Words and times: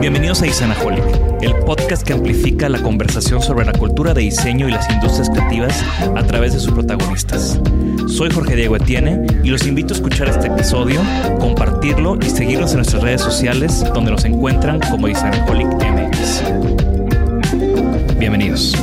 Bienvenidos 0.00 0.42
a 0.42 0.46
Isanaholic, 0.46 1.02
el 1.42 1.56
podcast 1.64 2.06
que 2.06 2.12
amplifica 2.12 2.68
la 2.68 2.80
conversación 2.80 3.42
sobre 3.42 3.66
la 3.66 3.72
cultura 3.72 4.14
de 4.14 4.20
diseño 4.20 4.68
y 4.68 4.70
las 4.70 4.88
industrias 4.88 5.28
creativas 5.28 5.84
a 6.14 6.22
través 6.22 6.52
de 6.52 6.60
sus 6.60 6.72
protagonistas. 6.72 7.60
Soy 8.06 8.30
Jorge 8.30 8.54
Diego 8.54 8.76
Etienne 8.76 9.26
y 9.42 9.48
los 9.48 9.66
invito 9.66 9.94
a 9.94 9.96
escuchar 9.96 10.28
este 10.28 10.46
episodio, 10.46 11.00
compartirlo 11.40 12.16
y 12.16 12.30
seguirnos 12.30 12.70
en 12.70 12.76
nuestras 12.76 13.02
redes 13.02 13.22
sociales 13.22 13.84
donde 13.92 14.12
nos 14.12 14.24
encuentran 14.24 14.78
como 14.88 15.08
Isanaholic 15.08 15.66
MX. 15.66 16.44
Bienvenidos. 18.18 18.76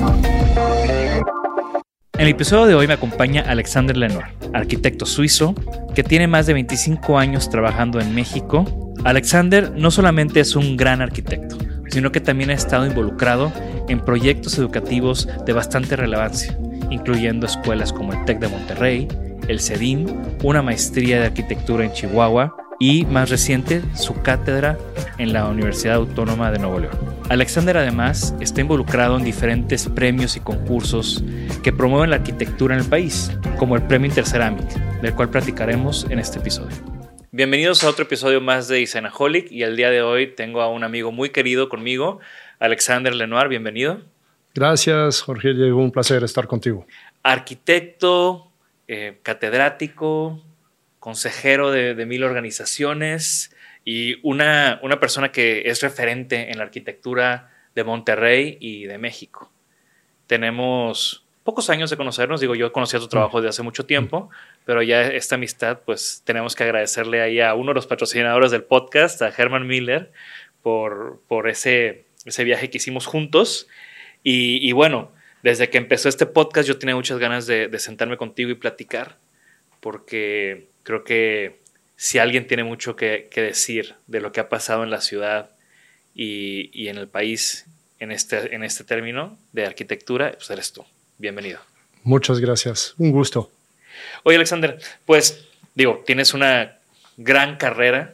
En 2.16 2.22
el 2.22 2.28
episodio 2.28 2.66
de 2.66 2.76
hoy 2.76 2.88
me 2.88 2.94
acompaña 2.94 3.42
Alexander 3.48 3.96
Lenoir, 3.96 4.26
arquitecto 4.54 5.06
suizo 5.06 5.56
que 5.96 6.04
tiene 6.04 6.28
más 6.28 6.46
de 6.46 6.54
25 6.54 7.18
años 7.18 7.50
trabajando 7.50 8.02
en 8.02 8.14
México. 8.14 8.84
Alexander 9.06 9.72
no 9.72 9.92
solamente 9.92 10.40
es 10.40 10.56
un 10.56 10.76
gran 10.78 11.00
arquitecto, 11.00 11.60
sino 11.90 12.12
que 12.12 12.20
también 12.20 12.50
ha 12.50 12.54
estado 12.54 12.88
involucrado 12.88 13.54
en 13.88 14.00
proyectos 14.00 14.58
educativos 14.58 15.30
de 15.46 15.54
bastante 15.54 15.96
relevancia, 15.96 16.58
incluyendo 16.90 17.46
escuelas 17.46 17.94
como 17.94 18.14
el 18.14 18.26
TEC 18.26 18.40
de 18.40 18.48
Monterrey, 18.48 19.08
el 19.48 19.60
CEDIM, 19.60 20.08
una 20.42 20.64
maestría 20.64 21.20
de 21.20 21.28
arquitectura 21.28 21.86
en 21.86 21.94
Chihuahua 21.94 22.58
y, 22.80 23.06
más 23.06 23.30
reciente, 23.30 23.84
su 23.94 24.16
cátedra 24.24 24.76
en 25.20 25.34
la 25.34 25.46
Universidad 25.46 25.98
Autónoma 25.98 26.50
de 26.50 26.58
Nuevo 26.58 26.80
León. 26.80 26.98
Alexander 27.30 27.78
además 27.78 28.34
está 28.40 28.62
involucrado 28.62 29.20
en 29.20 29.24
diferentes 29.24 29.88
premios 29.88 30.36
y 30.36 30.40
concursos 30.40 31.24
que 31.62 31.72
promueven 31.72 32.10
la 32.10 32.16
arquitectura 32.16 32.74
en 32.74 32.82
el 32.82 32.88
país, 32.88 33.32
como 33.60 33.76
el 33.76 33.84
Premio 33.84 34.08
Interceramic, 34.08 34.68
del 35.04 35.14
cual 35.14 35.30
platicaremos 35.30 36.08
en 36.10 36.18
este 36.18 36.40
episodio. 36.40 36.94
Bienvenidos 37.38 37.84
a 37.84 37.90
otro 37.90 38.06
episodio 38.06 38.40
más 38.40 38.69
de 38.69 38.79
Isanaholic 38.79 39.51
y 39.51 39.63
el 39.63 39.75
día 39.75 39.90
de 39.90 40.01
hoy 40.01 40.28
tengo 40.28 40.62
a 40.62 40.69
un 40.69 40.85
amigo 40.85 41.12
muy 41.12 41.31
querido 41.31 41.68
conmigo, 41.68 42.22
Alexander 42.59 43.13
Lenoir, 43.13 43.50
bienvenido. 43.50 44.00
Gracias, 44.53 45.19
Jorge 45.19 45.53
Diego, 45.53 45.79
un 45.79 45.91
placer 45.91 46.24
estar 46.24 46.47
contigo. 46.47 46.88
Arquitecto, 47.24 48.53
eh, 48.88 49.19
catedrático, 49.22 50.45
consejero 51.01 51.72
de, 51.72 51.94
de, 51.94 52.06
mil 52.06 52.24
organizaciones 52.24 53.53
y 53.84 54.16
una, 54.25 54.79
una 54.81 55.01
persona 55.01 55.34
que 55.34 55.63
es 55.66 55.81
referente 55.81 56.51
en 56.51 56.57
la 56.57 56.63
arquitectura 56.63 57.51
de 57.75 57.84
Monterrey 57.84 58.57
y 58.62 58.85
de 58.85 58.97
México. 58.97 59.51
Tenemos 60.25 61.25
pocos 61.45 61.69
años 61.69 61.91
de 61.91 61.95
conocernos, 61.95 62.41
digo, 62.41 62.56
yo 62.56 62.73
conocí 62.73 62.97
a 62.97 63.00
tu 63.00 63.07
trabajo 63.07 63.39
desde 63.39 63.50
hace 63.50 63.61
mucho 63.61 63.85
tiempo, 63.85 64.31
pero 64.66 64.81
ya 64.81 65.03
esta 65.03 65.35
amistad, 65.35 65.79
pues 65.85 66.23
tenemos 66.25 66.56
que 66.56 66.63
agradecerle 66.63 67.22
ahí 67.22 67.39
a 67.39 67.53
uno 67.53 67.69
de 67.69 67.75
los 67.75 67.85
patrocinadores 67.85 68.50
del 68.50 68.63
podcast, 68.63 69.22
a 69.22 69.29
Herman 69.29 69.67
Miller, 69.67 70.11
por, 70.63 71.22
por 71.28 71.47
ese, 71.47 72.06
ese 72.25 72.44
viaje 72.44 72.72
que 72.72 72.79
hicimos 72.79 73.06
juntos. 73.06 73.67
Y, 74.23 74.67
y, 74.67 74.72
bueno, 74.72 75.11
desde 75.44 75.69
que 75.69 75.78
empezó 75.78 76.09
este 76.09 76.25
podcast 76.25 76.67
yo 76.67 76.79
tenía 76.79 76.95
muchas 76.95 77.19
ganas 77.19 77.45
de, 77.45 77.67
de 77.67 77.77
sentarme 77.77 78.17
contigo 78.17 78.50
y 78.50 78.56
platicar, 78.56 79.19
porque 79.81 80.69
creo 80.81 81.03
que 81.03 81.59
si 81.95 82.17
alguien 82.17 82.47
tiene 82.47 82.63
mucho 82.63 82.95
que, 82.95 83.27
que, 83.29 83.44
decir 83.44 83.94
de 84.07 84.19
lo 84.19 84.31
que 84.31 84.39
ha 84.39 84.50
pasado 84.50 84.83
en 84.83 84.89
la 84.89 85.00
ciudad 85.00 85.51
y, 86.16 86.72
y 86.73 86.88
en 86.88 86.97
el 86.97 87.07
país 87.07 87.67
en 88.00 88.12
este, 88.12 88.56
en 88.56 88.63
este 88.63 88.83
término 88.83 89.38
de 89.53 89.67
arquitectura, 89.67 90.31
pues 90.31 90.50
eres 90.50 90.73
tú. 90.73 90.83
Bienvenido. 91.18 91.59
Muchas 92.03 92.40
gracias. 92.40 92.94
Un 92.98 93.12
gusto. 93.12 93.52
Oye, 94.24 94.36
Alexander, 94.36 94.78
pues 95.06 95.46
digo, 95.74 96.03
tienes 96.06 96.34
una 96.34 96.78
gran 97.18 97.58
carrera, 97.58 98.14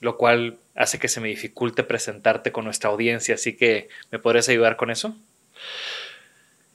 lo 0.00 0.16
cual 0.16 0.56
hace 0.74 0.98
que 0.98 1.08
se 1.08 1.20
me 1.20 1.28
dificulte 1.28 1.82
presentarte 1.82 2.52
con 2.52 2.64
nuestra 2.64 2.90
audiencia, 2.90 3.34
así 3.34 3.56
que 3.56 3.88
¿me 4.10 4.18
podrías 4.18 4.48
ayudar 4.48 4.76
con 4.76 4.90
eso? 4.90 5.16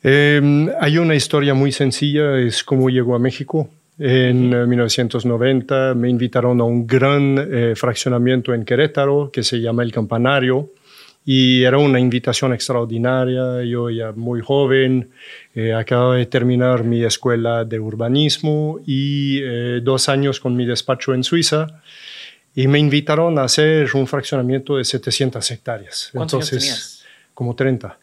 Eh, 0.03 0.41
hay 0.79 0.97
una 0.97 1.15
historia 1.15 1.53
muy 1.53 1.71
sencilla, 1.71 2.37
es 2.39 2.63
cómo 2.63 2.89
llegó 2.89 3.15
a 3.15 3.19
México. 3.19 3.69
En 3.99 4.53
uh 4.53 4.63
-huh. 4.63 4.67
1990 4.67 5.93
me 5.93 6.09
invitaron 6.09 6.59
a 6.59 6.63
un 6.63 6.87
gran 6.87 7.37
eh, 7.37 7.75
fraccionamiento 7.75 8.53
en 8.53 8.65
Querétaro 8.65 9.29
que 9.31 9.43
se 9.43 9.59
llama 9.61 9.83
El 9.83 9.91
Campanario 9.91 10.71
y 11.25 11.63
era 11.63 11.77
una 11.77 11.99
invitación 11.99 12.53
extraordinaria. 12.53 13.63
Yo 13.63 13.89
ya 13.89 14.11
muy 14.11 14.41
joven, 14.41 15.11
eh, 15.55 15.73
acababa 15.73 16.15
de 16.15 16.25
terminar 16.25 16.83
mi 16.83 17.03
escuela 17.03 17.65
de 17.65 17.79
urbanismo 17.79 18.79
y 18.85 19.39
eh, 19.43 19.79
dos 19.83 20.09
años 20.09 20.39
con 20.39 20.55
mi 20.55 20.65
despacho 20.65 21.13
en 21.13 21.23
Suiza 21.23 21.81
y 22.53 22.67
me 22.67 22.79
invitaron 22.79 23.39
a 23.39 23.43
hacer 23.43 23.89
un 23.93 24.07
fraccionamiento 24.07 24.77
de 24.77 24.83
700 24.83 25.51
hectáreas. 25.51 26.09
¿Cuántos 26.13 26.33
Entonces, 26.33 26.63
años 26.63 26.63
tenías? 26.63 27.05
Como 27.33 27.55
30. 27.55 27.97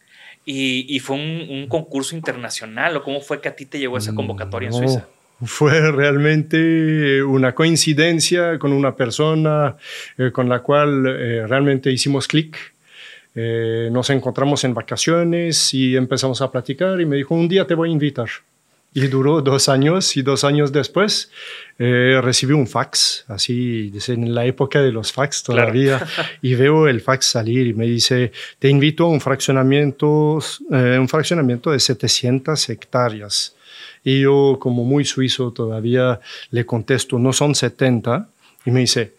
¿Y, 0.45 0.95
y 0.95 0.99
fue 0.99 1.17
un, 1.17 1.47
un, 1.49 1.67
concurso 1.67 2.15
internacional 2.15 2.97
o 2.97 3.03
cómo 3.03 3.21
fue 3.21 3.39
que 3.39 3.49
a 3.49 3.55
ti 3.55 3.65
te 3.65 3.77
llegó 3.77 3.97
esa 3.97 4.15
convocatoria 4.15 4.69
no. 4.69 4.77
en 4.77 4.89
Suiza? 4.89 5.07
fue 5.41 5.91
realmente 5.91 7.23
una 7.23 7.55
coincidencia 7.55 8.59
con 8.59 8.73
una 8.73 8.95
persona 8.95 9.77
eh, 10.17 10.31
con 10.31 10.49
la 10.49 10.59
cual 10.59 11.05
eh, 11.07 11.47
realmente 11.47 11.91
hicimos 11.91 12.27
clic. 12.27 12.57
Eh, 13.41 13.89
nos 13.89 14.09
encontramos 14.09 14.65
en 14.65 14.73
vacaciones 14.73 15.73
y 15.73 15.95
empezamos 15.95 16.41
a 16.41 16.51
platicar 16.51 16.99
y 16.99 17.05
me 17.05 17.15
dijo, 17.15 17.33
un 17.35 17.47
día 17.47 17.65
te 17.65 17.73
voy 17.73 17.87
a 17.87 17.93
invitar. 17.93 18.27
Y 18.93 19.07
duró 19.07 19.41
dos 19.41 19.69
años 19.69 20.17
y 20.17 20.23
dos 20.23 20.43
años 20.43 20.73
después 20.73 21.31
eh, 21.77 22.19
recibí 22.21 22.51
un 22.53 22.67
fax, 22.67 23.23
así 23.29 23.93
en 24.07 24.33
la 24.33 24.45
época 24.45 24.81
de 24.81 24.91
los 24.91 25.13
fax 25.13 25.43
todavía, 25.43 25.99
claro. 25.99 26.29
y 26.41 26.55
veo 26.55 26.87
el 26.89 26.99
fax 26.99 27.27
salir 27.27 27.67
y 27.67 27.73
me 27.73 27.85
dice, 27.85 28.33
te 28.57 28.67
invito 28.67 29.05
a 29.05 29.09
un 29.09 29.21
fraccionamiento, 29.21 30.39
eh, 30.71 30.97
un 30.99 31.07
fraccionamiento 31.07 31.71
de 31.71 31.79
700 31.79 32.69
hectáreas. 32.69 33.55
Y 34.03 34.21
yo, 34.21 34.57
como 34.59 34.83
muy 34.83 35.05
suizo, 35.05 35.53
todavía 35.53 36.19
le 36.51 36.65
contesto, 36.65 37.17
no 37.19 37.31
son 37.31 37.55
70. 37.55 38.27
Y 38.65 38.71
me 38.71 38.81
dice, 38.81 39.13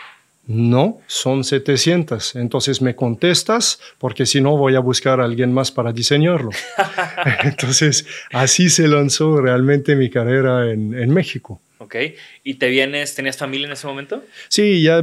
No, 0.53 0.99
son 1.07 1.45
700. 1.45 2.35
Entonces 2.35 2.83
me 2.83 2.97
contestas 2.97 3.79
porque 3.99 4.27
si 4.27 4.41
no 4.41 4.57
voy 4.57 4.75
a 4.75 4.81
buscar 4.81 5.21
a 5.21 5.25
alguien 5.25 5.53
más 5.53 5.71
para 5.71 5.93
diseñarlo. 5.93 6.51
Entonces 7.45 8.05
así 8.33 8.69
se 8.69 8.89
lanzó 8.89 9.41
realmente 9.41 9.95
mi 9.95 10.11
carrera 10.11 10.69
en, 10.73 10.93
en 10.93 11.11
México. 11.11 11.61
Ok. 11.83 11.97
¿Y 12.45 12.55
te 12.55 12.69
vienes, 12.69 13.15
tenías 13.15 13.39
familia 13.39 13.67
en 13.67 13.73
ese 13.73 13.87
momento? 13.87 14.23
Sí, 14.49 14.83
ya, 14.83 15.03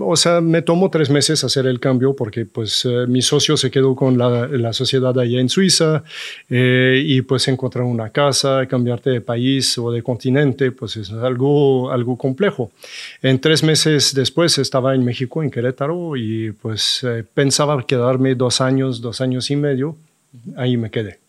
o 0.00 0.14
sea, 0.14 0.42
me 0.42 0.60
tomó 0.60 0.90
tres 0.90 1.08
meses 1.08 1.42
hacer 1.42 1.66
el 1.66 1.80
cambio 1.80 2.14
porque 2.14 2.44
pues 2.44 2.84
eh, 2.84 3.06
mi 3.08 3.22
socio 3.22 3.56
se 3.56 3.70
quedó 3.70 3.96
con 3.96 4.18
la, 4.18 4.46
la 4.46 4.74
sociedad 4.74 5.18
allá 5.18 5.40
en 5.40 5.48
Suiza 5.48 6.04
eh, 6.50 7.02
y 7.02 7.22
pues 7.22 7.48
encontrar 7.48 7.84
una 7.84 8.10
casa, 8.10 8.66
cambiarte 8.68 9.08
de 9.08 9.22
país 9.22 9.78
o 9.78 9.90
de 9.90 10.02
continente, 10.02 10.70
pues 10.70 10.98
es 10.98 11.10
algo, 11.12 11.90
algo 11.90 12.18
complejo. 12.18 12.72
En 13.22 13.40
tres 13.40 13.62
meses 13.62 14.14
después 14.14 14.58
estaba 14.58 14.94
en 14.94 15.06
México, 15.06 15.42
en 15.42 15.50
Querétaro, 15.50 16.14
y 16.14 16.52
pues 16.52 17.04
eh, 17.04 17.24
pensaba 17.32 17.82
quedarme 17.86 18.34
dos 18.34 18.60
años, 18.60 19.00
dos 19.00 19.22
años 19.22 19.50
y 19.50 19.56
medio, 19.56 19.96
ahí 20.56 20.76
me 20.76 20.90
quedé 20.90 21.20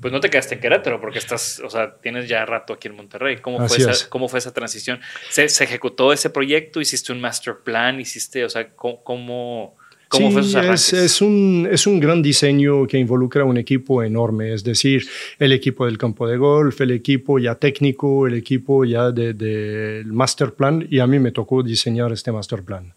pues 0.00 0.12
no 0.12 0.20
te 0.20 0.30
quedaste 0.30 0.54
en 0.54 0.60
Querétaro 0.60 1.00
porque 1.00 1.18
estás, 1.18 1.60
o 1.64 1.70
sea, 1.70 1.96
tienes 1.96 2.28
ya 2.28 2.44
rato 2.46 2.72
aquí 2.72 2.88
en 2.88 2.96
Monterrey. 2.96 3.38
¿Cómo, 3.38 3.66
fue 3.66 3.78
esa, 3.78 4.08
¿cómo 4.08 4.28
fue 4.28 4.38
esa, 4.38 4.52
transición? 4.52 5.00
¿Se, 5.30 5.44
ejecutó 5.44 6.12
ese 6.12 6.30
proyecto? 6.30 6.80
¿Hiciste 6.80 7.12
un 7.12 7.20
master 7.20 7.58
plan? 7.64 8.00
¿Hiciste, 8.00 8.44
o 8.44 8.48
sea, 8.48 8.68
cómo, 8.70 9.02
cómo, 9.02 9.76
fue 10.08 10.40
esos 10.40 10.54
es, 10.54 10.92
es, 10.92 11.20
un, 11.20 11.68
es 11.70 11.86
un 11.86 12.00
gran 12.00 12.22
diseño 12.22 12.86
que 12.86 12.98
involucra 12.98 13.44
un 13.44 13.56
equipo 13.56 14.02
enorme, 14.02 14.54
es 14.54 14.64
decir, 14.64 15.06
el 15.38 15.52
equipo 15.52 15.84
del 15.86 15.98
campo 15.98 16.26
de 16.26 16.36
golf, 16.36 16.80
el 16.80 16.92
equipo 16.92 17.38
ya 17.38 17.56
técnico, 17.56 18.26
el 18.26 18.34
equipo 18.34 18.84
ya 18.84 19.10
del 19.10 19.36
de, 19.36 20.02
master 20.06 20.54
plan, 20.54 20.86
y 20.88 21.00
a 21.00 21.06
mí 21.06 21.18
me 21.18 21.32
tocó 21.32 21.62
diseñar 21.62 22.12
este 22.12 22.32
master 22.32 22.62
plan. 22.62 22.94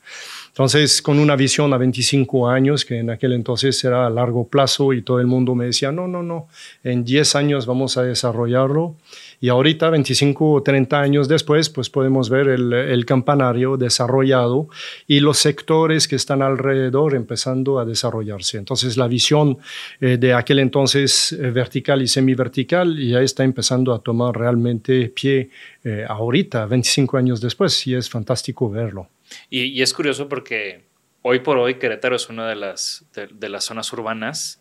Entonces, 0.51 1.01
con 1.01 1.17
una 1.17 1.37
visión 1.37 1.73
a 1.73 1.77
25 1.77 2.49
años, 2.49 2.83
que 2.83 2.99
en 2.99 3.09
aquel 3.09 3.31
entonces 3.31 3.81
era 3.85 4.05
a 4.05 4.09
largo 4.09 4.47
plazo 4.47 4.91
y 4.91 5.01
todo 5.01 5.21
el 5.21 5.27
mundo 5.27 5.55
me 5.55 5.63
decía, 5.63 5.93
no, 5.93 6.09
no, 6.09 6.23
no, 6.23 6.49
en 6.83 7.05
10 7.05 7.35
años 7.35 7.65
vamos 7.65 7.95
a 7.95 8.03
desarrollarlo. 8.03 8.95
Y 9.39 9.47
ahorita, 9.47 9.89
25 9.89 10.51
o 10.51 10.61
30 10.61 10.99
años 10.99 11.27
después, 11.29 11.69
pues 11.69 11.89
podemos 11.89 12.29
ver 12.29 12.49
el, 12.49 13.05
campanario 13.05 13.77
desarrollado 13.77 14.67
y 15.07 15.21
los 15.21 15.37
sectores 15.37 16.07
que 16.07 16.17
están 16.17 16.41
alrededor 16.41 17.15
empezando 17.15 17.79
a 17.79 17.85
desarrollarse. 17.85 18.57
Entonces, 18.57 18.97
la 18.97 19.07
visión 19.07 19.57
eh, 20.01 20.17
de 20.17 20.33
aquel 20.33 20.59
entonces 20.59 21.31
eh, 21.31 21.49
vertical 21.49 22.01
y 22.01 22.07
semivertical 22.07 22.97
ya 22.99 23.21
está 23.21 23.45
empezando 23.45 23.93
a 23.93 23.99
tomar 23.99 24.37
realmente 24.37 25.07
pie 25.09 25.49
eh, 25.83 26.05
ahorita, 26.07 26.65
25 26.65 27.17
años 27.17 27.39
después, 27.39 27.87
y 27.87 27.95
es 27.95 28.09
fantástico 28.09 28.69
verlo. 28.69 29.07
Y, 29.49 29.81
es 29.81 29.93
curioso 29.93 30.27
porque 30.29 30.83
hoy 31.21 31.39
por 31.39 31.57
hoy 31.57 31.75
Querétaro 31.75 32.15
es 32.15 32.29
una 32.29 32.47
de 32.47 32.55
las, 32.55 33.05
de, 33.13 33.49
las 33.49 33.65
zonas 33.65 33.91
urbanas 33.93 34.59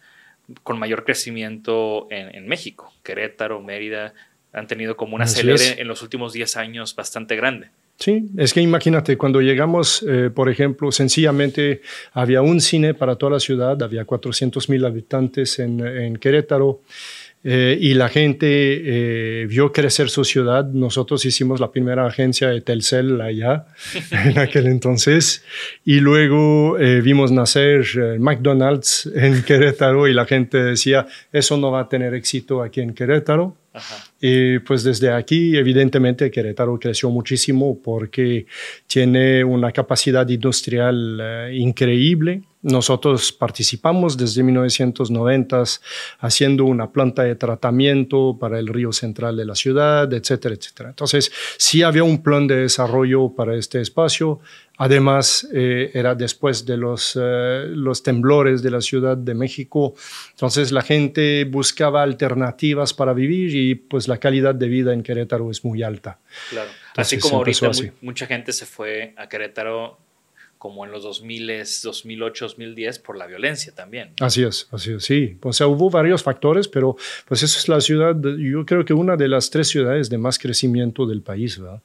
con 0.63 0.79
mayor 0.79 1.05
crecimiento 1.05 2.09
en, 2.11 2.49
México. 2.49 2.93
Querétaro, 3.03 3.61
Mérida 3.61 4.15
han 4.53 4.67
tenido 4.67 4.97
como 4.97 5.15
una 5.15 5.25
acelere 5.25 5.81
en 5.81 5.87
los 5.87 6.03
últimos 6.03 6.33
10 6.33 6.57
años 6.57 6.97
bastante 6.97 7.37
grande. 7.37 7.69
Sí, 8.01 8.31
es 8.39 8.55
que 8.55 8.63
imagínate, 8.63 9.19
cuando 9.19 9.43
llegamos, 9.43 10.03
eh, 10.09 10.31
por 10.35 10.49
ejemplo, 10.49 10.91
sencillamente 10.91 11.83
había 12.15 12.41
un 12.41 12.63
cine 12.63 12.95
para 12.95 13.17
toda 13.17 13.33
la 13.33 13.41
ciudad, 13.41 13.81
había 13.83 14.07
400 14.07 14.71
mil 14.71 14.87
habitantes 14.87 15.59
en, 15.59 15.87
en 15.87 16.17
Querétaro. 16.17 16.81
Eh, 17.43 17.79
y 17.81 17.95
la 17.95 18.11
gente 18.11 18.47
eh, 18.49 19.47
vio 19.47 19.73
crecer 19.73 20.11
su 20.11 20.25
ciudad. 20.25 20.67
Nosotros 20.67 21.25
hicimos 21.25 21.59
la 21.59 21.71
primera 21.71 22.07
agencia 22.07 22.49
de 22.49 22.61
Telcel 22.61 23.19
allá 23.21 23.67
en 24.11 24.39
aquel 24.39 24.67
entonces 24.67 25.43
y 25.85 26.01
luego 26.01 26.79
eh, 26.79 27.01
vimos 27.01 27.33
nacer 27.33 28.19
McDonald's 28.19 29.11
en 29.15 29.43
Querétaro 29.47 30.07
y 30.07 30.13
la 30.13 30.27
gente 30.27 30.63
decía, 30.63 31.07
eso 31.33 31.57
no 31.57 31.71
va 31.71 31.81
a 31.81 31.89
tener 31.89 32.15
éxito 32.15 32.63
aquí 32.63 32.83
en 32.83 32.93
Querétaro. 32.93 33.57
Y 34.21 34.59
pues 34.61 34.83
desde 34.83 35.13
aquí, 35.13 35.57
evidentemente, 35.57 36.31
Querétaro 36.31 36.79
creció 36.79 37.11
muchísimo 37.11 37.79
porque 37.81 38.47
tiene 38.87 39.45
una 39.45 39.71
capacidad 39.73 40.29
industrial 40.29 41.51
increíble 41.53 42.43
nosotros 42.63 43.33
participamos 43.33 44.19
desde 44.19 44.43
1990 44.43 45.63
haciendo 46.19 46.67
una 46.67 46.91
planta 46.91 47.23
de 47.23 47.35
tratamiento 47.35 48.37
para 48.39 48.59
el 48.59 48.67
río 48.67 48.93
central 48.93 49.37
de 49.37 49.47
la 49.47 49.55
ciudad, 49.55 50.13
etcétera, 50.13 50.55
etcétera. 50.55 50.91
Entonces, 50.91 51.33
sí 51.57 51.83
había 51.83 52.05
un 52.05 52.23
plan 52.23 52.47
de 52.47 52.57
desarrollo 52.57 53.31
para 53.35 53.57
este 53.57 53.81
espacio. 53.81 54.41
Además, 54.83 55.47
eh, 55.53 55.91
era 55.93 56.15
después 56.15 56.65
de 56.65 56.79
los, 56.79 57.15
eh, 57.15 57.67
los 57.69 58.03
temblores 58.03 58.63
de 58.63 58.71
la 58.71 58.81
Ciudad 58.81 59.15
de 59.15 59.35
México. 59.35 59.95
Entonces, 60.31 60.73
la 60.73 60.81
gente 60.81 61.45
buscaba 61.45 62.03
alternativas 62.03 62.95
para 62.95 63.13
vivir 63.13 63.55
y 63.55 63.75
pues 63.75 64.09
la 64.09 64.17
calidad 64.17 64.55
de 64.55 64.69
vida 64.69 64.95
en 64.95 65.03
Querétaro 65.03 65.51
es 65.51 65.63
muy 65.67 65.83
alta. 65.83 66.19
Claro. 66.49 66.71
así 66.97 67.19
como 67.19 67.37
ahorita 67.37 67.71
mucha 68.01 68.27
gente 68.27 68.55
se 68.55 68.65
fue 68.65 69.13
a 69.19 69.29
Querétaro 69.29 69.99
como 70.57 70.87
en 70.87 70.93
los 70.93 71.03
2000, 71.03 71.63
2008, 71.83 72.45
2010 72.47 72.99
por 73.01 73.19
la 73.19 73.27
violencia 73.27 73.75
también. 73.75 74.15
Así 74.19 74.43
es, 74.43 74.67
así 74.71 74.93
es, 74.93 75.05
sí. 75.05 75.37
O 75.43 75.53
sea, 75.53 75.67
hubo 75.67 75.91
varios 75.91 76.23
factores, 76.23 76.69
pero 76.69 76.97
pues 77.27 77.43
eso 77.43 77.59
es 77.59 77.69
la 77.69 77.83
ciudad, 77.83 78.17
yo 78.39 78.65
creo 78.65 78.85
que 78.87 78.95
una 78.95 79.17
de 79.17 79.29
las 79.29 79.51
tres 79.51 79.69
ciudades 79.69 80.09
de 80.09 80.17
más 80.17 80.39
crecimiento 80.39 81.07
del 81.07 81.21
país, 81.21 81.59
¿verdad? 81.59 81.83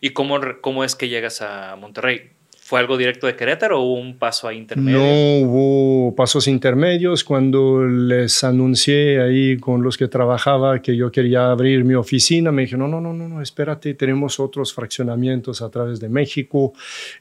¿Y 0.00 0.10
cómo, 0.10 0.38
cómo 0.60 0.84
es 0.84 0.96
que 0.96 1.08
llegas 1.08 1.42
a 1.42 1.76
Monterrey? 1.76 2.30
¿Fue 2.70 2.78
algo 2.78 2.96
directo 2.96 3.26
de 3.26 3.34
Querétaro 3.34 3.80
o 3.80 3.82
hubo 3.82 4.00
un 4.00 4.16
paso 4.16 4.46
ahí 4.46 4.56
intermedio? 4.56 5.00
No 5.00 5.04
hubo 5.44 6.14
pasos 6.14 6.46
intermedios. 6.46 7.24
Cuando 7.24 7.84
les 7.84 8.44
anuncié 8.44 9.20
ahí 9.20 9.56
con 9.56 9.82
los 9.82 9.98
que 9.98 10.06
trabajaba 10.06 10.80
que 10.80 10.96
yo 10.96 11.10
quería 11.10 11.50
abrir 11.50 11.82
mi 11.82 11.94
oficina, 11.94 12.52
me 12.52 12.62
dijeron, 12.62 12.92
no, 12.92 13.00
no, 13.00 13.12
no, 13.12 13.28
no, 13.28 13.42
espérate, 13.42 13.94
tenemos 13.94 14.38
otros 14.38 14.72
fraccionamientos 14.72 15.62
a 15.62 15.68
través 15.68 15.98
de 15.98 16.08
México, 16.08 16.72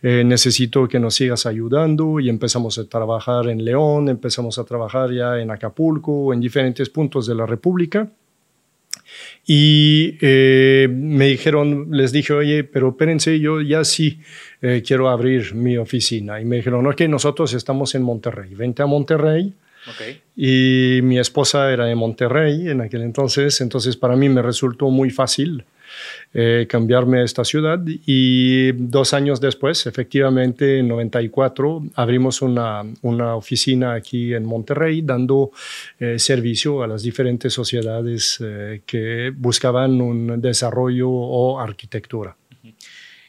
eh, 0.03 0.23
necesito 0.23 0.87
que 0.87 0.99
nos 0.99 1.15
sigas 1.15 1.47
ayudando 1.47 2.19
y 2.19 2.29
empezamos 2.29 2.77
a 2.77 2.87
trabajar 2.87 3.49
en 3.49 3.65
León, 3.65 4.07
empezamos 4.07 4.59
a 4.59 4.65
trabajar 4.65 5.11
ya 5.11 5.39
en 5.39 5.49
Acapulco, 5.49 6.31
en 6.31 6.41
diferentes 6.41 6.91
puntos 6.91 7.25
de 7.25 7.33
la 7.33 7.47
República. 7.47 8.07
Y 9.45 10.17
eh, 10.21 10.87
me 10.91 11.27
dijeron, 11.27 11.87
les 11.91 12.11
dije, 12.11 12.33
oye, 12.33 12.63
pero 12.63 12.89
espérense, 12.89 13.39
yo 13.39 13.61
ya 13.61 13.83
sí 13.83 14.19
eh, 14.61 14.83
quiero 14.85 15.09
abrir 15.09 15.55
mi 15.55 15.77
oficina. 15.77 16.39
Y 16.39 16.45
me 16.45 16.57
dijeron, 16.57 16.85
ok, 16.85 17.01
nosotros 17.01 17.53
estamos 17.53 17.95
en 17.95 18.03
Monterrey, 18.03 18.53
vente 18.53 18.83
a 18.83 18.85
Monterrey. 18.85 19.53
Okay. 19.93 20.21
Y 20.35 21.01
mi 21.01 21.17
esposa 21.17 21.71
era 21.71 21.85
de 21.85 21.95
Monterrey 21.95 22.69
en 22.69 22.81
aquel 22.81 23.01
entonces, 23.01 23.61
entonces 23.61 23.95
para 23.95 24.15
mí 24.15 24.29
me 24.29 24.41
resultó 24.41 24.89
muy 24.89 25.09
fácil 25.09 25.63
eh, 26.33 26.67
cambiarme 26.69 27.21
a 27.21 27.23
esta 27.23 27.43
ciudad 27.43 27.79
y 27.85 28.71
dos 28.73 29.13
años 29.13 29.41
después, 29.41 29.85
efectivamente 29.85 30.79
en 30.79 30.87
94, 30.87 31.83
abrimos 31.95 32.41
una, 32.41 32.83
una 33.01 33.35
oficina 33.35 33.93
aquí 33.93 34.33
en 34.33 34.45
Monterrey 34.45 35.01
dando 35.01 35.51
eh, 35.99 36.19
servicio 36.19 36.83
a 36.83 36.87
las 36.87 37.03
diferentes 37.03 37.53
sociedades 37.53 38.37
eh, 38.41 38.81
que 38.85 39.31
buscaban 39.35 40.01
un 40.01 40.41
desarrollo 40.41 41.09
o 41.09 41.59
arquitectura. 41.59 42.35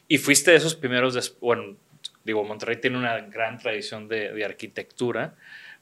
Y 0.07 0.17
fuiste 0.17 0.51
de 0.51 0.57
esos 0.57 0.75
primeros, 0.75 1.37
bueno, 1.39 1.75
digo, 2.23 2.43
Monterrey 2.43 2.77
tiene 2.81 2.97
una 2.97 3.21
gran 3.21 3.57
tradición 3.57 4.07
de, 4.07 4.33
de 4.33 4.45
arquitectura. 4.45 5.35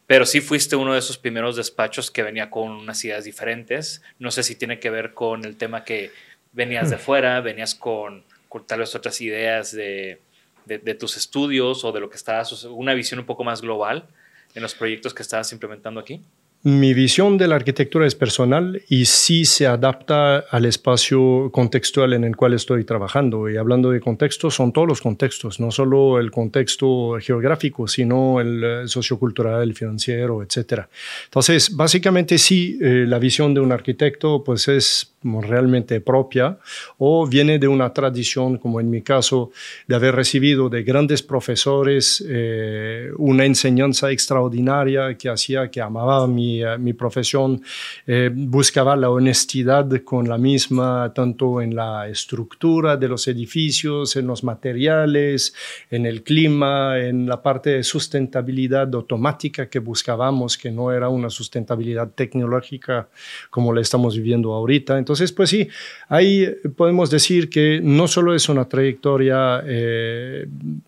Pero 0.09 0.25
sí 0.25 0.41
fuiste 0.41 0.75
uno 0.75 0.93
de 0.93 0.99
esos 0.99 1.19
primeros 1.19 1.55
despachos 1.55 2.09
que 2.09 2.23
venía 2.23 2.49
con 2.49 2.71
unas 2.71 3.05
ideas 3.05 3.25
diferentes. 3.25 4.01
No 4.17 4.31
sé 4.31 4.41
si 4.41 4.55
tiene 4.55 4.79
que 4.79 4.89
ver 4.89 5.13
con 5.13 5.45
el 5.45 5.55
tema 5.55 5.83
que 5.83 6.09
venías 6.51 6.89
de 6.89 6.97
fuera, 6.97 7.41
venías 7.41 7.75
con, 7.75 8.23
tal 8.65 8.79
vez 8.79 8.95
otras 8.95 9.19
ideas 9.21 9.71
de, 9.71 10.21
de, 10.65 10.95
tus 10.95 11.17
estudios 11.17 11.83
o 11.83 11.91
de 11.91 11.99
lo 11.99 12.09
que 12.09 12.17
estabas, 12.17 12.63
una 12.63 12.93
visión 12.93 13.19
un 13.19 13.25
poco 13.25 13.43
más 13.43 13.61
global 13.61 14.07
en 14.55 14.61
los 14.61 14.75
proyectos 14.75 15.13
que 15.13 15.21
estabas 15.21 15.51
implementando 15.51 15.99
aquí. 15.99 16.21
Mi 16.61 16.93
visión 16.93 17.37
de 17.37 17.47
la 17.47 17.55
arquitectura 17.55 18.05
es 18.05 18.15
personal 18.15 18.81
y 18.89 19.05
sí 19.05 19.45
se 19.45 19.65
adapta 19.65 20.39
al 20.39 20.65
espacio 20.65 21.49
contextual 21.53 22.11
en 22.11 22.25
el 22.25 22.35
cual 22.35 22.53
estoy 22.53 22.83
trabajando. 22.83 23.49
Y 23.49 23.55
hablando 23.55 23.91
de 23.91 24.01
contextos, 24.01 24.55
son 24.55 24.73
todos 24.73 24.85
los 24.85 24.99
contextos, 24.99 25.61
no 25.61 25.71
solo 25.71 26.19
el 26.19 26.31
contexto 26.31 27.17
geográfico, 27.21 27.87
sino 27.87 28.41
el 28.41 28.61
eh, 28.61 28.87
sociocultural, 28.89 29.63
el 29.63 29.73
financiero, 29.73 30.43
etc. 30.43 30.81
Entonces, 31.23 31.73
básicamente 31.73 32.37
sí, 32.37 32.77
eh, 32.81 33.05
la 33.07 33.19
visión 33.19 33.53
de 33.53 33.61
un 33.61 33.71
arquitecto 33.71 34.43
pues 34.43 34.67
es 34.67 35.13
realmente 35.23 36.01
propia 36.01 36.57
o 36.97 37.27
viene 37.27 37.59
de 37.59 37.67
una 37.67 37.93
tradición, 37.93 38.57
como 38.57 38.79
en 38.79 38.89
mi 38.89 39.01
caso, 39.01 39.51
de 39.87 39.95
haber 39.95 40.15
recibido 40.15 40.69
de 40.69 40.83
grandes 40.83 41.21
profesores 41.21 42.23
eh, 42.27 43.09
una 43.17 43.45
enseñanza 43.45 44.11
extraordinaria 44.11 45.15
que 45.17 45.29
hacía 45.29 45.69
que 45.69 45.81
amaba 45.81 46.27
mi, 46.27 46.63
eh, 46.63 46.77
mi 46.77 46.93
profesión, 46.93 47.61
eh, 48.07 48.29
buscaba 48.33 48.95
la 48.95 49.09
honestidad 49.09 49.89
con 50.03 50.27
la 50.27 50.37
misma, 50.37 51.11
tanto 51.13 51.61
en 51.61 51.75
la 51.75 52.07
estructura 52.07 52.97
de 52.97 53.07
los 53.07 53.27
edificios, 53.27 54.15
en 54.15 54.27
los 54.27 54.43
materiales, 54.43 55.53
en 55.89 56.05
el 56.05 56.23
clima, 56.23 56.97
en 56.99 57.27
la 57.27 57.41
parte 57.41 57.71
de 57.71 57.83
sustentabilidad 57.83 58.93
automática 58.93 59.69
que 59.69 59.79
buscábamos, 59.79 60.57
que 60.57 60.71
no 60.71 60.91
era 60.91 61.09
una 61.09 61.29
sustentabilidad 61.29 62.09
tecnológica 62.15 63.09
como 63.49 63.73
la 63.73 63.81
estamos 63.81 64.15
viviendo 64.15 64.53
ahorita. 64.53 64.97
Entonces, 64.97 65.08
pues 65.35 65.49
sí, 65.49 65.67
ahí 66.07 66.47
podemos 66.75 67.09
decir 67.09 67.49
que 67.49 67.79
no 67.81 68.07
solo 68.07 68.35
es 68.35 68.49
una 68.49 68.65
trayectoria 68.65 69.63
eh, 69.65 70.47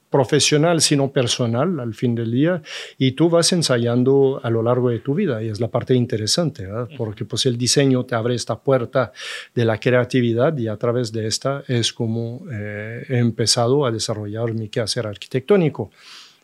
profesional, 0.10 0.82
sino 0.82 1.12
personal 1.12 1.80
al 1.80 1.94
fin 1.94 2.14
del 2.14 2.32
día, 2.32 2.62
y 2.98 3.14
tú 3.14 3.30
vas 3.30 3.52
ensayando 3.54 4.40
a 4.44 4.50
lo 4.50 4.62
largo 4.62 4.90
de 4.90 5.00
tu 5.00 5.16
vida, 5.16 5.42
y 5.42 5.48
es 5.48 5.60
la 5.60 5.70
parte 5.70 5.96
interesante, 5.96 6.68
porque 6.98 7.26
pues 7.26 7.46
el 7.46 7.58
diseño 7.58 8.06
te 8.06 8.16
abre 8.16 8.36
esta 8.36 8.60
puerta 8.60 9.12
de 9.56 9.66
la 9.66 9.80
creatividad 9.80 10.58
y 10.58 10.68
a 10.68 10.78
través 10.78 11.12
de 11.12 11.28
esta 11.28 11.64
es 11.68 11.94
como 11.94 12.46
eh, 12.52 13.06
he 13.08 13.18
empezado 13.18 13.86
a 13.86 13.92
desarrollar 13.92 14.54
mi 14.54 14.70
quehacer 14.70 15.08
arquitectónico. 15.08 15.92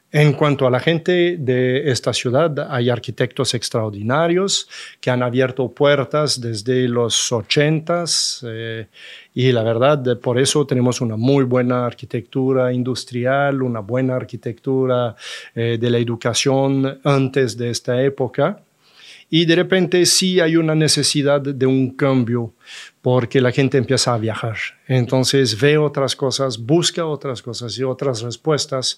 En 0.09 0.31
cuanto 0.33 0.65
a 0.65 0.71
la 0.71 0.79
gente 0.79 1.35
de 1.37 1.91
esta 1.91 2.13
ciudad, 2.13 2.71
hay 2.71 2.89
arquitectos 2.89 3.53
extraordinarios 3.53 4.69
que 5.01 5.09
han 5.09 5.21
abierto 5.21 5.69
puertas 5.69 6.39
desde 6.39 6.87
los 6.87 7.29
ochentas 7.33 8.41
eh, 8.47 8.87
y 9.33 9.51
la 9.51 9.63
verdad, 9.63 10.17
por 10.19 10.39
eso 10.39 10.65
tenemos 10.65 11.01
una 11.01 11.17
muy 11.17 11.43
buena 11.43 11.85
arquitectura 11.85 12.71
industrial, 12.71 13.61
una 13.61 13.81
buena 13.81 14.15
arquitectura 14.15 15.13
eh, 15.53 15.77
de 15.79 15.89
la 15.89 15.97
educación 15.97 16.99
antes 17.03 17.57
de 17.57 17.69
esta 17.69 18.01
época. 18.01 18.61
Y 19.29 19.45
de 19.45 19.57
repente 19.57 20.05
sí 20.05 20.39
hay 20.39 20.55
una 20.55 20.73
necesidad 20.73 21.41
de 21.41 21.65
un 21.65 21.97
cambio 21.97 22.53
porque 23.01 23.41
la 23.41 23.51
gente 23.51 23.77
empieza 23.77 24.13
a 24.13 24.17
viajar. 24.17 24.57
Entonces 24.87 25.59
ve 25.59 25.77
otras 25.77 26.15
cosas, 26.15 26.57
busca 26.57 27.05
otras 27.05 27.41
cosas 27.41 27.77
y 27.77 27.83
otras 27.83 28.21
respuestas 28.21 28.97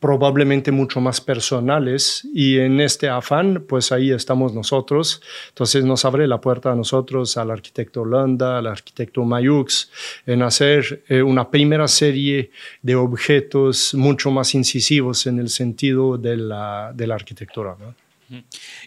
probablemente 0.00 0.72
mucho 0.72 1.00
más 1.00 1.20
personales 1.20 2.26
y 2.32 2.58
en 2.58 2.80
este 2.80 3.08
afán 3.08 3.64
pues 3.68 3.92
ahí 3.92 4.10
estamos 4.10 4.54
nosotros 4.54 5.22
entonces 5.48 5.84
nos 5.84 6.04
abre 6.04 6.26
la 6.26 6.40
puerta 6.40 6.72
a 6.72 6.74
nosotros 6.74 7.36
al 7.36 7.50
arquitecto 7.50 8.02
Holanda 8.02 8.58
al 8.58 8.66
arquitecto 8.66 9.24
Mayux 9.24 9.90
en 10.26 10.42
hacer 10.42 11.02
eh, 11.08 11.22
una 11.22 11.50
primera 11.50 11.88
serie 11.88 12.50
de 12.82 12.94
objetos 12.94 13.94
mucho 13.94 14.30
más 14.30 14.54
incisivos 14.54 15.26
en 15.26 15.38
el 15.38 15.48
sentido 15.50 16.16
de 16.16 16.36
la, 16.36 16.92
de 16.94 17.06
la 17.06 17.14
arquitectura 17.14 17.76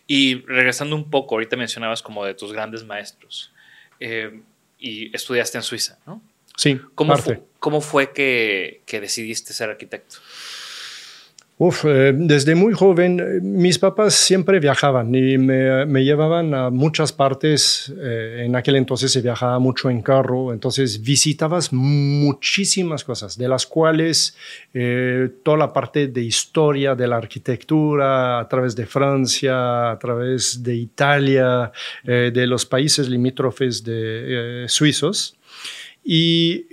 y 0.07 0.41
regresando 0.45 0.95
un 0.95 1.09
poco 1.09 1.35
ahorita 1.35 1.55
mencionabas 1.55 2.01
como 2.01 2.25
de 2.25 2.33
tus 2.33 2.51
grandes 2.51 2.83
maestros 2.83 3.51
eh, 3.99 4.41
y 4.79 5.15
estudiaste 5.15 5.57
en 5.57 5.63
Suiza 5.63 5.99
¿no? 6.07 6.21
sí 6.55 6.79
¿cómo, 6.95 7.15
fue, 7.17 7.41
¿cómo 7.59 7.81
fue 7.81 8.11
que, 8.11 8.81
que 8.85 8.99
decidiste 9.01 9.53
ser 9.53 9.69
arquitecto? 9.69 10.17
Uf, 11.61 11.83
eh, 11.83 12.13
desde 12.15 12.55
muy 12.55 12.71
joven 12.71 13.19
eh, 13.19 13.41
mis 13.41 13.77
papás 13.79 14.13
siempre 14.13 14.61
viajaban 14.61 15.13
y 15.13 15.37
me, 15.37 16.05
llevaban 16.05 16.53
a 16.53 16.69
muchas 16.69 17.11
partes. 17.11 17.93
Eh, 17.99 18.43
en 18.45 18.55
aquel 18.55 18.77
entonces 18.77 19.11
se 19.11 19.21
viajaba 19.21 19.59
mucho 19.59 19.89
en 19.89 20.01
carro, 20.01 20.53
entonces 20.53 21.01
visitabas 21.01 21.73
muchísimas 21.73 23.03
cosas, 23.03 23.37
de 23.37 23.49
las 23.49 23.65
cuales 23.65 24.37
toda 25.43 25.57
la 25.57 25.73
parte 25.73 26.07
de 26.07 26.21
historia 26.21 26.95
de 26.95 27.07
la 27.07 27.17
arquitectura 27.17 28.39
a 28.39 28.47
través 28.47 28.73
de 28.73 28.85
Francia, 28.85 29.91
a 29.91 29.99
través 29.99 30.63
de 30.63 30.75
Italia, 30.75 31.73
de 32.05 32.47
los 32.47 32.65
países 32.65 33.09
limítrofes 33.09 33.83
de 33.83 34.63
suizos. 34.69 35.37
Y 36.05 36.65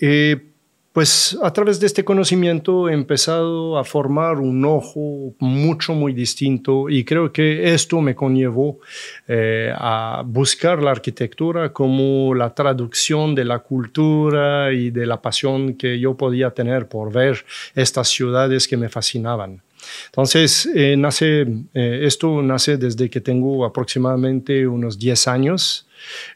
pues 0.97 1.37
a 1.43 1.53
través 1.53 1.79
de 1.79 1.89
este 1.89 2.07
conocimiento 2.07 2.89
he 2.89 2.95
empezado 2.95 3.77
a 3.77 3.85
formar 3.85 4.39
un 4.39 4.65
ojo 4.65 5.35
mucho, 5.41 5.93
muy 5.93 6.15
distinto 6.15 6.89
y 6.89 7.05
creo 7.05 7.31
que 7.31 7.75
esto 7.75 8.01
me 8.01 8.15
conllevó 8.15 8.81
eh, 9.29 9.71
a 9.77 10.23
buscar 10.25 10.83
la 10.83 10.93
arquitectura 10.93 11.71
como 11.71 12.35
la 12.35 12.55
traducción 12.55 13.35
de 13.35 13.45
la 13.45 13.59
cultura 13.59 14.73
y 14.73 14.89
de 14.89 15.05
la 15.05 15.21
pasión 15.21 15.75
que 15.75 16.01
yo 16.01 16.17
podía 16.17 16.53
tener 16.53 16.89
por 16.89 17.13
ver 17.13 17.45
estas 17.75 18.09
ciudades 18.09 18.67
que 18.67 18.79
me 18.79 18.89
fascinaban. 18.89 19.61
Entonces, 20.07 20.67
eh, 20.75 20.97
nace, 20.97 21.43
eh, 21.75 22.01
esto 22.05 22.41
nace 22.41 22.79
desde 22.79 23.11
que 23.11 23.21
tengo 23.21 23.67
aproximadamente 23.67 24.67
unos 24.67 24.99
10 24.99 25.29
años 25.29 25.86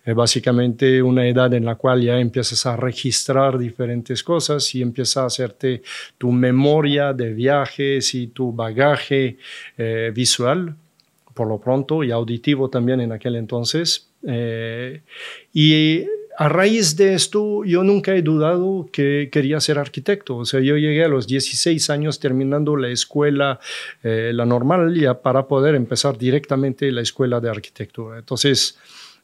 es 0.04 0.14
básicamente 0.14 1.02
una 1.02 1.26
edad 1.26 1.52
en 1.54 1.64
la 1.64 1.74
cual 1.74 2.02
ya 2.02 2.18
empiezas 2.18 2.66
a 2.66 2.76
registrar 2.76 3.58
diferentes 3.58 4.22
cosas 4.22 4.74
y 4.74 4.82
empiezas 4.82 5.18
a 5.18 5.26
hacerte 5.26 5.82
tu 6.18 6.32
memoria 6.32 7.12
de 7.12 7.32
viajes 7.32 8.14
y 8.14 8.28
tu 8.28 8.52
bagaje 8.52 9.36
eh, 9.76 10.12
visual, 10.14 10.74
por 11.34 11.48
lo 11.48 11.58
pronto, 11.58 12.04
y 12.04 12.10
auditivo 12.10 12.68
también 12.68 13.00
en 13.00 13.12
aquel 13.12 13.36
entonces. 13.36 14.08
Eh, 14.26 15.00
y 15.52 16.04
a 16.40 16.48
raíz 16.48 16.96
de 16.96 17.12
esto, 17.12 17.64
yo 17.66 17.84
nunca 17.84 18.14
he 18.14 18.22
dudado 18.22 18.88
que 18.90 19.28
quería 19.30 19.60
ser 19.60 19.78
arquitecto. 19.78 20.38
O 20.38 20.46
sea, 20.46 20.60
yo 20.60 20.78
llegué 20.78 21.04
a 21.04 21.08
los 21.08 21.26
16 21.26 21.90
años 21.90 22.18
terminando 22.18 22.78
la 22.78 22.88
escuela, 22.88 23.60
eh, 24.02 24.32
la 24.32 24.46
normal, 24.46 24.94
ya 24.94 25.20
para 25.20 25.46
poder 25.46 25.74
empezar 25.74 26.16
directamente 26.16 26.90
la 26.92 27.02
escuela 27.02 27.40
de 27.40 27.50
arquitectura. 27.50 28.20
Entonces, 28.20 28.78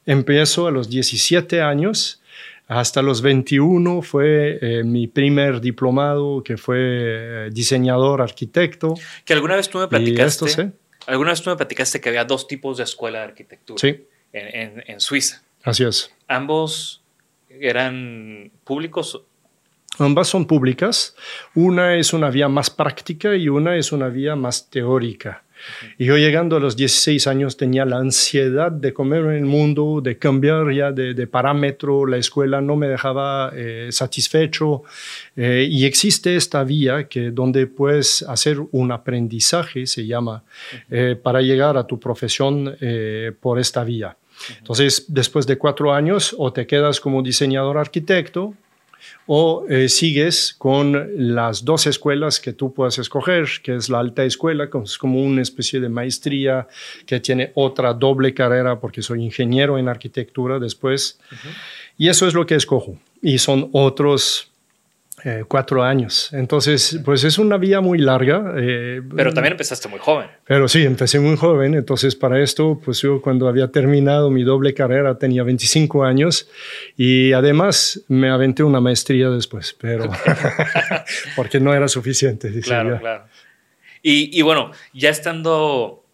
Empiezo 0.07 0.69
a 0.69 0.71
los 0.71 0.89
17 0.89 1.61
años. 1.61 2.23
Hasta 2.69 3.03
los 3.03 3.23
21 3.23 4.03
fue 4.03 4.59
eh, 4.61 4.85
mi 4.85 5.07
primer 5.07 5.61
diplomado, 5.61 6.43
que 6.43 6.57
fue 6.57 6.79
eh, 6.81 7.51
diseñador 7.53 8.23
arquitecto. 8.23 8.95
Que 9.25 9.35
alguna 9.35 9.57
vez 9.57 9.69
tú 9.69 9.79
me 9.79 9.89
platicaste. 9.89 10.73
Alguna 11.07 11.31
vez 11.31 11.43
tú 11.43 11.51
me 11.51 11.57
platicaste 11.57 12.01
que 12.01 12.09
había 12.09 12.25
dos 12.25 12.49
tipos 12.49 12.79
de 12.79 12.85
escuela 12.85 13.19
de 13.19 13.25
arquitectura. 13.27 13.79
Sí. 13.79 14.05
En, 14.33 14.83
en, 14.87 15.01
Suiza. 15.01 15.43
Así 15.63 15.85
es. 15.85 16.13
¿Ambos 16.27 17.03
eran 17.49 18.51
públicos? 18.65 19.23
Ambas 19.99 20.29
son 20.29 20.47
públicas. 20.47 21.15
Una 21.55 21.95
es 21.95 22.13
una 22.13 22.31
vía 22.31 22.49
más 22.49 22.69
práctica 22.71 23.35
y 23.35 23.49
una 23.49 23.77
es 23.77 23.93
una 23.93 24.09
vía 24.09 24.37
más 24.37 24.69
teórica. 24.69 25.45
Y 25.99 26.07
yo 26.07 26.17
llegando 26.17 26.57
a 26.57 26.61
los 26.61 26.77
16 26.77 27.27
años 27.27 27.57
tenía 27.57 27.85
la 27.85 27.99
ansiedad 27.99 28.71
de 28.71 28.93
comer 28.93 29.25
en 29.25 29.33
el 29.33 29.45
mundo, 29.45 30.01
de 30.03 30.19
cambiar 30.19 30.71
ya 30.73 30.93
de, 30.93 31.27
parámetro, 31.27 32.07
la 32.07 32.17
escuela 32.17 32.61
no 32.61 32.77
me 32.77 32.89
dejaba 32.89 33.53
eh, 33.55 33.89
satisfecho 33.91 34.83
eh, 35.37 35.67
y 35.69 35.85
existe 35.85 36.37
esta 36.37 36.65
vía 36.65 37.09
que 37.09 37.31
donde 37.31 37.67
puedes 37.67 38.23
hacer 38.23 38.59
un 38.73 38.93
aprendizaje, 38.93 39.87
se 39.87 40.07
llama, 40.07 40.45
eh, 40.91 41.17
para 41.21 41.41
llegar 41.41 41.77
a 41.77 41.87
tu 41.87 41.99
profesión 41.99 42.77
por 43.41 43.59
esta 43.59 43.85
vía. 43.85 44.17
Entonces, 44.59 45.07
después 45.09 45.47
de 45.47 45.57
cuatro 45.57 45.93
años, 45.93 46.35
o 46.37 46.53
te 46.53 46.67
quedas 46.67 47.01
como 47.01 47.23
diseñador 47.23 47.79
arquitecto, 47.79 48.55
o 49.27 49.67
eh, 49.69 49.89
sigues 49.89 50.55
con 50.57 51.35
las 51.35 51.65
dos 51.65 51.87
escuelas 51.87 52.41
que 52.41 52.53
tú 52.53 52.73
puedas 52.73 52.99
escoger, 52.99 53.49
que 53.63 53.75
es 53.75 53.89
la 53.89 53.99
alta 53.99 54.25
escuela, 54.25 54.71
que 54.71 54.79
es 54.79 54.99
como 54.99 55.23
una 55.23 55.43
especie 55.43 55.81
de 55.81 55.89
maestría 55.89 56.69
que 57.07 57.21
tiene 57.21 57.53
otra 57.55 57.93
doble 57.93 58.35
carrera 58.35 58.79
porque 58.79 59.03
soy 59.03 59.25
ingeniero 59.25 59.79
en 59.79 59.89
arquitectura 59.89 60.59
después. 60.59 61.19
Y 61.99 62.09
eso 62.09 62.27
es 62.27 62.35
lo 62.35 62.47
que 62.47 62.55
escojo. 62.55 62.97
Y 63.23 63.39
son 63.39 63.69
otros 63.73 64.51
eh, 65.25 65.45
cuatro 65.49 65.83
años. 65.83 66.31
Entonces, 66.33 67.01
pues 67.05 67.25
es 67.25 67.39
una 67.39 67.57
vía 67.57 67.81
muy 67.81 67.99
larga. 67.99 68.53
Eh, 68.59 69.01
pero 69.17 69.33
también 69.33 69.53
empezaste 69.53 69.89
muy 69.89 69.99
joven. 69.99 70.29
Pero 70.45 70.69
sí, 70.69 70.85
empecé 70.85 71.19
muy 71.19 71.37
joven. 71.37 71.75
Entonces, 71.75 72.15
para 72.15 72.43
esto, 72.43 72.79
pues 72.85 73.01
yo 73.01 73.23
cuando 73.23 73.49
había 73.49 73.69
terminado 73.69 74.31
mi 74.31 74.45
doble 74.45 74.75
carrera 74.75 75.17
tenía 75.19 75.43
25 75.43 76.05
años 76.05 76.49
y 76.99 77.33
además 77.33 78.05
me 78.09 78.29
aventé 78.29 78.63
una 78.63 78.81
maestría 78.81 79.31
después, 79.31 79.75
pero 79.81 80.11
porque 81.37 81.61
no 81.61 81.73
era 81.73 81.89
suficiente. 81.89 82.53
Claro, 82.61 82.99
claro. 83.01 83.25
Y, 84.03 84.39
y, 84.39 84.43
bueno, 84.43 84.71
ya 84.93 85.09
estando, 85.09 86.05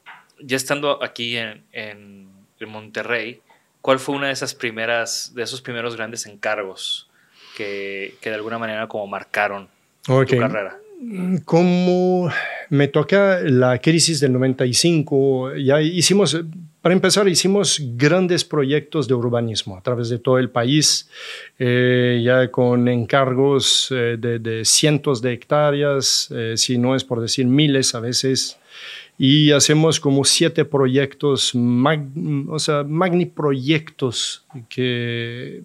ya 0.40 0.56
estando 0.56 1.02
aquí 1.02 1.37
en, 1.37 1.64
en 1.73 2.28
Monterrey, 2.66 3.40
¿cuál 3.80 3.99
fue 3.99 4.14
una 4.14 4.28
de 4.28 4.32
esas 4.32 4.54
primeras, 4.54 5.32
de 5.35 5.42
esos 5.42 5.61
primeros 5.61 5.97
grandes 5.97 6.25
encargos? 6.26 7.11
Que, 7.56 8.14
de 8.23 8.35
alguna 8.35 8.59
manera 8.59 8.88
como 8.88 9.06
marcaron 9.06 9.68
tu 10.04 10.25
carrera? 10.38 10.76
Como 11.44 12.30
me 12.71 12.88
toca 12.88 13.40
la 13.40 13.78
crisis 13.78 14.21
del 14.21 14.32
95, 14.32 15.56
ya 15.56 15.80
hicimos 15.80 16.37
para 16.82 16.97
empezar, 16.97 17.28
hicimos 17.28 17.80
grandes 17.94 18.44
proyectos 18.44 19.06
de 19.06 19.14
urbanismo 19.14 19.76
a 19.76 19.80
través 19.82 20.09
de 20.09 20.18
todo 20.18 20.38
el 20.38 20.50
país, 20.50 21.09
eh, 21.56 22.21
ya 22.25 22.50
con 22.50 22.88
encargos 22.88 23.88
eh, 23.92 24.16
de, 24.18 24.64
cientos 24.64 25.23
de 25.23 25.32
hectáreas, 25.32 26.28
eh, 26.32 26.54
si 26.56 26.78
no 26.78 26.97
es 26.97 27.04
por 27.04 27.21
decir 27.21 27.47
miles 27.47 27.94
a 27.94 28.00
veces, 28.00 28.59
y 29.16 29.52
hacemos 29.52 30.00
como 30.00 30.25
siete 30.25 30.64
proyectos, 30.64 31.52
o 31.54 32.59
sea, 32.59 32.82
magni 32.82 33.26
proyectos 33.26 34.44
que 34.68 35.62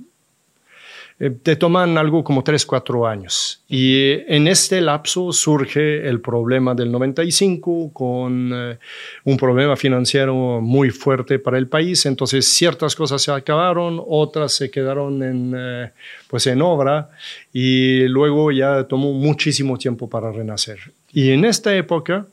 eh, 1.20 1.32
te 1.32 1.56
toman 1.56 1.98
algo 1.98 2.24
como 2.24 2.44
3, 2.44 2.64
4 2.64 3.08
años. 3.08 3.64
Y 3.68 4.12
en 4.28 4.48
este 4.48 4.82
lapso 4.82 5.32
surge 5.32 6.08
el 6.08 6.22
problema 6.22 6.76
del 6.76 6.92
95 6.92 7.92
con 7.92 8.52
eh, 8.54 8.78
un 9.24 9.38
problema 9.38 9.76
financiero 9.76 10.62
muy 10.62 10.92
fuerte 10.92 11.40
para 11.40 11.58
el 11.58 11.68
país. 11.68 12.06
Entonces 12.06 12.48
ciertas 12.48 12.96
cosas 12.96 13.24
se 13.24 13.32
acabaron, 13.32 14.00
otras 14.08 14.54
se 14.54 14.70
quedaron 14.70 15.24
en, 15.24 15.54
eh, 15.58 15.92
pues 16.28 16.46
en 16.46 16.62
obra 16.62 17.10
y 17.52 18.08
luego 18.08 18.52
ya 18.52 18.84
tomó 18.84 19.12
muchísimo 19.14 19.78
tiempo 19.78 20.08
para 20.08 20.32
renacer. 20.32 20.78
Y 21.12 21.32
en 21.32 21.46
esta 21.46 21.76
época 21.76 22.28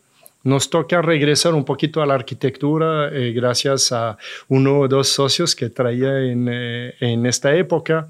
nos 0.45 0.69
toca 0.69 1.03
regresar 1.03 1.55
un 1.55 1.65
poquito 1.65 2.03
a 2.03 2.07
la 2.07 2.15
arquitectura 2.15 3.09
eh, 3.11 3.33
gracias 3.33 3.91
a 3.93 4.17
uno 4.49 4.81
o 4.81 4.89
dos 4.89 5.09
socios 5.09 5.57
que 5.57 5.71
traía 5.71 6.21
en, 6.21 6.49
eh, 6.51 6.95
en 7.01 7.27
esta 7.27 7.55
época, 7.55 8.09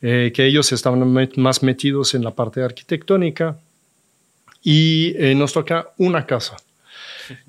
eh, 0.00 0.32
que 0.34 0.46
ellos 0.46 0.72
estaban 0.72 1.30
más 1.36 1.62
metidos 1.62 2.14
en 2.14 2.24
la 2.24 2.30
parte 2.30 2.62
arquitectónica 2.62 3.56
y 4.62 5.14
nos 5.36 5.52
toca 5.52 5.90
una 5.98 6.24
casa. 6.24 6.56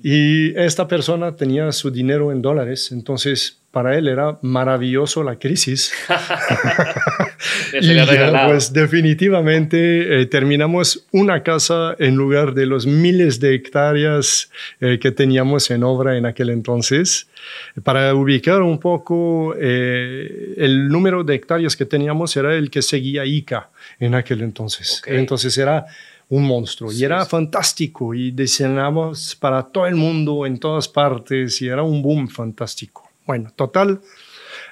Y 0.02 0.54
esta 0.58 0.86
persona 0.86 1.34
tenía 1.34 1.72
su 1.72 1.90
dinero 1.90 2.30
en 2.30 2.42
dólares, 2.42 2.92
entonces 2.92 3.58
para 3.76 3.98
él 3.98 4.08
era 4.08 4.38
maravilloso 4.40 5.22
la 5.22 5.38
crisis. 5.38 5.92
y 7.74 7.94
pues 8.46 8.72
definitivamente 8.72 10.22
eh, 10.22 10.24
terminamos 10.24 11.06
una 11.12 11.42
casa 11.42 11.94
en 11.98 12.16
lugar 12.16 12.54
de 12.54 12.64
los 12.64 12.86
miles 12.86 13.38
de 13.38 13.54
hectáreas 13.54 14.50
eh, 14.80 14.98
que 14.98 15.10
teníamos 15.10 15.70
en 15.70 15.82
obra 15.82 16.16
en 16.16 16.24
aquel 16.24 16.48
entonces. 16.48 17.28
Para 17.84 18.14
ubicar 18.14 18.62
un 18.62 18.78
poco, 18.78 19.54
eh, 19.60 20.54
el 20.56 20.88
número 20.88 21.22
de 21.22 21.34
hectáreas 21.34 21.76
que 21.76 21.84
teníamos 21.84 22.34
era 22.34 22.54
el 22.54 22.70
que 22.70 22.80
seguía 22.80 23.26
ICA 23.26 23.68
en 24.00 24.14
aquel 24.14 24.40
entonces. 24.40 25.02
Entonces 25.04 25.58
era 25.58 25.84
un 26.30 26.44
monstruo 26.44 26.90
y 26.90 27.04
era 27.04 27.26
fantástico 27.26 28.14
y 28.14 28.30
diseñamos 28.30 29.36
para 29.36 29.64
todo 29.64 29.86
el 29.86 29.96
mundo 29.96 30.46
en 30.46 30.58
todas 30.58 30.88
partes 30.88 31.60
y 31.60 31.68
era 31.68 31.82
un 31.82 32.00
boom 32.00 32.26
fantástico. 32.26 33.05
Bueno, 33.26 33.50
total. 33.54 34.00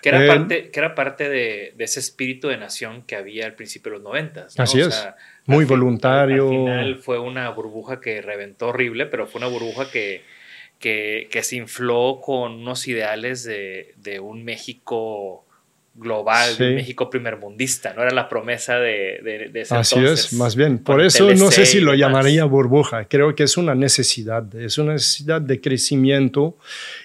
Que 0.01 0.11
era, 0.11 0.25
eh, 0.25 0.29
parte, 0.29 0.71
que 0.71 0.81
era 0.81 0.95
parte 0.95 1.29
de, 1.29 1.75
ese 1.79 2.01
espíritu 2.01 2.49
de 2.49 2.57
nación 2.57 3.03
que 3.03 3.17
había 3.17 3.47
al 3.47 3.55
principio 3.55 3.93
de 3.93 3.99
los 3.99 4.05
noventas. 4.05 4.59
Así 4.59 4.81
es. 4.81 5.09
Muy 5.47 5.65
voluntario. 5.65 6.45
Al, 6.45 6.55
final 6.55 6.99
fue 6.99 7.19
una 7.19 7.51
burbuja 7.51 8.01
que 8.01 8.23
reventó 8.23 8.69
horrible, 8.69 9.07
pero 9.07 9.27
fue 9.27 9.41
una 9.41 9.49
burbuja 9.49 9.91
que, 9.91 10.23
que, 10.79 11.29
que 11.31 11.43
se 11.43 11.57
infló 11.57 12.21
con 12.23 12.53
unos 12.53 12.87
ideales 12.87 13.45
de, 13.45 13.95
de 13.97 14.21
un 14.21 14.45
México 14.45 15.45
global 15.95 16.57
de 16.59 16.75
México 16.75 17.09
primermundista, 17.09 17.93
no 17.95 18.03
era 18.03 18.13
la 18.13 18.29
promesa 18.29 18.79
de, 18.79 19.21
de, 19.53 19.61
ese 19.61 19.75
Así 19.77 20.05
es, 20.05 20.33
más 20.33 20.57
bien. 20.57 20.79
Por 20.79 21.01
eso 21.01 21.33
no 21.35 21.51
sé 21.51 21.67
si 21.67 21.81
lo 21.81 21.95
llamaría 21.95 22.45
burbuja, 22.45 23.05
creo 23.05 23.35
que 23.35 23.45
es 23.45 23.57
una 23.57 23.75
necesidad, 23.75 24.55
es 24.57 24.77
una 24.79 24.95
necesidad 24.95 25.41
de 25.41 25.61
crecimiento 25.61 26.59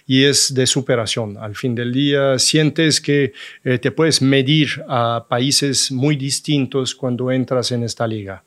y 0.08 0.26
es 0.26 0.54
de 0.54 0.66
superación. 0.66 1.38
Al 1.38 1.56
fin 1.56 1.76
del 1.76 1.94
día 1.94 2.40
sientes 2.40 3.00
que 3.00 3.34
eh, 3.64 3.78
te 3.78 3.92
puedes 3.92 4.22
medir 4.22 4.84
a 4.88 5.28
países 5.30 5.92
muy 5.92 6.16
distintos 6.16 6.96
cuando 6.96 7.32
entras 7.32 7.72
en 7.72 7.84
esta 7.84 8.08
liga 8.08 8.44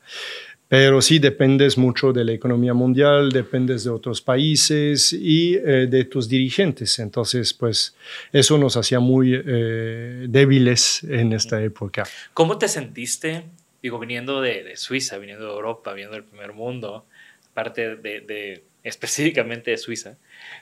pero 0.73 1.03
sí 1.03 1.19
dependes 1.19 1.77
mucho 1.77 2.13
de 2.13 2.23
la 2.25 2.31
economía 2.31 2.73
mundial, 2.73 3.31
dependes 3.31 3.83
de 3.83 3.91
otros 3.91 4.23
países 4.23 5.13
y 5.13 5.53
eh, 5.53 5.85
de 5.87 6.05
tus 6.05 6.27
dirigentes. 6.27 6.97
Entonces, 6.97 7.53
pues 7.53 7.95
eso 8.31 8.57
nos 8.57 8.75
hacía 8.75 8.99
muy 8.99 9.35
eh, 9.35 10.25
débiles 10.27 11.03
en 11.03 11.33
esta 11.33 11.61
época. 11.61 12.05
¿Cómo 12.33 12.57
te 12.57 12.67
sentiste, 12.67 13.43
digo, 13.83 13.99
viniendo 13.99 14.41
de, 14.41 14.75
Suiza, 14.75 15.19
viniendo 15.19 15.45
de 15.45 15.51
Europa, 15.51 15.93
viniendo 15.93 16.15
del 16.15 16.25
primer 16.25 16.53
mundo, 16.53 17.05
parte 17.53 17.95
de, 17.95 18.63
específicamente 18.81 19.69
de 19.69 19.77
Suiza? 19.77 20.17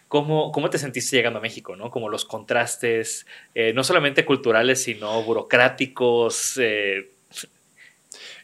¿Cómo, 0.09 0.51
¿Cómo 0.51 0.69
te 0.69 0.77
sentiste 0.77 1.15
llegando 1.15 1.39
a 1.39 1.41
México? 1.41 1.77
¿no? 1.77 1.89
Como 1.89 2.09
los 2.09 2.25
contrastes, 2.25 3.25
eh, 3.55 3.71
no 3.71 3.85
solamente 3.85 4.25
culturales, 4.25 4.83
sino 4.83 5.23
burocráticos 5.23 6.59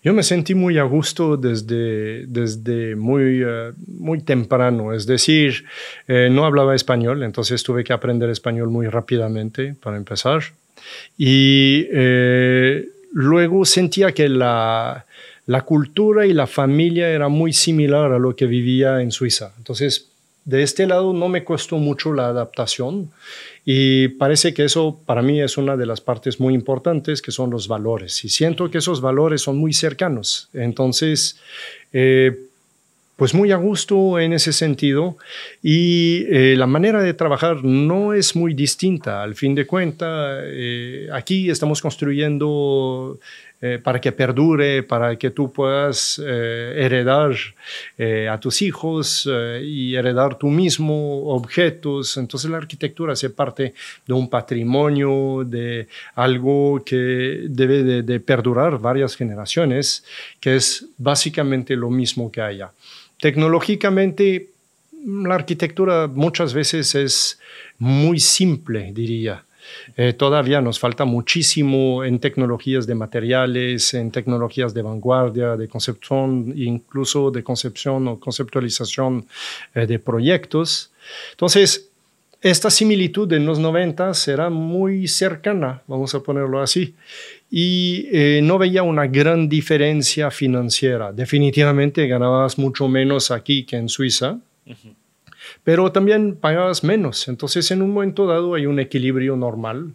yo 0.03 0.13
me 0.13 0.23
sentí 0.23 0.55
muy 0.55 0.77
a 0.77 0.83
gusto 0.83 1.37
desde, 1.37 2.25
desde 2.27 2.95
muy, 2.95 3.41
eh, 3.43 3.71
muy 3.87 4.21
temprano, 4.21 4.93
es 4.93 5.05
decir, 5.05 5.65
eh, 6.07 6.29
no 6.31 6.45
hablaba 6.45 6.75
español, 6.75 7.23
entonces 7.23 7.63
tuve 7.63 7.83
que 7.83 7.93
aprender 7.93 8.29
español 8.29 8.69
muy 8.69 8.87
rápidamente 8.87 9.75
para 9.81 9.97
empezar. 9.97 10.43
Y 11.17 11.87
eh, 11.91 12.87
luego 13.11 13.65
sentía 13.65 14.11
que 14.11 14.29
la, 14.29 15.05
la 15.47 15.61
cultura 15.63 16.25
y 16.25 16.33
la 16.33 16.47
familia 16.47 17.09
era 17.09 17.27
muy 17.27 17.53
similar 17.53 18.11
a 18.11 18.19
lo 18.19 18.35
que 18.35 18.45
vivía 18.45 19.01
en 19.01 19.11
Suiza. 19.11 19.53
Entonces, 19.57 20.09
de 20.45 20.63
este 20.63 20.87
lado 20.87 21.11
no 21.11 21.27
me 21.27 21.43
costó 21.43 21.77
mucho 21.77 22.13
la 22.13 22.27
adaptación 22.27 23.11
y 23.69 24.07
parece 24.07 24.53
que 24.53 24.63
eso 24.63 24.97
para 25.05 25.21
mí 25.21 25.41
es 25.41 25.57
una 25.57 25.75
de 25.75 25.85
las 25.85 25.99
partes 25.99 26.39
muy 26.39 26.53
importantes, 26.53 27.21
que 27.21 27.33
son 27.33 27.49
los 27.49 27.67
valores. 27.67 28.23
Y 28.23 28.29
siento 28.29 28.71
que 28.71 28.77
esos 28.77 29.01
valores 29.01 29.41
son 29.41 29.57
muy 29.57 29.73
cercanos. 29.73 30.47
Entonces, 30.53 31.37
eh, 31.91 32.47
pues 33.17 33.33
muy 33.33 33.51
a 33.51 33.57
gusto 33.57 34.19
en 34.21 34.31
ese 34.31 34.53
sentido. 34.53 35.17
Y 35.61 36.23
eh, 36.29 36.55
la 36.55 36.65
manera 36.65 37.01
de 37.01 37.13
trabajar 37.13 37.65
no 37.65 38.13
es 38.13 38.37
muy 38.37 38.53
distinta. 38.53 39.21
Al 39.21 39.35
fin 39.35 39.53
de 39.53 39.67
cuentas, 39.67 40.43
eh, 40.45 41.09
aquí 41.11 41.49
estamos 41.49 41.81
construyendo 41.81 43.19
eh, 43.59 43.79
para 43.83 43.99
que 43.99 44.11
perdure, 44.11 44.83
para 44.83 45.15
que 45.15 45.31
tú 45.31 45.51
puedas 45.51 46.21
eh, 46.23 46.73
heredar 46.77 47.35
eh, 47.97 48.29
a 48.29 48.39
tus 48.39 48.61
hijos 48.61 49.27
y 49.63 49.95
heredar 49.95 50.37
tú 50.37 50.47
mismo 50.47 51.25
objetos. 51.29 52.17
Entonces 52.17 52.51
la 52.51 52.57
arquitectura 52.57 53.13
hace 53.13 53.31
parte 53.31 53.73
de 54.05 54.13
un 54.13 54.29
patrimonio, 54.29 55.43
de 55.43 55.87
algo 56.13 56.83
que 56.85 57.45
debe 57.49 57.81
de, 57.81 58.03
de 58.03 58.19
perdurar 58.19 58.77
varias 58.77 59.15
generaciones, 59.15 60.03
que 60.39 60.55
es 60.55 60.85
básicamente 60.99 61.75
lo 61.75 61.89
mismo 61.89 62.31
que 62.31 62.41
haya. 62.41 62.71
Tecnológicamente, 63.19 64.49
la 65.03 65.33
arquitectura 65.33 66.05
muchas 66.05 66.53
veces 66.53 66.93
es 66.93 67.39
muy 67.79 68.19
simple, 68.19 68.91
diría. 68.93 69.43
Eh, 69.95 70.13
todavía 70.13 70.61
nos 70.61 70.79
falta 70.79 71.05
muchísimo 71.05 72.03
en 72.03 72.19
tecnologías 72.19 72.87
de 72.87 72.95
materiales, 72.95 73.93
en 73.93 74.11
tecnologías 74.11 74.73
de 74.73 74.81
vanguardia, 74.81 75.55
de 75.55 75.67
concepción, 75.67 76.53
incluso 76.55 77.31
de 77.31 77.43
concepción 77.43 78.07
o 78.07 78.19
conceptualización 78.19 79.25
eh, 79.73 79.85
de 79.85 79.99
proyectos. 79.99 80.91
Entonces, 81.31 81.89
esta 82.41 82.69
similitud 82.69 83.31
en 83.33 83.45
los 83.45 83.57
90 83.57 84.11
era 84.27 84.49
muy 84.49 85.07
cercana, 85.07 85.81
vamos 85.87 86.13
a 86.13 86.21
ponerlo 86.21 86.61
así, 86.61 86.93
y 87.49 88.07
eh, 88.11 88.41
no 88.43 88.59
veía 88.59 88.83
una 88.83 89.07
gran 89.07 89.49
diferencia 89.49 90.29
financiera. 90.29 91.11
Definitivamente 91.11 92.07
ganabas 92.07 92.59
mucho 92.59 92.87
menos 92.87 93.31
aquí 93.31 93.65
que 93.65 93.77
en 93.77 93.89
Suiza 93.89 94.37
pero 95.63 95.91
también 95.91 96.35
pagabas 96.35 96.83
menos. 96.83 97.27
Entonces, 97.27 97.71
en 97.71 97.81
un 97.81 97.91
momento 97.91 98.25
dado 98.25 98.55
hay 98.55 98.65
un 98.65 98.79
equilibrio 98.79 99.35
normal 99.35 99.93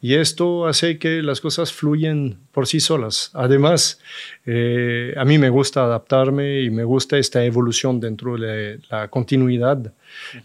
y 0.00 0.14
esto 0.14 0.66
hace 0.66 0.98
que 0.98 1.22
las 1.22 1.40
cosas 1.40 1.72
fluyen 1.72 2.38
por 2.52 2.66
sí 2.66 2.80
solas. 2.80 3.30
Además, 3.34 4.00
eh, 4.46 5.14
a 5.16 5.24
mí 5.24 5.38
me 5.38 5.50
gusta 5.50 5.84
adaptarme 5.84 6.62
y 6.62 6.70
me 6.70 6.84
gusta 6.84 7.18
esta 7.18 7.44
evolución 7.44 8.00
dentro 8.00 8.36
de 8.36 8.80
la 8.90 9.08
continuidad, 9.08 9.92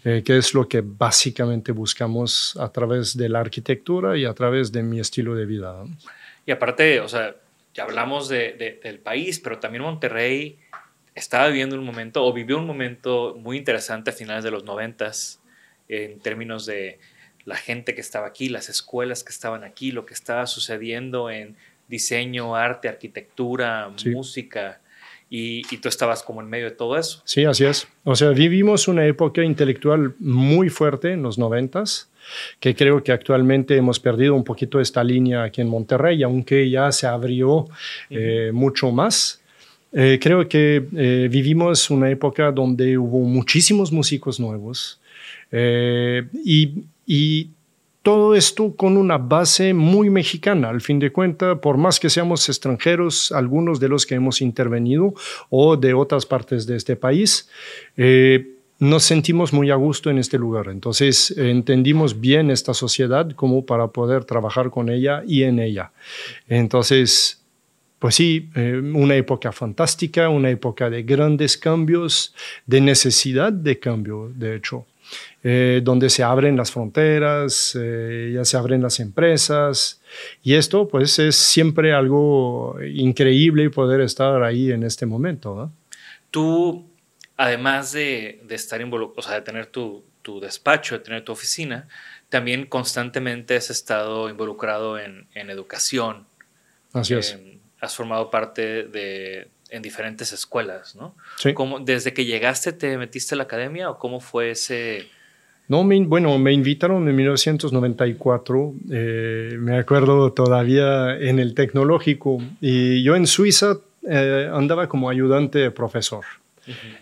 eh, 0.04 0.22
que 0.24 0.36
es 0.36 0.54
lo 0.54 0.68
que 0.68 0.82
básicamente 0.84 1.72
buscamos 1.72 2.56
a 2.60 2.70
través 2.70 3.16
de 3.16 3.28
la 3.28 3.40
arquitectura 3.40 4.16
y 4.16 4.24
a 4.24 4.34
través 4.34 4.72
de 4.72 4.82
mi 4.82 5.00
estilo 5.00 5.34
de 5.34 5.46
vida. 5.46 5.84
Y 6.44 6.52
aparte, 6.52 7.00
o 7.00 7.08
sea, 7.08 7.34
ya 7.76 7.84
hablamos 7.84 8.28
de, 8.28 8.80
del 8.82 8.98
país, 9.00 9.38
pero 9.38 9.58
también 9.58 9.82
Monterrey 9.82 10.58
estaba 11.16 11.48
viviendo 11.48 11.76
un 11.76 11.84
momento 11.84 12.24
o 12.24 12.32
vivió 12.32 12.58
un 12.58 12.66
momento 12.66 13.34
muy 13.36 13.56
interesante 13.56 14.10
a 14.10 14.12
finales 14.12 14.44
de 14.44 14.50
los 14.50 14.64
noventas 14.64 15.40
en 15.88 16.20
términos 16.20 16.66
de 16.66 17.00
la 17.44 17.56
gente 17.56 17.94
que 17.94 18.00
estaba 18.00 18.26
aquí, 18.26 18.48
las 18.48 18.68
escuelas 18.68 19.24
que 19.24 19.32
estaban 19.32 19.64
aquí, 19.64 19.92
lo 19.92 20.04
que 20.04 20.14
estaba 20.14 20.46
sucediendo 20.46 21.30
en 21.30 21.56
diseño, 21.88 22.54
arte, 22.54 22.88
arquitectura, 22.88 23.90
música. 24.12 24.80
y, 25.30 25.62
tú 25.78 25.88
estabas 25.88 26.22
como 26.22 26.40
en 26.40 26.48
medio 26.48 26.66
de 26.66 26.72
todo 26.72 26.96
eso. 26.98 27.22
Sí, 27.24 27.44
así 27.44 27.64
es. 27.64 27.88
O 28.04 28.14
sea, 28.14 28.30
vivimos 28.30 28.86
una 28.86 29.06
época 29.06 29.42
intelectual 29.42 30.14
muy 30.18 30.68
fuerte 30.68 31.12
en 31.12 31.22
los 31.22 31.38
noventas, 31.38 32.10
que 32.60 32.74
creo 32.74 33.02
que 33.02 33.12
actualmente 33.12 33.76
hemos 33.76 34.00
perdido 34.00 34.34
un 34.34 34.44
poquito 34.44 34.80
esta 34.80 35.02
línea 35.02 35.44
aquí 35.44 35.60
en 35.62 35.68
Monterrey, 35.68 36.22
aunque 36.22 36.68
ya 36.68 36.92
se 36.92 37.06
abrió 37.06 37.66
eh, 38.10 38.50
mucho 38.52 38.90
más. 38.90 39.40
Eh, 39.98 40.18
creo 40.20 40.46
que 40.46 40.86
eh, 40.94 41.28
vivimos 41.30 41.88
una 41.90 42.10
época 42.10 42.52
donde 42.52 42.98
hubo 42.98 43.20
muchísimos 43.20 43.90
músicos 43.90 44.38
nuevos 44.38 45.00
y, 45.50 46.84
y 47.06 47.50
todo 48.06 48.36
esto 48.36 48.72
con 48.76 48.96
una 48.96 49.18
base 49.18 49.74
muy 49.74 50.10
mexicana. 50.10 50.68
Al 50.68 50.80
fin 50.80 51.00
de 51.00 51.10
cuentas, 51.10 51.58
por 51.58 51.76
más 51.76 51.98
que 51.98 52.08
seamos 52.08 52.48
extranjeros, 52.48 53.32
algunos 53.32 53.80
de 53.80 53.88
los 53.88 54.06
que 54.06 54.14
hemos 54.14 54.40
intervenido 54.40 55.12
o 55.50 55.76
de 55.76 55.92
otras 55.92 56.24
partes 56.24 56.66
de 56.66 56.76
este 56.76 56.94
país, 56.94 57.48
eh, 57.96 58.46
nos 58.78 59.02
sentimos 59.02 59.52
muy 59.52 59.72
a 59.72 59.74
gusto 59.74 60.08
en 60.08 60.18
este 60.18 60.38
lugar. 60.38 60.68
Entonces, 60.68 61.34
entendimos 61.36 62.20
bien 62.20 62.52
esta 62.52 62.74
sociedad 62.74 63.28
como 63.32 63.66
para 63.66 63.88
poder 63.88 64.24
trabajar 64.24 64.70
con 64.70 64.88
ella 64.88 65.24
y 65.26 65.42
en 65.42 65.58
ella. 65.58 65.90
Entonces, 66.46 67.42
pues 67.98 68.14
sí, 68.14 68.50
eh, 68.54 68.76
una 68.76 69.14
época 69.14 69.52
fantástica, 69.52 70.28
una 70.28 70.50
época 70.50 70.90
de 70.90 71.02
grandes 71.02 71.56
cambios, 71.56 72.34
de 72.66 72.80
necesidad 72.80 73.52
de 73.52 73.78
cambio, 73.78 74.30
de 74.34 74.56
hecho. 74.56 74.86
Eh, 75.42 75.80
donde 75.84 76.10
se 76.10 76.24
abren 76.24 76.56
las 76.56 76.72
fronteras, 76.72 77.78
eh, 77.80 78.32
ya 78.34 78.44
se 78.44 78.56
abren 78.56 78.82
las 78.82 78.98
empresas. 78.98 80.00
Y 80.42 80.54
esto 80.54 80.88
pues 80.88 81.20
es 81.20 81.36
siempre 81.36 81.92
algo 81.92 82.76
increíble 82.82 83.70
poder 83.70 84.00
estar 84.00 84.42
ahí 84.42 84.72
en 84.72 84.82
este 84.82 85.06
momento. 85.06 85.70
Tú, 86.32 86.84
además 87.36 87.92
de, 87.92 88.44
estar 88.50 88.80
involucrado, 88.80 89.20
o 89.20 89.22
sea, 89.22 89.36
de 89.36 89.42
tener 89.42 89.66
tu, 89.66 90.02
despacho, 90.40 90.98
de 90.98 91.04
tener 91.04 91.24
tu 91.24 91.30
oficina, 91.30 91.86
también 92.28 92.66
constantemente 92.66 93.54
has 93.54 93.70
estado 93.70 94.28
involucrado 94.28 94.98
en, 94.98 95.28
educación. 95.32 96.26
Así 96.92 97.14
es. 97.14 97.38
Has 97.80 97.94
formado 97.94 98.30
parte 98.30 98.84
de, 98.84 99.48
en 99.70 99.82
diferentes 99.82 100.32
escuelas, 100.32 100.96
¿no? 100.96 101.14
Sí. 101.36 101.54
¿Desde 101.82 102.14
que 102.14 102.24
llegaste 102.24 102.72
te 102.72 102.96
metiste 102.98 103.34
a 103.34 103.38
la 103.38 103.44
academia 103.44 103.90
o 103.90 103.98
cómo 103.98 104.20
fue 104.20 104.50
ese, 104.52 105.08
no, 105.68 105.84
bueno, 105.84 106.38
me 106.38 106.52
invitaron 106.52 107.08
en 107.08 107.16
1994, 107.16 108.74
eh, 108.92 109.56
me 109.58 109.76
acuerdo 109.76 110.32
todavía 110.32 111.16
en 111.18 111.40
el 111.40 111.54
tecnológico, 111.54 112.38
y 112.60 113.02
yo 113.02 113.16
en 113.16 113.26
Suiza 113.26 113.78
eh, 114.08 114.48
andaba 114.52 114.88
como 114.88 115.10
ayudante 115.10 115.70
profesor. 115.72 116.24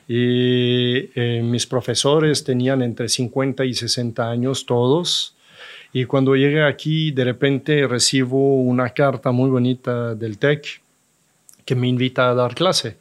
Y 0.06 1.10
eh, 1.14 1.40
mis 1.42 1.66
profesores 1.66 2.44
tenían 2.44 2.82
entre 2.82 3.08
50 3.08 3.64
y 3.64 3.72
60 3.72 4.30
años 4.30 4.66
todos. 4.66 5.33
Y 5.96 6.06
cuando 6.06 6.34
llegué 6.34 6.64
aquí, 6.64 7.12
de 7.12 7.22
repente 7.24 7.86
recibo 7.86 8.60
una 8.60 8.90
carta 8.90 9.30
muy 9.30 9.48
bonita 9.48 10.16
del 10.16 10.38
TEC 10.38 10.82
que 11.64 11.76
me 11.76 11.86
invita 11.86 12.28
a 12.28 12.34
dar 12.34 12.56
clase. 12.56 12.96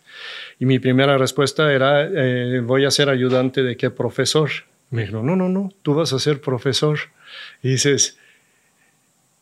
Y 0.60 0.66
mi 0.68 0.78
primera 0.78 1.18
respuesta 1.18 1.74
era, 1.74 2.08
voy 2.62 2.86
a 2.86 2.92
ser 2.92 3.10
ayudante 3.10 3.64
de 3.64 3.76
qué 3.76 3.90
profesor. 3.90 4.52
Me 4.92 5.08
dijo, 5.08 5.24
no, 5.24 5.36
no, 5.36 5.50
no, 5.50 5.74
tú 5.82 5.96
vas 5.96 6.14
a 6.14 6.20
ser 6.20 6.40
profesor. 6.40 7.00
Y 7.64 7.70
dices, 7.72 8.20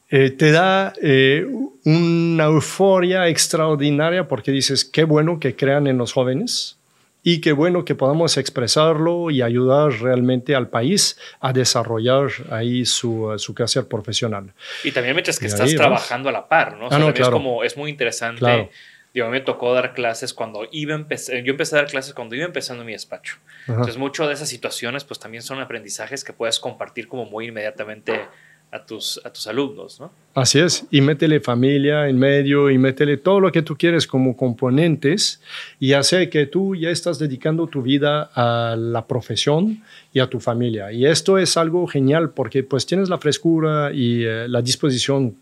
eh, 0.10 0.30
te 0.32 0.52
da 0.52 0.94
eh, 1.02 1.46
una 1.84 2.46
euforia 2.46 3.28
extraordinaria 3.28 4.30
porque 4.30 4.52
dices, 4.52 4.86
qué 4.86 5.04
bueno 5.04 5.42
que 5.42 5.58
crean 5.58 5.88
en 5.88 5.98
los 5.98 6.14
jóvenes 6.14 6.78
y 7.24 7.42
qué 7.42 7.52
bueno 7.52 7.86
que 7.86 7.96
podamos 7.96 8.38
expresarlo 8.38 9.30
y 9.30 9.42
ayudar 9.42 9.92
realmente 9.94 10.56
al 10.56 10.70
país 10.70 11.18
a 11.40 11.54
desarrollar 11.54 12.30
ahí 12.50 12.86
su, 12.86 13.34
su 13.38 13.54
quehacer 13.54 13.88
profesional. 13.88 14.54
Y 14.84 14.92
también 14.92 15.16
mientras 15.16 15.38
que 15.38 15.46
estás 15.46 15.74
trabajando 15.76 16.30
a 16.30 16.32
la 16.32 16.48
par, 16.48 16.78
¿no? 16.78 16.88
Ah, 16.90 16.98
no 16.98 17.10
es, 17.10 17.30
como, 17.30 17.64
es 17.64 17.78
muy 17.78 17.92
interesante. 17.92 18.70
Digo, 19.14 19.26
a 19.26 19.30
mí 19.30 19.34
me 19.34 19.42
tocó 19.42 19.74
dar 19.74 19.94
clases 19.94 20.34
cuando 20.34 20.68
iba 20.72 20.96
empezar, 20.96 21.44
yo 21.44 21.52
empecé 21.52 21.76
a 21.76 21.80
dar 21.80 21.92
clases 21.92 22.14
cuando 22.14 22.34
iba 22.36 22.46
empezando 22.46 22.86
mi 22.86 22.94
despacho. 22.94 23.38
Entonces, 23.68 23.98
muchas 23.98 24.28
de 24.28 24.34
esas 24.34 24.48
situaciones, 24.48 25.04
pues 25.04 25.20
también 25.20 25.44
son 25.44 25.60
aprendizajes 25.60 26.24
que 26.24 26.32
puedes 26.32 26.60
compartir 26.60 27.10
como 27.10 27.26
muy 27.26 27.48
inmediatamente 27.48 28.26
a 28.72 28.86
tus, 28.86 29.20
a 29.24 29.32
tus 29.32 29.48
alumnos, 29.48 30.00
¿no? 30.00 30.12
Así 30.34 30.60
es, 30.60 30.86
y 30.92 31.02
métele 31.02 31.42
familia 31.42 32.08
en 32.08 32.18
medio 32.18 32.70
y 32.70 32.78
métele 32.78 33.18
todo 33.18 33.42
lo 33.42 33.52
que 33.52 33.62
tú 33.62 33.76
quieres 33.76 34.08
como 34.08 34.38
componentes 34.38 35.42
y 35.78 35.92
hace 35.92 36.30
que 36.30 36.46
tú 36.46 36.74
ya 36.74 36.90
estás 36.90 37.20
dedicando 37.20 37.68
tu 37.68 37.82
vida 37.82 38.32
a 38.34 38.78
la 38.78 39.06
profesión 39.08 39.84
y 40.14 40.22
a 40.22 40.28
tu 40.28 40.40
familia. 40.40 40.90
Y 40.94 41.06
esto 41.06 41.38
es 41.38 41.58
algo 41.58 41.86
genial 41.86 42.30
porque 42.30 42.64
pues 42.64 42.86
tienes 42.86 43.10
la 43.10 43.18
frescura 43.18 43.92
y 43.94 44.24
eh, 44.24 44.48
la 44.48 44.62
disposición 44.62 45.36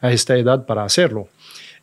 a 0.00 0.10
esta 0.10 0.36
edad 0.36 0.66
para 0.66 0.82
hacerlo. 0.82 1.28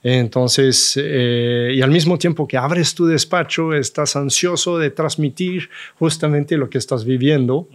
Entonces, 0.04 0.98
eh, 1.02 1.74
y 1.76 1.82
al 1.82 1.92
mismo 1.92 2.18
tiempo 2.18 2.48
que 2.48 2.58
abres 2.58 2.96
tu 2.96 3.06
despacho, 3.06 3.74
estás 3.74 4.16
ansioso 4.16 4.78
de 4.78 4.92
transmitir 4.92 5.70
justamente 5.98 6.58
lo 6.58 6.70
que 6.70 6.78
estás 6.78 7.04
viviendo 7.04 7.68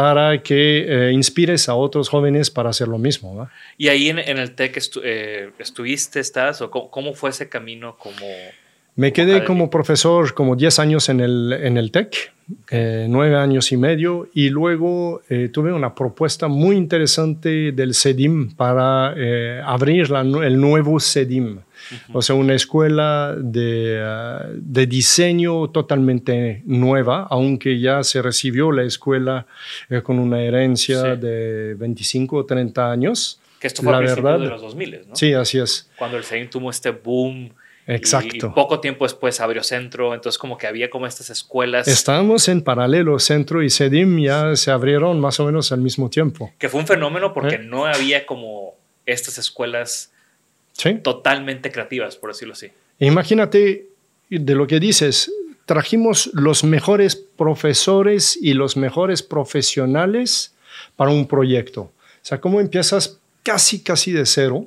para 0.00 0.40
que 0.44 1.08
eh, 1.08 1.12
inspires 1.12 1.68
a 1.68 1.74
otros 1.74 2.08
jóvenes 2.08 2.50
para 2.50 2.70
hacer 2.70 2.86
lo 2.86 2.98
mismo. 2.98 3.48
¿Y 3.76 3.88
ahí 3.88 4.08
en, 4.10 4.18
el 4.18 4.54
TEC 4.54 4.80
eh, 5.02 5.50
estuviste, 5.58 6.20
estás, 6.20 6.62
o 6.62 6.70
cómo, 6.70 7.14
fue 7.14 7.30
ese 7.30 7.48
camino 7.48 7.96
como... 7.98 8.26
Me 8.94 9.12
quedé 9.12 9.44
como 9.44 9.70
profesor 9.70 10.34
como 10.34 10.54
10 10.54 10.78
años 10.78 11.08
en 11.08 11.20
el, 11.20 11.52
en 11.52 11.76
el 11.76 11.90
TEC, 11.90 12.32
nueve 13.08 13.36
años 13.36 13.70
y 13.70 13.76
medio, 13.76 14.28
y 14.34 14.48
luego 14.50 15.22
tuve 15.52 15.72
una 15.72 15.94
propuesta 15.94 16.48
muy 16.48 16.76
interesante 16.76 17.70
del 17.70 17.94
CEDIM 17.94 18.56
para 18.56 19.14
abrir 19.64 20.08
el 20.12 20.60
nuevo 20.60 20.98
CEDIM. 20.98 21.60
O 22.12 22.22
sea, 22.22 22.34
una 22.34 22.54
escuela 22.54 23.34
de, 23.38 24.00
ah, 24.02 24.46
de, 24.54 24.86
diseño 24.86 25.70
totalmente 25.70 26.62
nueva, 26.66 27.26
aunque 27.30 27.80
ya 27.80 28.02
se 28.02 28.22
recibió 28.22 28.72
la 28.72 28.82
escuela 28.84 29.46
eh, 29.88 30.02
con 30.02 30.18
una 30.18 30.42
herencia 30.42 31.16
de 31.16 31.74
25 31.74 32.36
o 32.36 32.46
30 32.46 32.90
años. 32.90 33.40
Que 33.58 33.66
esto 33.66 33.82
fue 33.82 33.92
la 33.92 34.00
verdad, 34.00 34.38
de 34.38 34.46
los 34.46 34.62
2000, 34.62 35.00
¿no? 35.08 35.16
Sí, 35.16 35.32
así 35.32 35.58
es. 35.58 35.90
Cuando 35.96 36.16
el 36.16 36.24
CEDIM 36.24 36.48
tuvo 36.50 36.70
este 36.70 36.90
boom. 36.90 37.50
Exacto. 37.86 38.48
Y, 38.48 38.50
poco 38.50 38.80
tiempo 38.80 39.06
después 39.06 39.40
abrió 39.40 39.62
Centro, 39.62 40.12
entonces 40.14 40.38
como 40.38 40.58
que 40.58 40.66
había 40.66 40.90
como 40.90 41.06
estas 41.06 41.30
escuelas. 41.30 41.88
Estábamos 41.88 42.46
en 42.48 42.60
paralelo, 42.60 43.18
Centro 43.18 43.62
y 43.62 43.70
CEDIM 43.70 44.20
ya 44.20 44.54
se 44.56 44.70
abrieron 44.70 45.18
más 45.18 45.40
o 45.40 45.46
menos 45.46 45.72
al 45.72 45.80
mismo 45.80 46.10
tiempo. 46.10 46.52
Que 46.58 46.68
fue 46.68 46.80
un 46.80 46.86
fenómeno 46.86 47.32
porque 47.32 47.54
¿Eh? 47.54 47.60
no 47.60 47.86
había 47.86 48.26
como 48.26 48.74
estas 49.06 49.38
escuelas 49.38 50.12
totalmente 51.02 51.70
creativas, 51.70 52.16
por 52.16 52.30
decirlo 52.30 52.54
así. 52.54 52.68
Imagínate 52.98 53.88
de 54.30 54.54
lo 54.54 54.66
que 54.66 54.80
dices, 54.80 55.32
trajimos 55.66 56.30
los 56.34 56.64
mejores 56.64 57.16
profesores 57.16 58.38
y 58.40 58.54
los 58.54 58.76
mejores 58.76 59.22
profesionales 59.22 60.54
para 60.96 61.10
un 61.10 61.26
proyecto. 61.26 61.82
O 61.82 61.92
sea, 62.22 62.40
¿cómo 62.40 62.60
empiezas 62.60 63.18
casi, 63.42 63.82
casi 63.82 64.12
de 64.12 64.26
cero? 64.26 64.66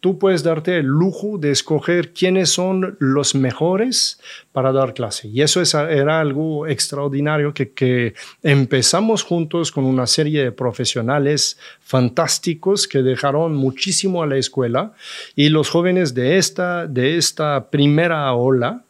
Tú 0.00 0.18
puedes 0.18 0.42
darte 0.42 0.78
el 0.78 0.86
lujo 0.86 1.38
de 1.38 1.50
escoger 1.50 2.12
quiénes 2.12 2.50
son 2.50 2.96
los 2.98 3.34
mejores 3.34 4.18
para 4.52 4.72
dar 4.72 4.94
clase. 4.94 5.28
Y 5.28 5.42
eso 5.42 5.62
era 5.62 6.20
algo 6.20 6.66
extraordinario 6.66 7.54
que, 7.54 8.14
empezamos 8.42 9.22
juntos 9.22 9.70
con 9.70 9.84
una 9.84 10.06
serie 10.06 10.44
de 10.44 10.52
profesionales 10.52 11.58
fantásticos 11.80 12.88
que 12.88 13.02
dejaron 13.02 13.54
muchísimo 13.54 14.22
a 14.22 14.26
la 14.26 14.36
escuela 14.36 14.92
y 15.36 15.50
los 15.50 15.68
jóvenes 15.68 16.14
de 16.14 16.38
esta, 16.38 16.86
de 16.86 17.16
esta 17.16 17.70
primera 17.70 18.32
ola 18.32 18.84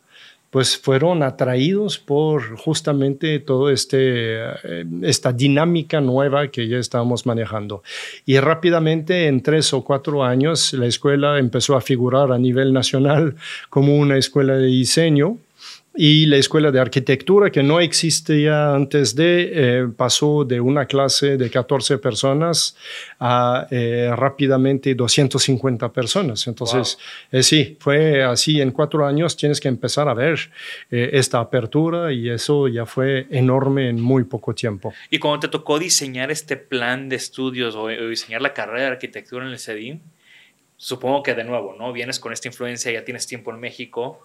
pues 0.50 0.76
fueron 0.76 1.22
atraídos 1.22 1.98
por 1.98 2.56
justamente 2.56 3.38
todo 3.38 3.70
este 3.70 3.98
eh, 4.42 4.84
esta 5.02 5.32
dinámica 5.32 6.00
nueva 6.00 6.48
que 6.48 6.66
ya 6.66 6.78
estábamos 6.78 7.24
manejando. 7.24 7.82
Y 8.26 8.38
rápidamente 8.40 9.28
en 9.28 9.42
tres 9.42 9.72
o 9.72 9.84
cuatro 9.84 10.24
años 10.24 10.72
la 10.72 10.86
escuela 10.86 11.38
empezó 11.38 11.76
a 11.76 11.80
figurar 11.80 12.32
a 12.32 12.38
nivel 12.38 12.72
nacional 12.72 13.36
como 13.68 13.96
una 13.96 14.16
escuela 14.16 14.54
de 14.54 14.66
diseño 14.66 15.38
y 15.96 16.26
la 16.26 16.36
escuela 16.36 16.70
de 16.70 16.78
arquitectura, 16.78 17.50
que 17.50 17.64
no 17.64 17.80
existía 17.80 18.74
antes 18.74 19.16
de, 19.16 19.50
eh, 19.52 19.88
pasó 19.96 20.44
de 20.44 20.60
una 20.60 20.86
clase 20.86 21.36
de 21.36 21.50
14 21.50 21.98
personas 21.98 22.76
a 23.18 23.66
eh, 23.70 24.08
rápidamente 24.14 24.94
250 24.94 25.92
personas. 25.92 26.46
Entonces, 26.46 26.96
eh, 27.32 27.42
sí, 27.42 27.76
fue 27.80 28.22
así. 28.22 28.60
En 28.60 28.70
cuatro 28.70 29.04
años 29.04 29.36
tienes 29.36 29.60
que 29.60 29.66
empezar 29.66 30.08
a 30.08 30.14
ver 30.14 30.50
esta 30.90 31.40
apertura 31.40 32.12
y 32.12 32.30
eso 32.30 32.68
ya 32.68 32.86
fue 32.86 33.26
enorme 33.30 33.88
en 33.88 34.00
muy 34.00 34.24
poco 34.24 34.54
tiempo. 34.54 34.94
Y 35.10 35.18
cuando 35.18 35.40
te 35.40 35.48
tocó 35.48 35.78
diseñar 35.78 36.30
este 36.30 36.56
plan 36.56 37.08
de 37.08 37.16
estudios 37.16 37.74
o, 37.74 37.88
diseñar 37.88 38.42
la 38.42 38.54
carrera 38.54 38.82
de 38.82 38.86
arquitectura 38.92 39.44
en 39.44 39.52
el 39.52 39.58
CEDIM, 39.58 40.00
supongo 40.76 41.22
que 41.24 41.34
de 41.34 41.44
nuevo, 41.44 41.74
¿no? 41.76 41.92
Vienes 41.92 42.20
con 42.20 42.32
esta 42.32 42.46
influencia, 42.46 42.92
ya 42.92 43.04
tienes 43.04 43.26
tiempo 43.26 43.50
en 43.50 43.58
México 43.58 44.20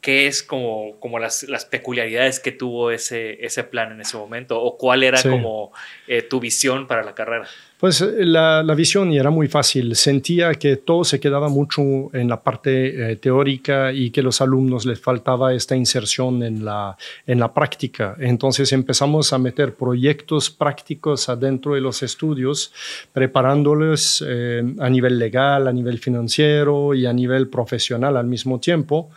¿qué 0.00 0.26
es 0.26 0.42
como, 0.42 0.98
como 1.00 1.18
las, 1.18 1.42
las, 1.44 1.64
peculiaridades 1.64 2.40
que 2.40 2.52
tuvo 2.52 2.90
ese, 2.90 3.44
ese 3.44 3.64
plan 3.64 3.92
en 3.92 4.00
ese 4.00 4.16
momento? 4.16 4.60
¿O 4.60 4.76
cuál 4.76 5.02
era 5.02 5.22
como 5.22 5.72
eh, 6.06 6.22
tu 6.22 6.40
visión 6.40 6.86
para 6.86 7.02
la 7.02 7.14
carrera? 7.14 7.46
Pues 7.78 8.00
eh, 8.00 8.24
la, 8.24 8.62
la, 8.62 8.74
visión 8.74 9.12
era 9.12 9.28
muy 9.28 9.48
fácil. 9.48 9.94
Sentía 9.96 10.54
que 10.54 10.76
todo 10.76 11.04
se 11.04 11.20
quedaba 11.20 11.48
mucho 11.48 11.82
en 12.14 12.28
la 12.28 12.42
parte 12.42 13.12
eh, 13.12 13.16
teórica 13.16 13.92
y 13.92 14.10
que 14.10 14.22
los 14.22 14.40
alumnos 14.40 14.86
les 14.86 14.98
faltaba 14.98 15.52
esta 15.52 15.76
inserción 15.76 16.42
en 16.42 16.64
la, 16.64 16.96
en 17.26 17.38
la 17.38 17.52
práctica. 17.52 18.16
Entonces 18.18 18.72
empezamos 18.72 19.32
a 19.34 19.38
meter 19.38 19.74
proyectos 19.74 20.50
prácticos 20.50 21.28
adentro 21.28 21.74
de 21.74 21.82
los 21.82 22.02
estudios, 22.02 22.72
preparándoles 23.12 24.24
eh, 24.26 24.62
a 24.78 24.88
nivel 24.88 25.18
legal, 25.18 25.68
a 25.68 25.72
nivel 25.72 25.98
financiero 25.98 26.94
y 26.94 27.04
a 27.04 27.12
nivel 27.12 27.48
profesional 27.48 28.16
al 28.16 28.26
mismo 28.26 28.58
tiempo 28.58 29.10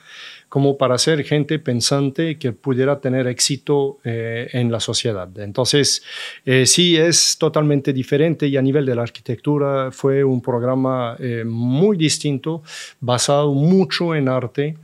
como 0.49 0.77
para 0.77 0.97
ser 0.97 1.23
gente 1.23 1.59
pensante 1.59 2.39
que 2.39 2.51
pudiera 2.51 2.99
tener 2.99 3.27
éxito 3.27 3.99
eh, 4.03 4.49
en 4.51 4.71
la 4.71 4.79
sociedad. 4.79 5.29
Entonces, 5.39 6.03
eh, 6.43 6.65
sí 6.65 6.97
es 6.97 7.37
totalmente 7.37 7.93
diferente 7.93 8.47
y 8.47 8.57
a 8.57 8.61
nivel 8.61 8.85
de 8.85 8.95
la 8.95 9.03
arquitectura 9.03 9.91
fue 9.91 10.23
un 10.23 10.41
programa 10.41 11.15
eh, 11.19 11.43
muy 11.45 11.97
distinto, 11.97 12.63
basado 12.99 13.53
mucho 13.53 14.15
en 14.15 14.27
arte. 14.27 14.75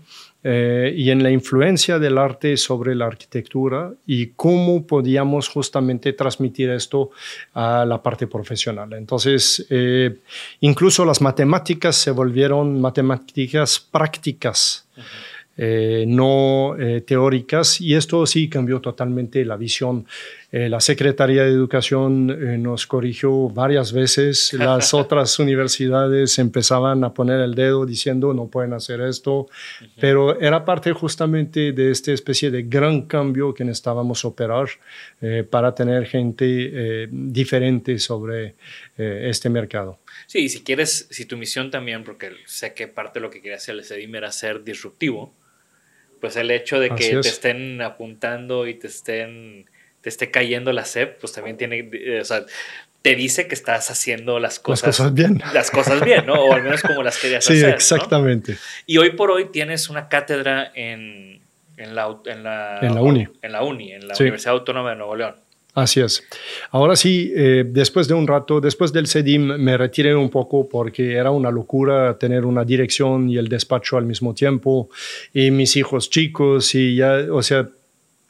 y 0.48 1.10
en 1.10 1.24
la 1.24 1.32
influencia 1.32 1.98
del 1.98 2.20
arte 2.20 2.56
sobre 2.56 2.94
la 2.94 3.08
arquitectura 3.08 3.92
y 4.06 4.28
cómo 4.36 4.86
podíamos 4.86 5.50
justamente 5.50 6.14
transmitir 6.14 6.70
esto 6.70 7.10
a 7.56 7.84
la 7.84 7.98
parte 8.04 8.28
profesional. 8.28 8.94
Entonces, 8.94 9.66
incluso 10.60 11.04
las 11.04 11.20
matemáticas 11.20 11.96
se 11.96 12.12
volvieron 12.12 12.80
matemáticas 12.80 13.80
prácticas. 13.80 14.86
Eh, 15.58 16.04
no 16.06 16.76
eh, 16.78 17.00
teóricas 17.00 17.80
y 17.80 17.96
esto 17.96 18.26
sí 18.26 18.50
cambió 18.50 18.82
totalmente 18.82 19.46
la 19.46 19.56
visión. 19.56 20.06
Eh, 20.52 20.68
la 20.68 20.82
Secretaría 20.82 21.44
de 21.44 21.50
Educación 21.50 22.62
nos 22.62 22.86
corrigió 22.86 23.48
varias 23.50 23.94
veces, 23.94 24.52
las 24.54 24.94
otras 24.94 25.40
universidades 25.40 26.40
empezaban 26.40 27.06
a 27.06 27.14
poner 27.14 27.40
el 27.40 27.56
dedo 27.56 27.86
diciendo 27.86 28.34
no 28.34 28.48
pueden 28.48 28.74
hacer 28.74 29.00
esto, 29.00 29.48
pero 30.00 30.40
era 30.42 30.66
parte 30.66 30.92
justamente 30.92 31.72
de 31.72 31.92
esta 31.92 32.12
especie 32.12 32.52
de 32.52 32.64
gran 32.64 33.04
cambio 33.04 33.54
que 33.54 33.64
necesitábamos 33.64 34.26
operar 34.26 34.68
para 35.50 35.74
tener 35.74 36.06
gente 36.06 37.08
diferente 37.12 37.98
sobre 38.00 38.56
este 38.98 39.50
mercado. 39.50 40.00
Sí, 40.28 40.48
si 40.50 40.64
quieres, 40.64 41.08
si 41.10 41.26
tu 41.26 41.38
misión 41.38 41.72
también, 41.72 42.04
porque 42.04 42.32
sé 42.46 42.74
que 42.74 42.88
parte 42.88 43.20
de 43.20 43.24
lo 43.24 43.30
que 43.30 43.42
quería 43.42 43.58
hacer 43.58 43.76
el 43.76 43.84
CEDIM 43.84 44.16
era 44.16 44.32
ser 44.32 44.64
disruptivo, 44.64 45.34
pues 46.26 46.38
el 46.38 46.50
hecho 46.50 46.80
de 46.80 46.90
que 46.90 47.18
te 47.22 47.30
estén 47.30 47.82
apuntando 47.84 48.66
y 48.66 48.74
te 48.74 48.88
estén 48.88 49.66
te 50.02 50.10
esté 50.10 50.32
cayendo 50.32 50.72
la 50.72 50.84
SEP, 50.84 51.20
pues 51.20 51.34
también 51.34 51.56
tiene, 51.56 51.88
eh, 51.94 52.20
o 52.22 52.26
sea, 52.26 52.44
te 53.04 53.16
dice 53.16 53.48
que 53.48 53.54
estás 53.54 53.92
haciendo 53.92 54.40
las 54.40 54.60
cosas, 54.60 54.88
las 54.88 54.98
cosas 54.98 55.14
bien. 55.14 55.42
Las 55.54 55.70
cosas 55.70 56.04
bien, 56.04 56.26
¿no? 56.26 56.34
O 56.34 56.54
al 56.54 56.64
menos 56.64 56.82
como 56.82 57.04
las 57.04 57.20
querías 57.20 57.46
hacer. 57.46 57.58
Sí, 57.58 57.66
exactamente. 57.66 58.58
Y 58.88 58.98
hoy 58.98 59.12
por 59.12 59.30
hoy 59.30 59.52
tienes 59.52 59.88
una 59.90 60.10
cátedra 60.10 60.72
en, 60.74 61.42
en, 61.78 61.96
la, 61.96 62.18
en, 62.26 62.44
la, 62.44 62.80
en 62.82 62.96
la 62.96 63.02
UNI. 63.02 63.28
En 63.44 63.52
la 63.52 63.64
UNI, 63.64 63.94
en 63.94 64.08
la 64.08 64.16
Universidad 64.20 64.54
Autónoma 64.54 64.92
de 64.92 64.96
Nuevo 64.96 65.16
León. 65.16 65.36
Así 65.76 66.00
es. 66.00 66.24
Ahora 66.72 66.96
sí, 66.96 67.34
eh, 67.36 67.66
después 67.68 68.08
de 68.08 68.14
un 68.14 68.26
rato, 68.26 68.62
después 68.62 68.94
del 68.94 69.08
CEDIM, 69.08 69.58
me 69.58 69.76
retiré 69.76 70.16
un 70.16 70.30
poco 70.30 70.70
porque 70.70 71.16
era 71.16 71.32
una 71.32 71.52
locura 71.52 72.18
tener 72.18 72.46
una 72.46 72.64
dirección 72.64 73.30
y 73.30 73.38
el 73.38 73.50
despacho 73.50 73.98
al 73.98 74.06
mismo 74.06 74.34
tiempo, 74.34 74.90
y 75.34 75.52
mis 75.52 75.76
hijos 75.76 76.10
chicos, 76.10 76.74
y 76.76 76.96
ya, 76.96 77.26
o 77.30 77.44
sea, 77.44 77.68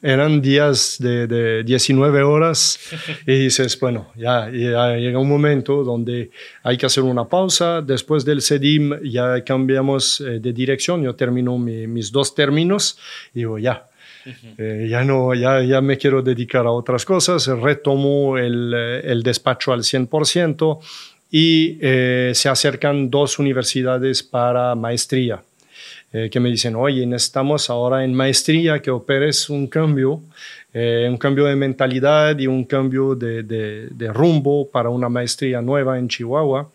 eran 0.02 0.42
días 0.42 0.96
de, 0.98 1.28
de 1.28 1.62
19 1.62 2.24
horas, 2.24 2.80
y 3.28 3.44
dices, 3.44 3.78
bueno, 3.78 4.10
ya, 4.16 4.48
llega 4.48 5.20
un 5.20 5.28
momento 5.28 5.84
donde 5.84 6.30
hay 6.64 6.76
que 6.76 6.86
hacer 6.86 7.04
una 7.04 7.28
pausa. 7.28 7.80
Después 7.80 8.24
del 8.24 8.42
CEDIM, 8.42 9.04
ya 9.04 9.44
cambiamos 9.44 10.20
eh, 10.20 10.40
de 10.40 10.52
dirección, 10.52 11.00
yo 11.00 11.14
termino 11.14 11.56
mis 11.58 12.10
dos 12.10 12.34
términos, 12.34 12.98
y 13.32 13.38
digo, 13.38 13.56
ya 13.56 13.88
eh, 14.58 14.86
ya 14.90 15.04
no, 15.04 15.34
ya, 15.34 15.62
ya 15.62 15.80
me 15.80 15.96
quiero 15.96 16.22
dedicar 16.22 16.66
a 16.66 16.70
otras 16.70 17.04
cosas, 17.04 17.46
retomo 17.46 18.38
el, 18.38 18.72
eh, 18.74 19.00
el 19.04 19.22
despacho 19.22 19.72
al 19.72 19.80
100% 19.80 20.78
y 21.30 21.78
eh, 21.80 22.32
se 22.34 22.48
acercan 22.48 23.10
dos 23.10 23.38
universidades 23.38 24.22
para 24.22 24.74
maestría. 24.74 25.42
que 26.30 26.40
me 26.40 26.48
dicen, 26.48 26.76
oye, 26.76 27.04
necesitamos 27.04 27.68
ahora 27.68 28.02
en 28.02 28.14
maestría 28.14 28.80
que 28.80 28.90
operes 28.90 29.50
un 29.50 29.66
cambio, 29.66 30.22
un 30.72 31.18
cambio 31.18 31.44
de 31.44 31.56
mentalidad 31.56 32.38
y 32.38 32.46
un 32.46 32.64
cambio 32.64 33.14
de, 33.14 33.42
de, 33.42 33.88
de 33.90 34.12
rumbo 34.14 34.66
para 34.70 34.88
una 34.88 35.10
maestría 35.10 35.60
nueva 35.60 35.98
en 35.98 36.08
Chihuahua. 36.08 36.70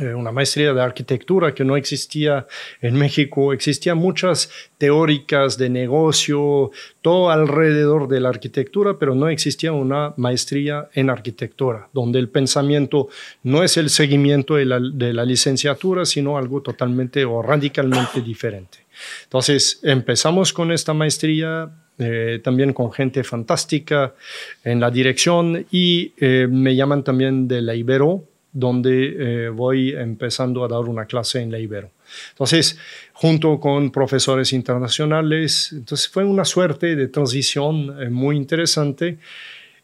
Eh, 0.00 0.14
una 0.14 0.30
maestría 0.30 0.72
de 0.72 0.80
arquitectura 0.80 1.52
que 1.52 1.64
no 1.64 1.76
existía 1.76 2.46
en 2.80 2.94
México, 2.94 3.52
existían 3.52 3.98
muchas 3.98 4.48
teóricas 4.78 5.58
de 5.58 5.70
negocio, 5.70 6.70
todo 7.02 7.30
alrededor 7.30 8.06
de 8.06 8.20
la 8.20 8.28
arquitectura, 8.28 8.96
pero 8.98 9.16
no 9.16 9.28
existía 9.28 9.72
una 9.72 10.14
maestría 10.16 10.88
en 10.94 11.10
arquitectura, 11.10 11.88
donde 11.92 12.20
el 12.20 12.28
pensamiento 12.28 13.08
no 13.42 13.64
es 13.64 13.76
el 13.76 13.90
seguimiento 13.90 14.54
de 14.54 14.66
la, 14.66 15.24
licenciatura, 15.24 16.04
sino 16.04 16.38
algo 16.38 16.62
totalmente 16.62 17.24
o 17.24 17.42
radicalmente 17.42 18.20
diferente. 18.20 18.78
Entonces, 19.24 19.80
empezamos 19.82 20.52
con 20.52 20.70
esta 20.70 20.94
maestría, 20.94 21.70
eh, 21.98 22.40
también 22.44 22.72
con 22.72 22.92
gente 22.92 23.24
fantástica 23.24 24.14
en 24.62 24.78
la 24.78 24.90
dirección 24.92 25.66
y 25.72 26.12
eh, 26.18 26.46
me 26.48 26.76
llaman 26.76 27.02
también 27.02 27.48
de 27.48 27.62
la 27.62 27.74
Ibero, 27.74 28.24
donde 28.58 29.46
eh, 29.46 29.48
voy 29.50 29.92
empezando 29.92 30.64
a 30.64 30.68
dar 30.68 30.80
una 30.80 31.06
clase 31.06 31.40
en 31.40 31.52
la 31.52 31.58
Ibero. 31.58 31.92
Entonces, 32.30 32.76
junto 33.12 33.60
con 33.60 33.92
profesores 33.92 34.52
internacionales, 34.52 35.70
entonces 35.72 36.08
fue 36.08 36.24
una 36.24 36.44
suerte 36.44 36.96
de 36.96 37.06
transición 37.08 38.02
eh, 38.02 38.10
muy 38.10 38.36
interesante. 38.36 39.18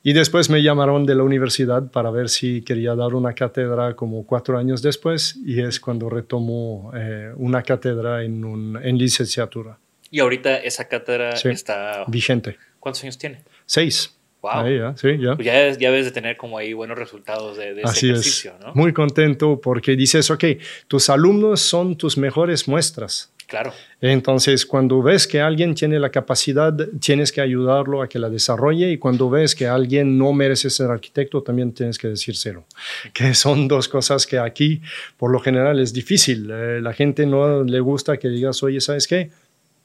Y 0.02 0.12
después 0.12 0.50
me 0.50 0.62
llamaron 0.62 1.06
de 1.06 1.14
la 1.14 1.22
universidad 1.22 1.90
para 1.90 2.10
ver 2.10 2.28
si 2.28 2.62
quería 2.62 2.94
dar 2.94 3.14
una 3.14 3.32
cátedra 3.32 3.94
como 3.94 4.26
cuatro 4.26 4.58
años 4.58 4.82
después 4.82 5.38
y 5.46 5.62
es 5.62 5.80
cuando 5.80 6.10
retomo 6.10 6.92
eh, 6.94 7.32
una 7.36 7.62
cátedra 7.62 8.22
en, 8.22 8.44
un, 8.44 8.78
en, 8.82 8.98
licenciatura. 8.98 9.78
Y 10.10 10.20
ahorita 10.20 10.58
esa 10.58 10.88
cátedra 10.88 11.30
está... 11.30 12.04
Vigente. 12.08 12.58
¿Cuántos 12.80 13.02
años 13.04 13.16
tiene? 13.16 13.44
Seis. 13.64 14.14
Wow. 14.44 14.68
ya, 14.68 14.94
sí, 14.94 15.16
ya. 15.18 15.36
Pues 15.36 15.46
ya, 15.46 15.70
ya 15.70 15.90
debes 15.90 16.04
de 16.04 16.10
tener 16.10 16.36
como 16.36 16.58
ahí 16.58 16.74
buenos 16.74 16.98
resultados 16.98 17.56
de, 17.56 17.72
de 17.72 17.80
ese 17.80 18.10
ejercicio, 18.10 18.52
es. 18.58 18.66
¿no? 18.66 18.74
Muy 18.74 18.92
contento 18.92 19.58
porque 19.58 19.96
dices, 19.96 20.30
ok, 20.30 20.44
tus 20.86 21.08
alumnos 21.08 21.62
son 21.62 21.96
tus 21.96 22.18
mejores 22.18 22.68
muestras. 22.68 23.32
Claro. 23.46 23.72
Entonces, 24.02 24.66
cuando 24.66 25.02
ves 25.02 25.26
que 25.26 25.40
alguien 25.40 25.74
tiene 25.74 25.98
la 25.98 26.10
capacidad, 26.10 26.74
tienes 27.00 27.32
que 27.32 27.40
ayudarlo 27.40 28.02
a 28.02 28.08
que 28.08 28.18
la 28.18 28.28
desarrolle 28.28 28.90
y 28.90 28.98
cuando 28.98 29.30
ves 29.30 29.54
que 29.54 29.66
alguien 29.66 30.18
no 30.18 30.34
merece 30.34 30.68
ser 30.68 30.90
arquitecto, 30.90 31.42
también 31.42 31.72
tienes 31.72 31.96
que 31.96 32.08
decírselo. 32.08 32.66
Que 33.14 33.34
son 33.34 33.66
dos 33.66 33.88
cosas 33.88 34.26
que 34.26 34.38
aquí, 34.38 34.82
por 35.16 35.30
lo 35.30 35.40
general, 35.40 35.80
es 35.80 35.94
difícil. 35.94 36.50
Eh, 36.50 36.80
la 36.82 36.92
gente 36.92 37.24
no 37.24 37.64
le 37.64 37.80
gusta 37.80 38.18
que 38.18 38.28
digas, 38.28 38.62
oye, 38.62 38.80
¿sabes 38.82 39.06
qué? 39.06 39.30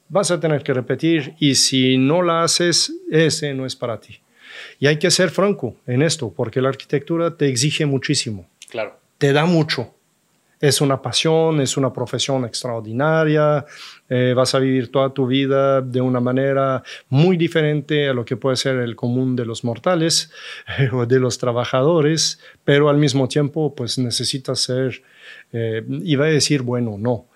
Vas 0.09 0.31
a 0.31 0.39
tener 0.39 0.63
que 0.63 0.73
repetir 0.73 1.35
y 1.39 1.55
si 1.55 1.97
no 1.97 2.21
la 2.21 2.43
haces, 2.43 2.91
ese 3.09 3.53
no 3.53 3.65
es 3.65 3.75
para 3.75 4.01
ti. 4.01 4.19
Y 4.79 4.87
hay 4.87 4.97
que 4.97 5.11
ser 5.11 5.29
franco 5.29 5.75
en 5.85 6.01
esto, 6.01 6.33
porque 6.33 6.61
la 6.61 6.69
arquitectura 6.69 7.35
te 7.35 7.47
exige 7.47 7.85
muchísimo. 7.85 8.47
Claro. 8.69 8.97
Te 9.17 9.33
da 9.33 9.45
mucho. 9.45 9.93
Es 10.61 10.81
una 10.81 11.01
pasión, 11.01 11.61
es 11.61 11.77
una 11.77 11.93
profesión 11.93 12.43
extraordinaria, 12.43 13.65
eh, 14.09 14.33
vas 14.35 14.53
a 14.55 14.59
vivir 14.59 14.91
toda 14.91 15.13
tu 15.13 15.25
vida 15.25 15.81
de 15.81 16.01
una 16.01 16.19
manera 16.19 16.83
muy 17.07 17.37
diferente 17.37 18.09
a 18.09 18.13
lo 18.13 18.25
que 18.25 18.35
puede 18.35 18.57
ser 18.57 18.75
el 18.77 18.95
común 18.97 19.37
de 19.37 19.45
los 19.45 19.63
mortales 19.63 20.31
o 20.91 21.05
de 21.05 21.19
los 21.19 21.37
trabajadores, 21.37 22.41
pero 22.65 22.89
al 22.89 22.97
mismo 22.97 23.29
tiempo 23.29 23.73
pues 23.73 23.97
necesitas 23.97 24.59
ser, 24.59 25.01
eh, 25.53 25.81
iba 26.03 26.25
a 26.25 26.29
decir 26.29 26.61
bueno, 26.61 26.97
no, 26.99 27.27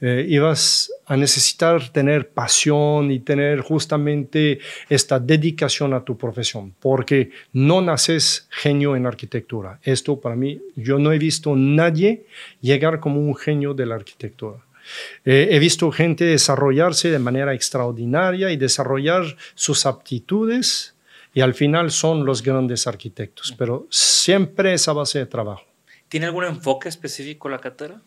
eh, 0.00 0.24
ibas 0.28 0.92
a 1.06 1.16
necesitar 1.16 1.88
tener 1.90 2.28
pasión 2.30 3.10
y 3.10 3.18
tener 3.18 3.60
justamente 3.60 4.60
esta 4.88 5.18
dedicación 5.18 5.92
a 5.92 6.04
tu 6.04 6.16
profesión, 6.16 6.74
porque 6.78 7.30
no 7.52 7.80
naces 7.80 8.46
genio 8.50 8.94
en 8.94 9.06
arquitectura. 9.06 9.80
Esto 9.82 10.20
para 10.20 10.36
mí, 10.36 10.60
yo 10.76 10.98
no 10.98 11.12
he 11.12 11.18
visto 11.18 11.56
nadie 11.56 12.26
llegar 12.60 13.00
como 13.00 13.20
un 13.20 13.34
genio 13.34 13.74
de 13.74 13.86
la 13.86 13.96
arquitectura. 13.96 14.58
Eh, 15.24 15.48
he 15.50 15.58
visto 15.58 15.90
gente 15.90 16.24
desarrollarse 16.24 17.10
de 17.10 17.18
manera 17.18 17.52
extraordinaria 17.52 18.50
y 18.50 18.56
desarrollar 18.56 19.24
sus 19.54 19.84
aptitudes 19.84 20.94
y 21.34 21.40
al 21.40 21.54
final 21.54 21.90
son 21.90 22.24
los 22.24 22.42
grandes 22.42 22.86
arquitectos, 22.86 23.54
pero 23.56 23.86
siempre 23.90 24.72
esa 24.72 24.92
base 24.92 25.18
de 25.18 25.26
trabajo. 25.26 25.64
¿Tiene 26.08 26.26
algún 26.26 26.44
enfoque 26.44 26.88
específico 26.88 27.48
la 27.48 27.58
cátedra? 27.58 28.00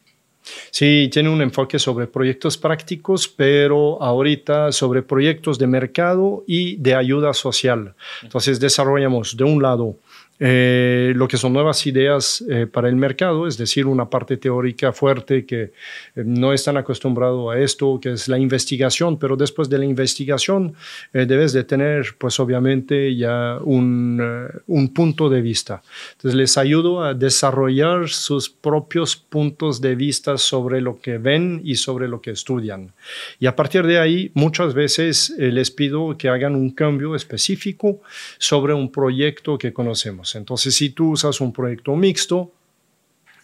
Sí, 0.70 1.10
tiene 1.12 1.30
un 1.30 1.42
enfoque 1.42 1.80
sobre 1.80 2.08
proyectos 2.08 2.58
prácticos, 2.58 3.28
pero 3.28 4.02
ahorita 4.02 4.72
sobre 4.72 5.02
proyectos 5.02 5.60
de 5.60 5.68
mercado 5.68 6.44
y 6.48 6.78
de 6.78 6.96
ayuda 6.96 7.34
social. 7.34 7.96
Entonces 8.22 8.60
desarrollamos 8.60 9.36
de 9.36 9.44
un 9.44 9.62
lado 9.62 9.96
eh, 10.44 11.14
lo 11.16 11.28
que 11.28 11.38
son 11.38 11.54
nuevas 11.54 11.86
ideas 11.86 12.44
eh, 12.50 12.66
para 12.66 12.90
el 12.90 12.96
mercado, 12.96 13.46
es 13.46 13.60
decir, 13.60 13.86
una 13.86 14.10
parte 14.10 14.38
teórica 14.38 14.92
fuerte 14.92 15.46
que 15.46 15.62
eh, 15.62 15.72
no 16.16 16.52
están 16.52 16.78
acostumbrados 16.78 17.54
a 17.54 17.60
esto, 17.60 18.00
que 18.02 18.14
es 18.14 18.28
la 18.28 18.40
investigación, 18.40 19.20
pero 19.20 19.38
después 19.38 19.70
de 19.70 19.78
la 19.78 19.86
investigación 19.86 20.74
debes 21.14 21.54
de 21.54 21.64
tener, 21.64 22.16
pues 22.18 22.40
obviamente, 22.40 23.16
ya 23.16 23.60
un, 23.64 24.20
un, 24.66 24.94
punto 24.94 25.30
de 25.30 25.42
vista. 25.42 25.84
Entonces 26.14 26.36
les 26.36 26.58
ayudo 26.58 27.04
a 27.04 27.14
desarrollar 27.14 28.10
sus 28.10 28.50
propios 28.50 29.16
puntos 29.16 29.80
de 29.80 29.94
vista 29.94 30.40
sobre 30.40 30.82
lo 30.82 31.00
que 31.00 31.20
ven 31.20 31.62
y 31.64 31.76
sobre 31.76 32.08
lo 32.08 32.20
que 32.20 32.32
estudian. 32.32 32.94
Y 33.40 33.46
a 33.46 33.56
partir 33.56 33.86
de 33.86 34.00
ahí, 34.00 34.32
muchas 34.34 34.74
veces 34.74 35.36
les 35.38 35.70
pido 35.70 36.18
que 36.18 36.30
hagan 36.30 36.56
un 36.56 36.72
cambio 36.72 37.16
específico 37.16 38.02
sobre 38.40 38.74
un 38.74 38.92
proyecto 38.92 39.60
que 39.60 39.72
conocemos. 39.72 40.31
Entonces, 40.36 40.76
si 40.76 40.90
tú 40.92 41.12
usas 41.12 41.42
un 41.42 41.52
proyecto 41.54 41.96
mixto, 41.96 42.52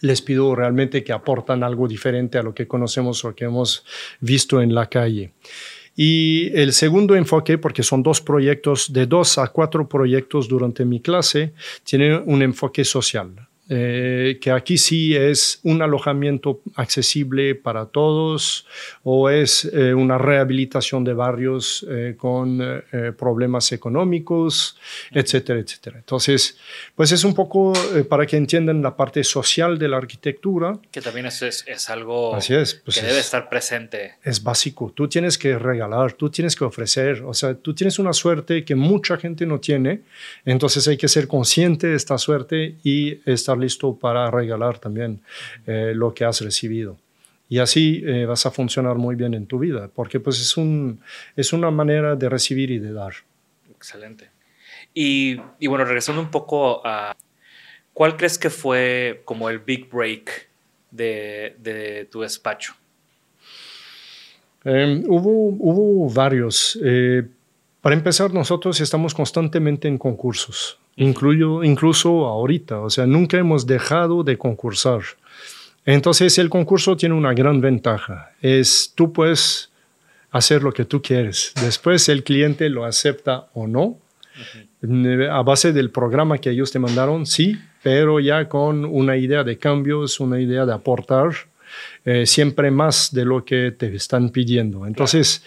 les 0.00 0.22
pido 0.22 0.54
realmente 0.54 1.02
que 1.02 1.12
aportan 1.12 1.62
algo 1.62 1.88
diferente 1.88 2.38
a 2.38 2.42
lo 2.42 2.54
que 2.54 2.68
conocemos 2.68 3.24
o 3.24 3.34
que 3.34 3.46
hemos 3.46 3.84
visto 4.20 4.60
en 4.60 4.74
la 4.74 4.86
calle. 4.86 5.32
Y 5.96 6.52
el 6.54 6.72
segundo 6.72 7.16
enfoque, 7.16 7.58
porque 7.58 7.82
son 7.82 8.04
dos 8.04 8.20
proyectos, 8.20 8.92
de 8.92 9.06
dos 9.06 9.36
a 9.36 9.48
cuatro 9.48 9.88
proyectos 9.88 10.46
durante 10.46 10.84
mi 10.84 11.00
clase, 11.00 11.54
tiene 11.82 12.16
un 12.16 12.42
enfoque 12.42 12.84
social. 12.84 13.47
Eh, 13.70 14.38
que 14.40 14.50
aquí 14.50 14.78
sí 14.78 15.14
es 15.14 15.60
un 15.62 15.82
alojamiento 15.82 16.62
accesible 16.74 17.54
para 17.54 17.84
todos 17.84 18.66
o 19.02 19.28
es 19.28 19.66
eh, 19.66 19.92
una 19.92 20.16
rehabilitación 20.16 21.04
de 21.04 21.12
barrios 21.12 21.86
eh, 21.90 22.14
con 22.16 22.58
problemas 23.18 23.70
económicos, 23.72 24.78
etcétera, 25.10 25.60
etcétera. 25.60 25.98
Entonces, 25.98 26.56
pues 26.94 27.12
es 27.12 27.24
un 27.24 27.34
poco 27.34 27.72
para 28.08 28.26
que 28.26 28.36
entiendan 28.36 28.82
la 28.82 28.96
parte 28.96 29.22
social 29.22 29.78
de 29.78 29.88
la 29.88 29.98
arquitectura. 29.98 30.78
Que 30.90 31.00
también 31.00 31.26
es, 31.26 31.42
es, 31.42 31.90
algo 31.90 32.34
Así 32.34 32.54
es, 32.54 32.74
pues 32.74 32.98
que 32.98 33.06
debe 33.06 33.18
estar 33.18 33.48
presente. 33.48 34.14
Es 34.22 34.42
básico. 34.42 34.92
Tú 34.94 35.08
tienes 35.08 35.36
que 35.36 35.58
regalar, 35.58 36.12
tú 36.12 36.30
tienes 36.30 36.56
que 36.56 36.64
ofrecer. 36.64 37.22
O 37.22 37.34
sea, 37.34 37.54
tú 37.54 37.74
tienes 37.74 37.98
una 37.98 38.12
suerte 38.12 38.64
que 38.64 38.74
mucha 38.74 39.16
gente 39.18 39.44
no 39.44 39.60
tiene. 39.60 40.02
Entonces 40.44 40.88
hay 40.88 40.96
que 40.96 41.08
ser 41.08 41.28
consciente 41.28 41.88
de 41.88 41.96
esta 41.96 42.16
suerte 42.16 42.76
y 42.82 43.20
estar 43.30 43.57
listo 43.58 43.94
para 43.96 44.30
regalar 44.30 44.78
también 44.78 45.20
eh, 45.66 45.92
lo 45.94 46.14
que 46.14 46.24
has 46.24 46.40
recibido. 46.40 46.96
Y 47.48 47.58
así 47.58 48.02
eh, 48.06 48.26
vas 48.26 48.44
a 48.46 48.50
funcionar 48.50 48.96
muy 48.96 49.16
bien 49.16 49.34
en 49.34 49.46
tu 49.46 49.58
vida, 49.58 49.88
porque 49.94 50.20
pues 50.20 50.40
es, 50.40 50.56
un, 50.56 51.00
es 51.34 51.52
una 51.52 51.70
manera 51.70 52.14
de 52.14 52.28
recibir 52.28 52.70
y 52.70 52.78
de 52.78 52.92
dar. 52.92 53.14
Excelente. 53.74 54.30
Y, 54.92 55.40
y 55.58 55.66
bueno, 55.66 55.84
regresando 55.84 56.20
un 56.20 56.30
poco 56.30 56.86
a, 56.86 57.16
¿cuál 57.94 58.16
crees 58.16 58.38
que 58.38 58.50
fue 58.50 59.22
como 59.24 59.48
el 59.48 59.60
big 59.60 59.88
break 59.90 60.48
de, 60.90 61.56
de 61.58 62.06
tu 62.10 62.20
despacho? 62.20 62.74
Em, 64.64 65.04
hubo, 65.06 65.48
hubo 65.58 66.12
varios. 66.12 66.78
Eh, 66.84 67.26
para 67.80 67.94
empezar, 67.94 68.34
nosotros 68.34 68.80
estamos 68.80 69.14
constantemente 69.14 69.88
en 69.88 69.96
concursos 69.96 70.78
incluyo, 70.98 71.64
incluso 71.64 72.26
ahorita, 72.26 72.80
o 72.80 72.90
sea, 72.90 73.06
nunca 73.06 73.38
hemos 73.38 73.66
dejado 73.66 74.22
de 74.22 74.36
concursar. 74.36 75.00
Entonces 75.84 76.36
el 76.38 76.50
concurso 76.50 76.96
tiene 76.96 77.14
una 77.14 77.32
gran 77.32 77.60
ventaja, 77.60 78.32
es 78.42 78.92
tú 78.94 79.12
puedes 79.12 79.70
hacer 80.30 80.62
lo 80.62 80.72
que 80.72 80.84
tú 80.84 81.00
quieres, 81.00 81.52
después 81.62 82.08
el 82.08 82.22
cliente 82.22 82.68
lo 82.68 82.84
acepta 82.84 83.46
o 83.54 83.66
no, 83.66 83.98
a 85.30 85.42
base 85.42 85.72
del 85.72 85.90
programa 85.90 86.38
que 86.38 86.50
ellos 86.50 86.70
te 86.70 86.78
mandaron, 86.78 87.26
sí, 87.26 87.56
pero 87.82 88.20
ya 88.20 88.48
con 88.48 88.84
una 88.84 89.16
idea 89.16 89.42
de 89.44 89.56
cambios, 89.56 90.20
una 90.20 90.40
idea 90.40 90.66
de 90.66 90.74
aportar 90.74 91.30
eh, 92.04 92.26
siempre 92.26 92.70
más 92.70 93.12
de 93.12 93.24
lo 93.24 93.44
que 93.44 93.72
te 93.72 93.94
están 93.94 94.30
pidiendo. 94.30 94.86
Entonces, 94.86 95.42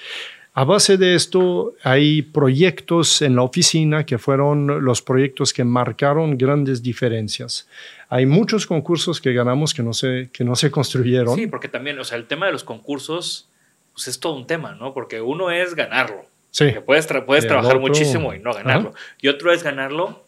a 0.54 0.66
base 0.66 0.98
de 0.98 1.16
esto, 1.16 1.76
hay 1.82 2.24
proyectos 2.24 3.22
en 3.22 3.38
la 3.38 3.44
oficina 3.44 4.06
que 4.06 4.18
fueron 4.18 4.84
los 4.84 5.02
proyectos 5.02 5.54
que 5.54 5.64
marcaron 5.64 6.38
grandes 6.38 6.84
diferencias. 6.84 7.70
Hay 8.10 8.26
muchos 8.26 8.68
concursos 8.68 9.22
que 9.22 9.32
ganamos 9.32 9.74
que 9.74 9.82
no 9.82 9.94
se, 9.94 10.30
que 10.34 10.44
no 10.44 10.58
se 10.58 10.70
construyeron. 10.70 11.36
Sí, 11.36 11.48
porque 11.48 11.70
también, 11.70 11.98
o 12.00 12.04
sea, 12.04 12.18
el 12.18 12.28
tema 12.28 12.48
de 12.48 12.52
los 12.52 12.66
concursos 12.66 13.48
pues 13.94 14.08
es 14.08 14.20
todo 14.20 14.36
un 14.36 14.46
tema, 14.46 14.76
¿no? 14.76 14.94
Porque 14.94 15.22
uno 15.22 15.52
es 15.52 15.74
ganarlo. 15.74 16.26
Sí. 16.50 16.74
Que 16.74 16.82
puedes, 16.82 17.08
puedes 17.26 17.48
trabajar 17.48 17.80
muchísimo 17.80 18.34
y 18.34 18.40
no 18.40 18.54
ganarlo. 18.54 18.94
Y 19.22 19.30
otro 19.30 19.54
es 19.54 19.64
ganarlo 19.64 20.26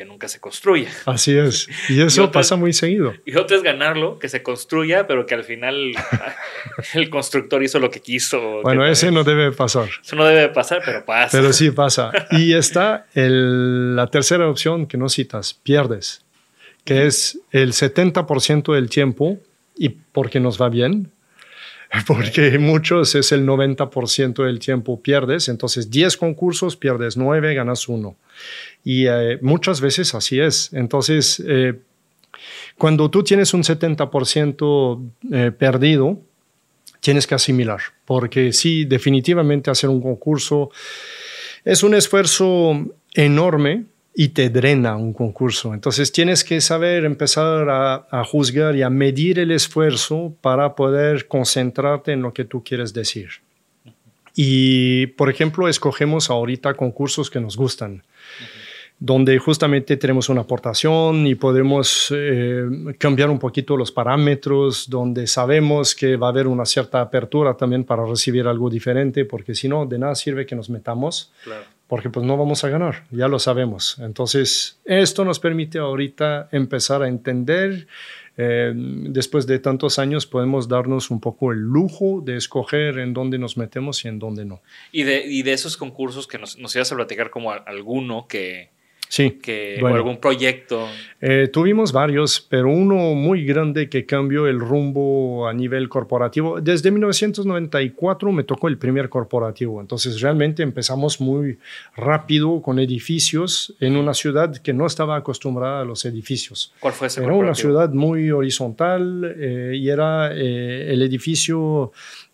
que 0.00 0.06
nunca 0.06 0.28
se 0.28 0.40
construya. 0.40 0.88
Así 1.04 1.36
es. 1.36 1.68
Y 1.90 2.00
eso 2.06 2.32
pasa 2.32 2.56
muy 2.56 2.72
seguido. 2.72 3.12
Y 3.26 3.36
otro 3.36 3.58
es 3.58 3.62
ganarlo, 3.62 4.18
que 4.18 4.30
se 4.30 4.42
construya, 4.42 5.06
pero 5.06 5.26
que 5.26 5.34
al 5.34 5.44
final 5.44 5.92
el 6.94 7.10
constructor 7.10 7.62
hizo 7.62 7.78
lo 7.78 7.90
que 7.90 8.00
quiso. 8.00 8.62
Bueno, 8.62 8.86
ese 8.86 9.12
no 9.12 9.24
debe 9.24 9.52
pasar. 9.52 9.90
Eso 10.02 10.16
no 10.16 10.24
debe 10.24 10.48
pasar, 10.48 10.80
pero 10.82 11.04
pasa. 11.04 11.36
Pero 11.36 11.52
sí 11.52 11.70
pasa. 11.82 12.12
Y 12.30 12.54
está 12.54 13.08
el, 13.12 13.94
la 13.94 14.06
tercera 14.06 14.48
opción 14.48 14.86
que 14.86 14.96
no 14.96 15.10
citas, 15.10 15.52
pierdes, 15.52 16.24
que 16.84 17.04
es 17.04 17.38
el 17.50 17.74
70% 17.74 18.72
del 18.72 18.88
tiempo 18.88 19.38
y 19.76 19.90
porque 19.90 20.40
nos 20.40 20.58
va 20.58 20.70
bien, 20.70 21.12
porque 22.06 22.58
muchos 22.58 23.14
es 23.14 23.32
el 23.32 23.46
90% 23.46 24.44
del 24.44 24.58
tiempo 24.58 25.02
pierdes, 25.02 25.48
entonces 25.48 25.90
10 25.90 26.16
concursos, 26.16 26.76
pierdes 26.76 27.16
9, 27.16 27.54
ganas 27.54 27.88
1. 27.88 28.16
Y 28.84 29.06
eh, 29.06 29.38
muchas 29.42 29.80
veces 29.80 30.14
así 30.14 30.40
es. 30.40 30.72
Entonces, 30.72 31.42
eh, 31.46 31.80
cuando 32.78 33.10
tú 33.10 33.24
tienes 33.24 33.52
un 33.54 33.62
70% 33.62 35.10
eh, 35.32 35.50
perdido, 35.50 36.20
tienes 37.00 37.26
que 37.26 37.34
asimilar, 37.34 37.80
porque 38.04 38.52
sí, 38.52 38.84
definitivamente 38.84 39.70
hacer 39.70 39.90
un 39.90 40.00
concurso 40.00 40.70
es 41.64 41.82
un 41.82 41.94
esfuerzo 41.94 42.86
enorme 43.14 43.84
y 44.14 44.28
te 44.28 44.50
drena 44.50 44.96
un 44.96 45.12
concurso. 45.12 45.72
Entonces 45.72 46.12
tienes 46.12 46.44
que 46.44 46.60
saber 46.60 47.04
empezar 47.04 47.68
a, 47.70 48.24
juzgar 48.24 48.76
y 48.76 48.82
a 48.82 48.90
medir 48.90 49.38
el 49.38 49.50
esfuerzo 49.50 50.34
para 50.40 50.74
poder 50.74 51.26
concentrarte 51.28 52.12
en 52.12 52.22
lo 52.22 52.32
que 52.32 52.44
tú 52.44 52.62
quieres 52.64 52.92
decir. 52.92 53.28
Y, 54.34 55.08
por 55.08 55.28
ejemplo, 55.28 55.68
escogemos 55.68 56.30
ahorita 56.30 56.74
concursos 56.74 57.30
que 57.30 57.40
nos 57.40 57.56
gustan 57.56 58.02
donde 59.02 59.38
justamente 59.38 59.96
tenemos 59.96 60.28
una 60.28 60.42
aportación 60.42 61.26
y 61.26 61.34
podemos 61.34 62.12
eh, 62.14 62.66
cambiar 62.98 63.30
un 63.30 63.38
poquito 63.38 63.74
los 63.74 63.90
parámetros, 63.90 64.90
donde 64.90 65.26
sabemos 65.26 65.94
que 65.94 66.16
va 66.16 66.26
a 66.26 66.30
haber 66.30 66.46
una 66.46 66.66
cierta 66.66 67.00
apertura 67.00 67.54
también 67.54 67.84
para 67.84 68.04
recibir 68.04 68.46
algo 68.46 68.68
diferente, 68.68 69.24
porque 69.24 69.54
si 69.54 69.68
no, 69.68 69.86
de 69.86 69.98
nada 69.98 70.14
sirve 70.14 70.44
que 70.44 70.54
nos 70.54 70.68
metamos, 70.68 71.32
porque 71.90 72.08
pues 72.08 72.24
no 72.24 72.36
vamos 72.36 72.62
a 72.62 72.68
ganar, 72.68 73.04
ya 73.10 73.26
lo 73.26 73.40
sabemos. 73.40 73.98
Entonces, 73.98 74.78
esto 74.84 75.24
nos 75.24 75.40
permite 75.40 75.80
ahorita 75.80 76.48
empezar 76.52 77.02
a 77.02 77.08
entender. 77.08 77.88
Eh, 78.36 78.72
después 78.76 79.44
de 79.48 79.58
tantos 79.58 79.98
años 79.98 80.24
podemos 80.24 80.68
darnos 80.68 81.10
un 81.10 81.20
poco 81.20 81.50
el 81.50 81.58
lujo 81.58 82.22
de 82.24 82.36
escoger 82.36 83.00
en 83.00 83.12
dónde 83.12 83.38
nos 83.38 83.56
metemos 83.56 84.04
y 84.04 84.08
en 84.08 84.20
dónde 84.20 84.44
no. 84.44 84.62
Y 84.92 85.02
de, 85.02 85.26
y 85.26 85.42
de 85.42 85.52
esos 85.52 85.76
concursos 85.76 86.28
que 86.28 86.38
nos, 86.38 86.56
nos 86.58 86.76
ibas 86.76 86.92
a 86.92 86.94
platicar 86.94 87.30
como 87.30 87.50
alguno 87.50 88.28
que, 88.28 88.70
Sí. 89.10 89.32
Que, 89.42 89.80
o 89.82 89.88
algún 89.88 90.18
proyecto. 90.18 90.86
Eh, 91.20 91.48
tuvimos 91.52 91.90
varios, 91.90 92.40
pero 92.48 92.70
uno 92.70 93.14
muy 93.16 93.44
grande 93.44 93.88
que 93.88 94.06
cambió 94.06 94.46
el 94.46 94.60
rumbo 94.60 95.48
a 95.48 95.52
nivel 95.52 95.88
corporativo. 95.88 96.60
Desde 96.60 96.92
1994 96.92 98.30
me 98.30 98.44
tocó 98.44 98.68
el 98.68 98.78
primer 98.78 99.08
corporativo, 99.08 99.80
entonces 99.80 100.20
realmente 100.20 100.62
empezamos 100.62 101.20
muy 101.20 101.58
rápido 101.96 102.62
con 102.62 102.78
edificios 102.78 103.74
en 103.80 103.96
una 103.96 104.14
ciudad 104.14 104.56
que 104.56 104.72
no 104.72 104.86
estaba 104.86 105.16
acostumbrada 105.16 105.80
a 105.80 105.84
los 105.84 106.04
edificios. 106.04 106.72
¿Cuál 106.78 106.92
fue 106.92 107.08
ese 107.08 107.24
Era 107.24 107.34
una 107.34 107.56
ciudad 107.56 107.90
muy 107.92 108.30
horizontal 108.30 109.34
eh, 109.36 109.72
y 109.74 109.88
era 109.88 110.30
eh, 110.32 110.92
el 110.92 111.02
edificio 111.02 111.90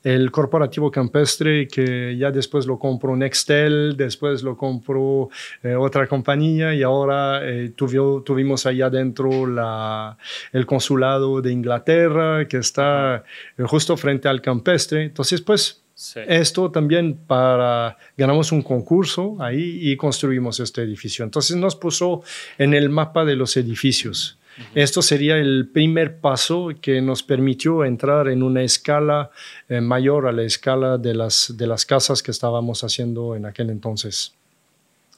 el 0.06 0.30
corporativo 0.30 0.88
campestre 0.88 1.66
que 1.66 2.16
ya 2.16 2.30
después 2.30 2.64
lo 2.64 2.78
compró 2.78 3.16
Nextel, 3.16 3.96
después 3.96 4.44
lo 4.44 4.56
compró 4.56 5.30
eh, 5.64 5.74
otra 5.74 6.06
compañía 6.06 6.72
y 6.72 6.84
ahora 6.84 7.40
eh, 7.42 7.72
tuvimos 7.74 8.66
ahí 8.66 8.82
adentro 8.82 9.48
la, 9.48 10.16
el 10.52 10.64
consulado 10.64 11.42
de 11.42 11.50
Inglaterra 11.50 12.46
que 12.46 12.58
está 12.58 13.24
eh, 13.58 13.64
justo 13.64 13.96
frente 13.96 14.28
al 14.28 14.40
campestre. 14.40 15.02
Entonces, 15.02 15.40
pues 15.40 15.82
Esto 16.28 16.70
también 16.70 17.16
para, 17.26 17.96
ganamos 18.16 18.52
un 18.52 18.62
concurso 18.62 19.36
ahí 19.40 19.90
y 19.90 19.96
construimos 19.96 20.60
este 20.60 20.82
edificio. 20.82 21.24
Entonces 21.24 21.56
nos 21.56 21.74
puso 21.74 22.22
en 22.58 22.74
el 22.74 22.90
mapa 22.90 23.24
de 23.24 23.34
los 23.34 23.56
edificios. 23.56 24.38
Esto 24.74 25.02
sería 25.02 25.36
el 25.36 25.68
primer 25.72 26.18
paso 26.18 26.70
que 26.80 27.00
nos 27.00 27.22
permitió 27.22 27.84
entrar 27.84 28.28
en 28.28 28.42
una 28.42 28.62
escala 28.62 29.30
eh, 29.68 29.80
mayor 29.80 30.26
a 30.26 30.32
la 30.32 30.42
escala 30.42 30.98
de 30.98 31.14
las, 31.14 31.54
de 31.56 31.66
las 31.66 31.84
casas 31.84 32.22
que 32.22 32.30
estábamos 32.30 32.82
haciendo 32.84 33.36
en 33.36 33.46
aquel 33.46 33.70
entonces. 33.70 34.36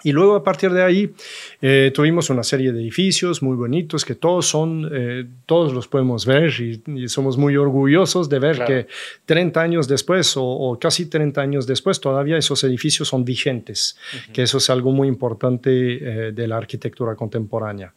Y 0.04 0.12
luego 0.12 0.36
a 0.36 0.44
partir 0.44 0.70
de 0.70 0.82
ahí 0.82 1.12
eh, 1.60 1.90
tuvimos 1.92 2.30
una 2.30 2.44
serie 2.44 2.72
de 2.72 2.80
edificios 2.80 3.42
muy 3.42 3.56
bonitos 3.56 4.04
que 4.04 4.14
todos 4.14 4.46
son, 4.46 4.88
eh, 4.92 5.26
todos 5.44 5.72
los 5.72 5.88
podemos 5.88 6.24
ver 6.24 6.52
y, 6.60 7.08
somos 7.08 7.36
muy 7.36 7.56
orgullosos 7.56 8.28
de 8.28 8.38
ver 8.38 8.64
que 8.64 8.86
30 9.26 9.60
años 9.60 9.88
después 9.88 10.34
o, 10.36 10.78
casi 10.80 11.06
30 11.06 11.40
años 11.40 11.66
después 11.66 12.00
todavía 12.00 12.36
esos 12.36 12.62
edificios 12.64 13.08
son 13.08 13.24
vigentes, 13.24 13.96
que 14.32 14.42
eso 14.42 14.58
es 14.58 14.70
algo 14.70 14.92
muy 14.92 15.08
importante 15.08 15.70
eh, 15.70 16.32
de 16.32 16.46
la 16.46 16.58
arquitectura 16.58 17.16
contemporánea. 17.16 17.92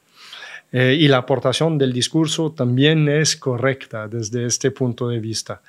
Y 0.71 1.07
la 1.07 1.17
aportación 1.17 1.77
del 1.77 1.91
discurso 1.91 2.51
también 2.51 3.09
es 3.09 3.35
correcta 3.35 4.07
desde 4.07 4.45
este 4.45 4.71
punto 4.71 5.09
de 5.09 5.19
vista. 5.19 5.61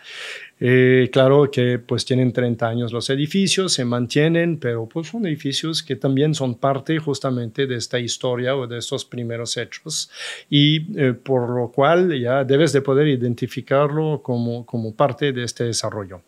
Eh, 0.64 1.10
claro 1.12 1.50
que 1.50 1.80
pues 1.80 2.04
tienen 2.04 2.32
30 2.32 2.68
años 2.68 2.92
los 2.92 3.10
edificios, 3.10 3.72
se 3.72 3.84
mantienen, 3.84 4.58
pero 4.58 4.88
pues 4.88 5.08
son 5.08 5.26
edificios 5.26 5.82
que 5.82 5.96
también 5.96 6.36
son 6.36 6.54
parte 6.54 7.00
justamente 7.00 7.66
de 7.66 7.74
esta 7.74 7.98
historia 7.98 8.54
o 8.54 8.68
de 8.68 8.78
estos 8.78 9.04
primeros 9.04 9.56
hechos 9.56 10.08
y 10.48 10.96
eh, 10.96 11.14
por 11.14 11.50
lo 11.50 11.72
cual 11.72 12.16
ya 12.16 12.44
debes 12.44 12.72
de 12.72 12.80
poder 12.80 13.08
identificarlo 13.08 14.22
como, 14.22 14.64
como 14.64 14.94
parte 14.94 15.32
de 15.32 15.42
este 15.42 15.64
desarrollo. 15.64 16.22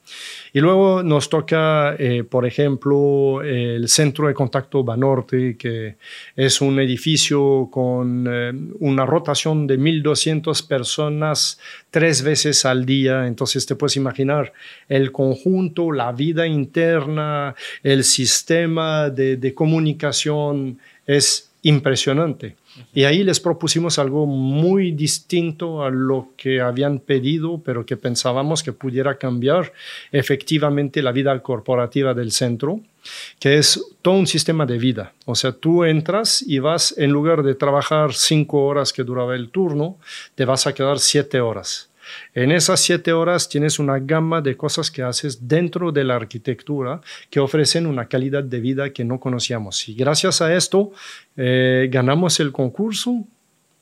Y 0.52 0.58
luego 0.58 1.04
nos 1.04 1.28
toca, 1.28 1.94
eh, 1.96 2.24
por 2.24 2.44
ejemplo, 2.44 3.40
el 3.40 3.86
Centro 3.88 4.26
de 4.26 4.34
Contacto 4.34 4.82
Banorte, 4.82 5.56
que 5.56 5.94
es 6.34 6.60
un 6.60 6.80
edificio 6.80 7.68
con 7.70 8.26
una 8.80 9.06
rotación 9.06 9.68
de 9.68 9.78
1.200 9.78 10.66
personas 10.66 11.60
tres 11.94 12.22
veces 12.22 12.64
al 12.64 12.84
día, 12.84 13.24
entonces 13.28 13.66
te 13.66 13.76
puedes 13.76 13.94
imaginar 13.94 14.52
el 14.88 15.12
conjunto, 15.12 15.92
la 15.92 16.10
vida 16.10 16.44
interna, 16.44 17.54
el 17.84 18.02
sistema 18.02 19.10
de, 19.10 19.54
comunicación 19.54 20.80
es 21.06 21.52
impresionante. 21.62 22.56
Y 22.92 23.04
ahí 23.04 23.22
les 23.22 23.40
propusimos 23.40 23.98
algo 23.98 24.26
muy 24.26 24.92
distinto 24.92 25.84
a 25.84 25.90
lo 25.90 26.30
que 26.36 26.60
habían 26.60 26.98
pedido, 26.98 27.60
pero 27.64 27.86
que 27.86 27.96
pensábamos 27.96 28.62
que 28.62 28.72
pudiera 28.72 29.16
cambiar 29.16 29.72
efectivamente 30.10 31.02
la 31.02 31.12
vida 31.12 31.38
corporativa 31.40 32.14
del 32.14 32.32
centro, 32.32 32.80
que 33.38 33.58
es 33.58 33.80
todo 34.02 34.14
un 34.14 34.26
sistema 34.26 34.66
de 34.66 34.78
vida. 34.78 35.12
O 35.24 35.34
sea, 35.34 35.52
tú 35.52 35.84
entras 35.84 36.42
y 36.46 36.58
vas, 36.58 36.94
en 36.96 37.10
lugar 37.10 37.42
de 37.42 37.54
trabajar 37.54 38.12
cinco 38.12 38.64
horas 38.64 38.92
que 38.92 39.04
duraba 39.04 39.34
el 39.34 39.50
turno, 39.50 39.96
te 40.34 40.44
vas 40.44 40.66
a 40.66 40.74
quedar 40.74 40.98
siete 40.98 41.40
horas. 41.40 41.90
En 42.34 42.52
esas 42.52 42.80
siete 42.80 43.12
horas 43.12 43.48
tienes 43.48 43.78
una 43.78 43.98
gama 43.98 44.40
de 44.40 44.56
cosas 44.56 44.90
que 44.90 45.02
haces 45.02 45.46
dentro 45.48 45.92
de 45.92 46.04
la 46.04 46.16
arquitectura 46.16 47.00
que 47.30 47.40
ofrecen 47.40 47.86
una 47.86 48.06
calidad 48.06 48.44
de 48.44 48.60
vida 48.60 48.92
que 48.92 49.04
no 49.04 49.20
conocíamos. 49.20 49.88
Y 49.88 49.94
gracias 49.94 50.40
a 50.40 50.54
esto 50.54 50.92
eh, 51.36 51.88
ganamos 51.90 52.40
el 52.40 52.52
concurso 52.52 53.24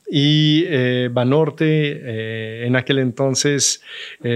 y 0.09 0.65
eh, 0.67 1.09
Banorte, 1.11 1.65
eh, 1.65 2.67
en 2.67 2.75
aquel 2.75 2.99
entonces, 2.99 3.81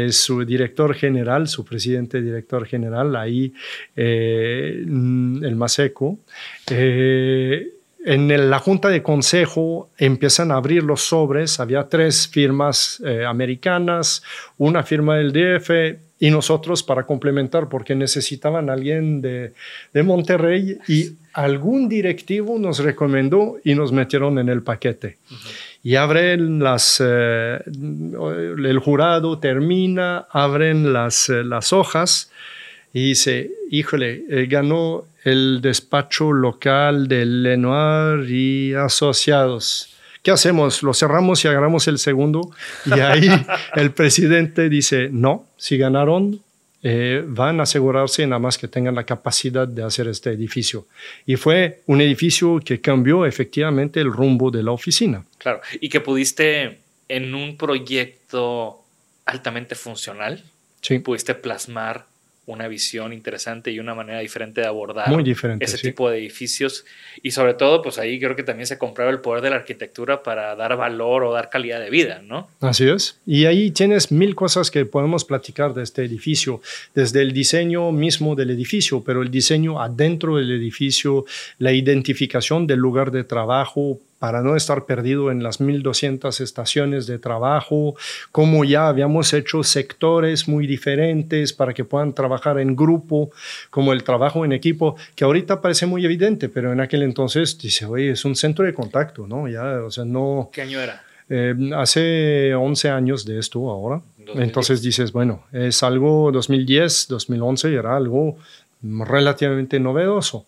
su 0.09 0.43
director 0.43 0.95
general, 0.95 1.47
su 1.47 1.63
presidente 1.63 2.21
director 2.21 2.65
general, 2.65 3.15
ahí, 3.15 3.53
el 3.95 5.55
Maseco, 5.55 6.17
en 8.05 8.49
la 8.49 8.59
junta 8.59 8.89
de 8.89 9.03
consejo 9.03 9.89
empiezan 9.97 10.51
a 10.51 10.55
abrir 10.55 10.83
los 10.83 11.01
sobres, 11.01 11.59
había 11.59 11.89
tres 11.89 12.27
firmas 12.27 13.01
eh, 13.05 13.25
americanas, 13.25 14.23
una 14.57 14.83
firma 14.83 15.17
del 15.17 15.33
DF 15.33 15.99
y 16.19 16.31
nosotros 16.31 16.83
para 16.83 17.05
complementar 17.05 17.69
porque 17.69 17.95
necesitaban 17.95 18.69
alguien 18.69 19.21
de, 19.21 19.53
Monterrey 20.03 20.77
y 20.87 21.11
algún 21.33 21.89
directivo 21.89 22.57
nos 22.57 22.79
recomendó 22.79 23.57
y 23.63 23.75
nos 23.75 23.91
metieron 23.91 24.39
en 24.39 24.49
el 24.49 24.63
paquete. 24.63 25.17
Y 25.83 25.95
abren 25.95 26.59
las, 26.59 27.01
eh, 27.05 27.59
el 27.65 28.79
jurado 28.79 29.37
termina, 29.39 30.27
abren 30.31 30.91
las, 30.93 31.29
eh, 31.29 31.43
las 31.43 31.73
hojas 31.73 32.31
y 32.93 33.09
dice, 33.09 33.51
híjole, 33.69 34.23
ganó 34.47 35.05
el 35.23 35.59
despacho 35.61 36.31
local 36.31 37.07
de 37.07 37.25
Lenoir 37.25 38.29
y 38.29 38.73
Asociados. 38.73 39.93
¿Qué 40.21 40.31
hacemos? 40.31 40.83
¿Lo 40.83 40.93
cerramos 40.93 41.43
y 41.43 41.47
agarramos 41.47 41.87
el 41.87 41.99
segundo? 41.99 42.51
Y 42.85 42.99
ahí 42.99 43.29
el 43.75 43.91
presidente 43.91 44.69
dice, 44.69 45.09
no, 45.11 45.47
si 45.57 45.77
ganaron, 45.77 46.41
eh, 46.83 47.23
van 47.25 47.59
a 47.59 47.63
asegurarse 47.63 48.25
nada 48.27 48.39
más 48.39 48.57
que 48.57 48.67
tengan 48.67 48.95
la 48.95 49.03
capacidad 49.03 49.67
de 49.67 49.83
hacer 49.83 50.07
este 50.07 50.31
edificio. 50.31 50.87
Y 51.25 51.35
fue 51.35 51.81
un 51.87 52.01
edificio 52.01 52.59
que 52.63 52.79
cambió 52.79 53.25
efectivamente 53.25 53.99
el 53.99 54.11
rumbo 54.11 54.51
de 54.51 54.63
la 54.63 54.71
oficina. 54.71 55.25
Claro, 55.37 55.61
y 55.81 55.89
que 55.89 55.99
pudiste 56.01 56.79
en 57.09 57.33
un 57.33 57.57
proyecto 57.57 58.83
altamente 59.25 59.75
funcional, 59.75 60.43
sí. 60.81 60.99
pudiste 60.99 61.35
plasmar 61.35 62.05
una 62.47 62.69
visión 62.69 63.11
interesante 63.11 63.71
y 63.71 63.79
una 63.79 63.93
manera 63.93 64.19
diferente 64.19 64.61
de 64.61 64.67
abordar 64.67 65.07
ese 65.59 65.77
tipo 65.77 66.09
de 66.09 66.17
edificios. 66.17 66.85
Y 67.21 67.31
sobre 67.31 67.53
todo, 67.53 67.81
pues 67.81 67.99
ahí 67.99 68.19
creo 68.19 68.37
que 68.37 68.43
también 68.43 68.65
se 68.65 68.77
compraba 68.77 69.11
el 69.11 69.19
poder 69.19 69.43
de 69.43 69.49
la 69.49 69.57
arquitectura 69.57 70.23
para 70.23 70.55
dar 70.55 70.77
valor 70.77 71.25
o 71.25 71.33
dar 71.33 71.49
calidad 71.49 71.81
de 71.81 71.89
vida, 71.89 72.21
¿no? 72.23 72.49
Así 72.61 72.87
es. 72.87 73.19
Y 73.25 73.45
ahí 73.45 73.71
tienes 73.71 74.13
mil 74.13 74.33
cosas 74.33 74.71
que 74.71 74.85
podemos 74.85 75.25
platicar 75.25 75.73
de 75.73 75.83
este 75.83 76.05
edificio, 76.05 76.61
desde 76.95 77.21
el 77.21 77.33
diseño 77.33 77.91
mismo 77.91 78.33
del 78.33 78.51
edificio, 78.51 79.03
pero 79.03 79.21
el 79.21 79.29
diseño 79.29 79.81
adentro 79.81 80.37
del 80.37 80.51
edificio, 80.51 81.25
la 81.59 81.73
identificación 81.73 82.65
del 82.65 82.79
lugar 82.79 83.11
de 83.11 83.25
trabajo, 83.25 83.99
para 84.19 84.41
no 84.41 84.55
estar 84.55 84.85
perdido 84.85 85.31
en 85.31 85.43
las 85.43 85.61
1200 85.61 86.41
estaciones 86.41 87.07
de 87.07 87.19
trabajo, 87.19 87.95
como 88.31 88.65
ya 88.65 88.87
habíamos 88.87 89.33
hecho 89.33 89.63
sectores 89.63 90.47
muy 90.47 90.67
diferentes 90.67 91.53
para 91.53 91.73
que 91.73 91.85
puedan 91.85 92.13
trabajar 92.13 92.59
en 92.59 92.75
grupo, 92.75 93.31
como 93.69 93.93
el 93.93 94.03
trabajo 94.03 94.43
en 94.45 94.53
equipo, 94.53 94.95
que 95.15 95.23
ahorita 95.23 95.61
parece 95.61 95.85
muy 95.85 96.05
evidente, 96.05 96.49
pero 96.49 96.71
en 96.71 96.79
aquel 96.79 97.03
entonces 97.03 97.57
dice, 97.57 97.85
oye, 97.85 98.11
es 98.11 98.25
un 98.25 98.35
centro 98.35 98.65
de 98.65 98.73
contacto, 98.73 99.27
¿no? 99.27 99.47
Ya, 99.47 99.83
o 99.83 99.91
sea, 99.91 100.05
no... 100.05 100.49
¿Qué 100.51 100.61
año 100.61 100.79
era? 100.79 101.03
Eh, 101.29 101.53
hace 101.75 102.55
11 102.55 102.89
años 102.89 103.25
de 103.25 103.39
esto 103.39 103.69
ahora. 103.69 104.01
Entonces 104.35 104.81
dices, 104.81 105.11
bueno, 105.11 105.43
es 105.51 105.83
algo 105.83 106.31
2010, 106.31 107.07
2011, 107.09 107.73
era 107.73 107.95
algo 107.95 108.37
relativamente 108.81 109.79
novedoso. 109.79 110.45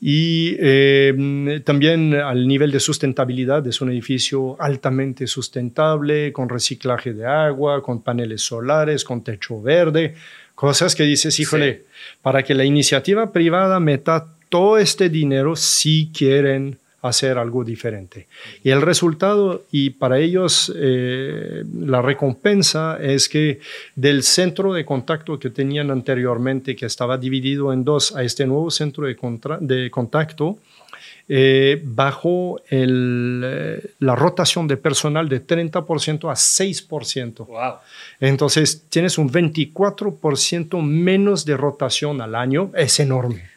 Y 0.00 0.56
eh, 0.58 1.62
también 1.64 2.14
al 2.14 2.48
nivel 2.48 2.70
de 2.72 2.80
sustentabilidad 2.80 3.66
es 3.66 3.80
un 3.80 3.90
edificio 3.90 4.56
altamente 4.60 5.26
sustentable, 5.26 6.32
con 6.32 6.48
reciclaje 6.48 7.12
de 7.12 7.26
agua, 7.26 7.82
con 7.82 8.02
paneles 8.02 8.42
solares, 8.42 9.04
con 9.04 9.22
techo 9.22 9.60
verde, 9.62 10.14
cosas 10.54 10.94
que 10.94 11.04
dices, 11.04 11.38
híjole, 11.38 11.84
para 12.22 12.42
que 12.42 12.54
la 12.54 12.64
iniciativa 12.64 13.32
privada 13.32 13.78
meta 13.80 14.26
todo 14.48 14.78
este 14.78 15.08
dinero 15.08 15.54
si 15.54 16.10
quieren 16.12 16.79
hacer 17.02 17.38
algo 17.38 17.64
diferente. 17.64 18.26
Y 18.62 18.70
el 18.70 18.82
resultado, 18.82 19.64
y 19.70 19.90
para 19.90 20.18
ellos 20.18 20.72
eh, 20.76 21.64
la 21.78 22.02
recompensa 22.02 22.98
es 23.00 23.28
que 23.28 23.60
del 23.96 24.22
centro 24.22 24.72
de 24.72 24.84
contacto 24.84 25.38
que 25.38 25.50
tenían 25.50 25.90
anteriormente, 25.90 26.76
que 26.76 26.86
estaba 26.86 27.16
dividido 27.16 27.72
en 27.72 27.84
dos, 27.84 28.14
a 28.14 28.22
este 28.22 28.46
nuevo 28.46 28.70
centro 28.70 29.06
de, 29.06 29.16
de 29.60 29.90
contacto, 29.90 30.58
eh, 31.32 31.80
bajó 31.84 32.60
el, 32.70 33.40
eh, 33.44 33.90
la 34.00 34.16
rotación 34.16 34.66
de 34.66 34.76
personal 34.76 35.28
de 35.28 35.46
30% 35.46 36.28
a 36.28 36.34
6%. 36.34 37.46
Wow. 37.46 37.74
Entonces 38.18 38.86
tienes 38.88 39.16
un 39.16 39.30
24% 39.30 40.82
menos 40.82 41.44
de 41.44 41.56
rotación 41.56 42.20
al 42.20 42.34
año, 42.34 42.72
es 42.74 42.98
enorme. 42.98 43.48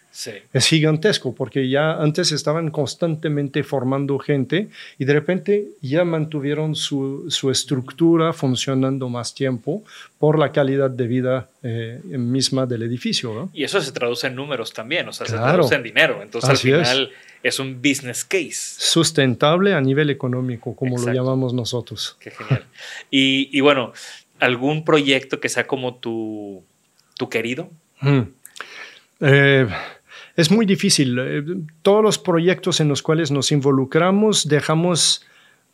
Es 0.53 0.68
gigantesco 0.68 1.34
porque 1.34 1.68
ya 1.70 1.93
antes 1.93 2.32
estaban 2.32 2.70
constantemente 2.70 3.64
formando 3.64 4.20
gente 4.20 4.70
y 4.99 5.05
de 5.05 5.14
repente 5.14 5.70
ya 5.82 6.05
mantuvieron 6.05 6.76
su, 6.76 7.26
su 7.30 7.49
estructura 7.49 8.32
funcionando 8.32 9.09
más 9.09 9.34
tiempo 9.34 9.84
por 10.20 10.38
la 10.38 10.51
calidad 10.51 10.91
de 10.91 11.07
vida 11.07 11.49
eh, 11.64 11.99
misma 12.03 12.68
del 12.68 12.84
edificio. 12.84 13.49
Y 13.53 13.64
eso 13.64 13.82
se 13.82 13.91
traduce 13.91 14.28
en 14.28 14.36
números 14.36 14.72
también, 14.72 15.07
o 15.07 15.14
sea, 15.14 15.26
se 15.26 15.34
traduce 15.34 15.74
en 15.74 15.84
dinero. 15.84 16.22
Entonces 16.22 16.49
al 16.49 16.57
final 16.57 17.11
es. 17.41 17.59
un 17.59 17.82
business 17.82 18.24
case. 18.24 18.53
Sustentable 18.53 19.74
a 19.74 19.82
nivel 19.82 20.11
económico, 20.11 20.76
como 20.76 20.99
lo 20.99 21.11
llamamos 21.11 21.53
nosotros. 21.53 22.18
Qué 22.20 22.30
genial. 22.30 22.66
y, 23.09 23.49
y, 23.51 23.61
bueno, 23.61 23.93
¿algún 24.39 24.86
proyecto 24.86 25.39
que 25.39 25.49
sea 25.49 25.66
como 25.66 25.95
tu, 25.95 26.64
tu 27.18 27.30
querido? 27.30 27.72
Mm. 28.01 28.22
Eh, 29.22 29.68
es 30.36 30.52
muy 30.52 30.66
difícil. 30.66 31.18
Eh, 31.20 31.44
todos 31.82 32.04
los 32.04 32.18
proyectos 32.18 32.80
en 32.80 32.88
los 32.88 33.02
cuales 33.02 33.32
nos 33.32 33.52
involucramos 33.52 34.48
dejamos 34.48 35.26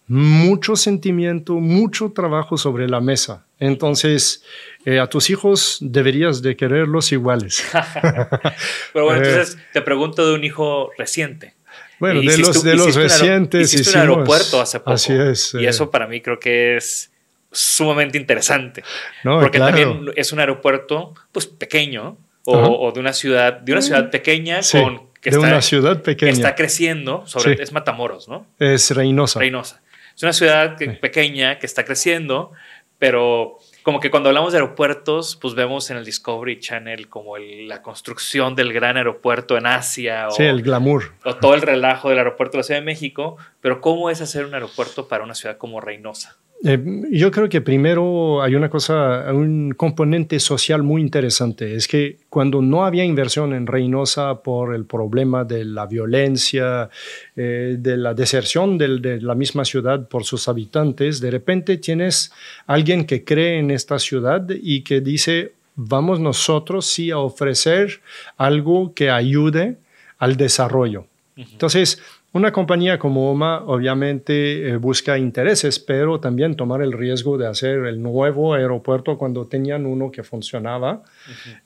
mucho 0.08 0.76
sentimiento, 0.76 1.54
mucho 1.54 2.12
trabajo 2.12 2.58
sobre 2.58 2.90
la 2.90 3.00
mesa. 3.00 3.46
Entonces, 3.60 4.44
eh, 4.84 5.00
a 5.00 5.08
tus 5.08 5.30
hijos 5.30 5.78
deberías 5.82 6.42
de 6.42 6.56
quererlos 6.56 7.12
iguales. 7.12 7.64
Pero 8.94 9.06
bueno, 9.06 9.24
entonces 9.24 9.58
te 9.72 9.82
pregunto 9.84 10.28
de 10.28 10.34
un 10.34 10.44
hijo 10.44 10.90
reciente. 10.98 11.54
Bueno, 12.00 12.22
de 12.22 12.38
los, 12.38 12.64
de 12.64 12.76
los 12.76 12.96
recientes. 12.96 13.74
Hiciste 13.74 13.98
un 13.98 14.02
aeropuerto 14.02 14.60
hace 14.60 14.80
poco. 14.80 14.92
Así 14.92 15.14
es. 15.14 15.54
Y 15.54 15.66
eso 15.66 15.92
para 15.92 16.08
mí 16.08 16.22
creo 16.22 16.40
que 16.40 16.78
es 16.78 17.12
sumamente 17.52 18.18
interesante. 18.18 18.84
porque 19.24 19.60
también 19.60 20.06
es 20.16 20.32
un 20.32 20.40
aeropuerto 20.40 21.14
pues 21.32 21.46
pequeño 21.46 22.18
o, 22.46 22.92
de 22.92 23.00
una 23.00 23.14
ciudad, 23.14 23.54
de 23.54 23.72
una 23.72 23.82
ciudad 23.82 24.10
pequeña 24.10 24.60
con 24.72 25.10
que 25.22 25.32
de 25.32 25.38
está, 25.38 25.48
una 25.48 25.62
ciudad 25.62 26.02
pequeña. 26.02 26.32
Que 26.32 26.38
está 26.38 26.56
creciendo, 26.56 27.24
sobre, 27.28 27.62
es 27.62 27.72
Matamoros, 27.72 28.28
¿no? 28.28 28.46
Es 28.58 28.92
Reynosa. 28.92 29.40
Reynosa. 29.40 29.82
Es 30.16 30.24
una 30.24 30.34
ciudad 30.34 30.78
pequeña 31.00 31.60
que 31.60 31.66
está 31.66 31.86
creciendo, 31.86 32.52
pero 32.98 33.58
como 33.84 34.00
que 34.00 34.12
cuando 34.12 34.30
hablamos 34.30 34.52
de 34.52 34.60
aeropuertos, 34.60 35.38
pues 35.38 35.56
vemos 35.56 35.90
en 35.90 35.98
el 35.98 36.06
Discovery 36.06 36.60
Channel 36.60 37.08
como 37.08 37.38
la 37.38 37.82
construcción 37.82 38.56
del 38.56 38.74
gran 38.74 38.98
aeropuerto 38.98 39.58
en 39.58 39.66
Asia. 39.66 40.28
O, 40.28 40.32
sí, 40.32 40.44
el 40.44 40.62
glamour. 40.62 41.14
O 41.24 41.36
todo 41.36 41.54
el 41.54 41.62
relajo 41.62 42.10
del 42.10 42.18
aeropuerto 42.18 42.54
de 42.54 42.60
la 42.60 42.64
Ciudad 42.64 42.82
de 42.82 42.86
México, 42.86 43.38
pero 43.62 43.82
¿cómo 43.82 44.10
es 44.10 44.22
hacer 44.22 44.46
un 44.46 44.54
aeropuerto 44.54 45.08
para 45.08 45.24
una 45.24 45.36
ciudad 45.36 45.58
como 45.58 45.80
Reynosa? 45.80 46.38
Eh, 46.62 46.78
yo 47.12 47.32
creo 47.32 47.48
que 47.48 47.62
primero 47.62 48.42
hay 48.42 48.54
una 48.56 48.70
cosa, 48.70 49.32
un 49.32 49.74
componente 49.78 50.40
social 50.42 50.84
muy 50.84 51.02
interesante. 51.02 51.76
Es 51.76 51.88
que 51.88 52.18
cuando 52.30 52.62
no 52.62 52.84
había 52.86 53.06
inversión 53.06 53.54
en 53.54 53.66
Reynosa 53.66 54.42
por 54.42 54.76
el 54.76 54.86
problema 54.86 55.46
de 55.46 55.64
la 55.64 55.86
violencia, 55.86 56.90
eh, 57.36 57.78
de 57.80 57.98
la 57.98 58.14
deserción 58.14 58.78
de 58.78 59.22
la 59.22 59.36
misma 59.36 59.64
ciudad 59.64 60.10
por 60.10 60.26
sus 60.26 60.50
habitantes, 60.50 61.22
de 61.22 61.32
repente 61.32 61.78
tienes 61.78 62.34
alguien 62.68 63.06
que 63.06 63.24
cree 63.24 63.60
en 63.60 63.72
esta 63.72 63.98
ciudad 63.98 64.46
y 64.50 64.82
que 64.82 65.00
dice, 65.00 65.54
vamos 65.76 66.20
nosotros 66.20 66.86
sí 66.86 67.10
a 67.10 67.20
ofrecer 67.20 68.02
algo 68.36 68.94
que 68.94 69.10
ayude 69.10 69.78
al 70.18 70.36
desarrollo. 70.36 71.06
Entonces, 71.38 72.02
una 72.32 72.52
compañía 72.52 73.00
como 73.00 73.32
OMA 73.32 73.64
obviamente 73.66 74.70
eh, 74.70 74.78
busca 74.78 75.18
intereses, 75.18 75.80
pero 75.80 76.20
también 76.20 76.56
tomar 76.56 76.82
el 76.84 76.92
riesgo 76.92 77.40
de 77.40 77.48
hacer 77.48 77.86
el 77.86 78.02
nuevo 78.02 78.54
aeropuerto 78.54 79.18
cuando 79.18 79.48
tenían 79.48 79.88
uno 79.88 80.12
que 80.12 80.22
funcionaba. 80.22 81.02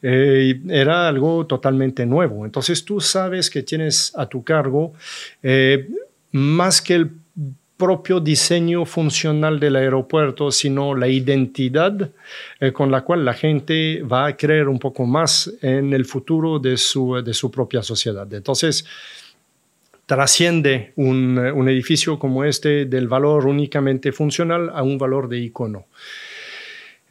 Eh, 0.01 0.61
era 0.70 1.09
algo 1.09 1.45
totalmente 1.45 2.05
nuevo. 2.05 2.45
Entonces 2.45 2.86
tú 2.86 3.01
sabes 3.01 3.49
que 3.49 3.64
tienes 3.64 4.14
a 4.16 4.26
tu 4.26 4.41
cargo 4.43 4.93
eh, 5.41 5.89
más 6.32 6.82
que 6.82 6.95
el 6.95 7.11
propio 7.76 8.22
diseño 8.22 8.86
funcional 8.86 9.59
del 9.59 9.76
aeropuerto, 9.76 10.49
sino 10.49 10.95
la 10.95 11.09
identidad 11.09 12.11
con 12.72 12.91
la 12.91 13.01
cual 13.01 13.26
la 13.26 13.34
gente 13.34 14.01
va 14.03 14.28
a 14.28 14.38
creer 14.38 14.70
un 14.70 14.80
poco 14.80 15.05
más 15.05 15.51
en 15.61 15.91
el 15.91 16.05
futuro 16.05 16.59
de 16.59 16.78
su, 16.78 17.22
de 17.22 17.34
su 17.34 17.51
propia 17.51 17.82
sociedad. 17.82 18.32
Entonces, 18.34 18.86
trasciende 20.06 20.93
un, 20.95 21.38
un, 21.38 21.70
edificio 21.70 22.20
como 22.20 22.43
este 22.43 22.86
del 22.86 23.08
valor 23.08 23.45
únicamente 23.45 24.12
funcional 24.12 24.70
a 24.74 24.84
un 24.84 24.97
valor 24.97 25.30
de 25.30 25.39
icono. 25.39 25.86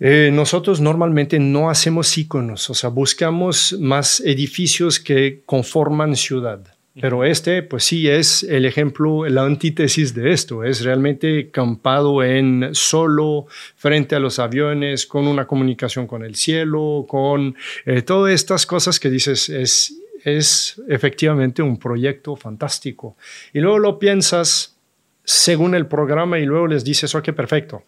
Eh, 0.05 0.31
nosotros 0.33 0.81
normalmente 0.81 1.39
no 1.39 1.71
hacemos 1.71 2.19
iconos, 2.19 2.69
o 2.71 2.75
sea, 2.75 2.91
buscamos 2.91 3.77
más 3.79 4.21
edificios 4.21 4.99
que 4.99 5.43
conforman 5.47 6.17
ciudad. 6.17 6.61
Pero 7.01 7.25
este, 7.25 7.63
pues 7.63 7.85
sí, 7.85 8.07
es 8.07 8.43
el 8.43 8.67
ejemplo, 8.67 9.27
la 9.27 9.45
antítesis 9.45 10.13
de 10.13 10.33
esto. 10.33 10.63
Es 10.63 10.85
realmente 10.85 11.51
campado 11.51 12.23
en 12.23 12.71
solo, 12.73 13.47
frente 13.77 14.15
a 14.15 14.19
los 14.19 14.39
aviones, 14.39 15.07
con 15.07 15.27
una 15.27 15.47
comunicación 15.47 16.07
con 16.07 16.23
el 16.23 16.35
cielo, 16.35 17.07
con 17.09 17.57
eh, 17.87 18.03
todas 18.03 18.35
estas 18.35 18.67
cosas 18.67 19.01
que 19.01 19.09
dices, 19.09 19.49
es 19.49 20.02
es 20.25 20.81
efectivamente 20.89 21.63
un 21.63 21.79
proyecto 21.79 22.37
fantástico. 22.37 23.17
Y 23.53 23.61
luego 23.61 23.79
lo 23.79 23.99
piensas 23.99 24.77
según 25.25 25.75
el 25.75 25.87
programa 25.87 26.39
y 26.39 26.45
luego 26.45 26.67
les 26.67 26.85
dices, 26.85 27.15
ok, 27.15 27.31
perfecto. 27.33 27.85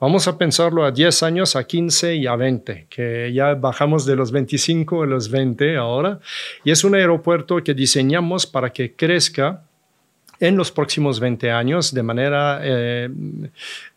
Vamos 0.00 0.26
a 0.26 0.38
pensarlo 0.38 0.84
a 0.84 0.90
10 0.90 1.22
años, 1.22 1.54
a 1.54 1.64
15 1.64 2.16
y 2.16 2.26
a 2.26 2.34
20, 2.36 2.86
que 2.88 3.30
ya 3.32 3.54
bajamos 3.54 4.06
de 4.06 4.16
los 4.16 4.32
25 4.32 5.02
a 5.02 5.06
los 5.06 5.30
20 5.30 5.76
ahora. 5.76 6.20
Y 6.64 6.70
es 6.70 6.84
un 6.84 6.94
aeropuerto 6.94 7.62
que 7.62 7.74
diseñamos 7.74 8.46
para 8.46 8.72
que 8.72 8.94
crezca 8.94 9.64
en 10.40 10.56
los 10.56 10.70
próximos 10.70 11.18
20 11.20 11.50
años 11.50 11.92
de 11.92 12.02
manera 12.02 12.60
eh, 12.62 13.08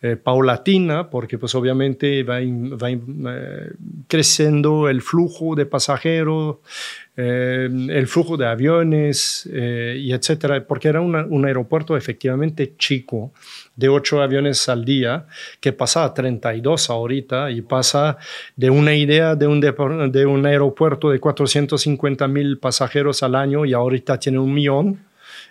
eh, 0.01 0.15
paulatina, 0.15 1.09
porque 1.09 1.37
pues 1.37 1.53
obviamente 1.55 2.23
va, 2.23 2.39
eh, 2.41 3.71
creciendo 4.07 4.89
el 4.89 5.01
flujo 5.01 5.55
de 5.55 5.65
pasajeros, 5.65 6.57
el 7.25 8.07
flujo 8.07 8.37
de 8.37 8.47
aviones 8.47 9.45
y 9.45 10.11
etcétera, 10.11 10.65
porque 10.65 10.87
era 10.87 11.01
un 11.01 11.45
aeropuerto 11.45 11.95
efectivamente 11.95 12.75
chico, 12.77 13.31
de 13.75 13.89
8 13.89 14.21
aviones 14.21 14.67
al 14.69 14.85
día, 14.85 15.25
que 15.59 15.73
pasa 15.73 16.03
a 16.03 16.13
32 16.13 16.89
ahorita 16.89 17.51
y 17.51 17.61
pasa 17.61 18.17
de 18.55 18.69
una 18.69 18.93
idea 18.93 19.35
de 19.35 19.47
un, 19.47 19.59
de 19.59 20.25
un 20.25 20.45
aeropuerto 20.45 21.09
de 21.09 21.19
450 21.19 22.27
mil 22.27 22.57
pasajeros 22.59 23.23
al 23.23 23.35
año 23.35 23.65
y 23.65 23.73
ahorita 23.73 24.19
tiene 24.19 24.39
un 24.39 24.53
millón. 24.53 24.99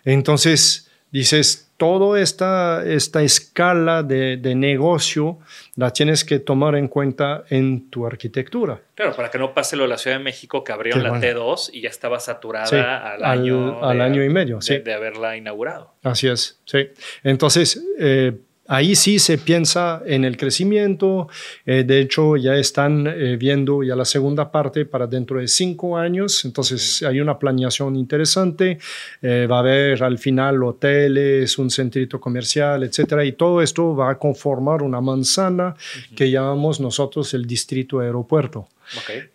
Entonces, 0.04 0.90
dices, 1.10 1.69
toda 1.80 2.20
esta, 2.20 2.84
esta 2.84 3.22
escala 3.22 4.02
de, 4.02 4.36
negocio 4.54 5.38
la 5.76 5.90
tienes 5.90 6.26
que 6.26 6.38
tomar 6.38 6.74
en 6.74 6.88
cuenta 6.88 7.44
en 7.48 7.88
tu 7.88 8.06
arquitectura. 8.06 8.82
Claro, 8.94 9.16
para 9.16 9.30
que 9.30 9.38
no 9.38 9.54
pase 9.54 9.76
lo 9.76 9.84
de 9.84 9.88
la 9.88 9.96
Ciudad 9.96 10.18
de 10.18 10.22
México 10.22 10.62
que 10.62 10.72
abrieron 10.72 11.02
la 11.02 11.12
T2 11.18 11.70
y 11.72 11.80
ya 11.80 11.88
estaba 11.88 12.20
saturada 12.20 13.14
al, 13.14 13.24
año, 13.24 13.82
al 13.82 14.02
año 14.02 14.22
y 14.22 14.28
medio 14.28 14.58
de, 14.58 14.80
de, 14.80 14.92
haberla 14.92 15.38
inaugurado. 15.38 15.94
Así 16.02 16.28
es, 16.28 16.60
sí. 16.66 16.90
Entonces, 17.24 17.82
eh, 17.98 18.32
Ahí 18.72 18.94
sí 18.94 19.18
se 19.18 19.36
piensa 19.36 20.00
en 20.06 20.24
el 20.24 20.36
crecimiento. 20.36 21.26
Eh, 21.66 21.82
de 21.82 22.00
hecho, 22.02 22.36
ya 22.36 22.54
están 22.54 23.04
eh, 23.04 23.36
viendo 23.36 23.82
ya 23.82 23.96
la 23.96 24.04
segunda 24.04 24.52
parte 24.52 24.84
para 24.84 25.08
dentro 25.08 25.40
de 25.40 25.48
cinco 25.48 25.98
años. 25.98 26.44
Entonces, 26.44 27.02
hay 27.02 27.18
una 27.20 27.36
planeación 27.36 27.96
interesante. 27.96 28.78
Eh, 29.22 29.48
va 29.50 29.56
a 29.56 29.58
haber 29.58 30.04
al 30.04 30.18
final 30.18 30.62
hoteles, 30.62 31.58
un 31.58 31.68
centrito 31.68 32.20
comercial, 32.20 32.84
etcétera. 32.84 33.24
Y 33.24 33.32
todo 33.32 33.60
esto 33.60 33.96
va 33.96 34.10
a 34.10 34.18
conformar 34.18 34.82
una 34.82 35.00
manzana 35.00 35.74
que 36.14 36.30
llamamos 36.30 36.78
nosotros 36.78 37.34
el 37.34 37.46
distrito 37.46 37.98
aeropuerto. 37.98 38.68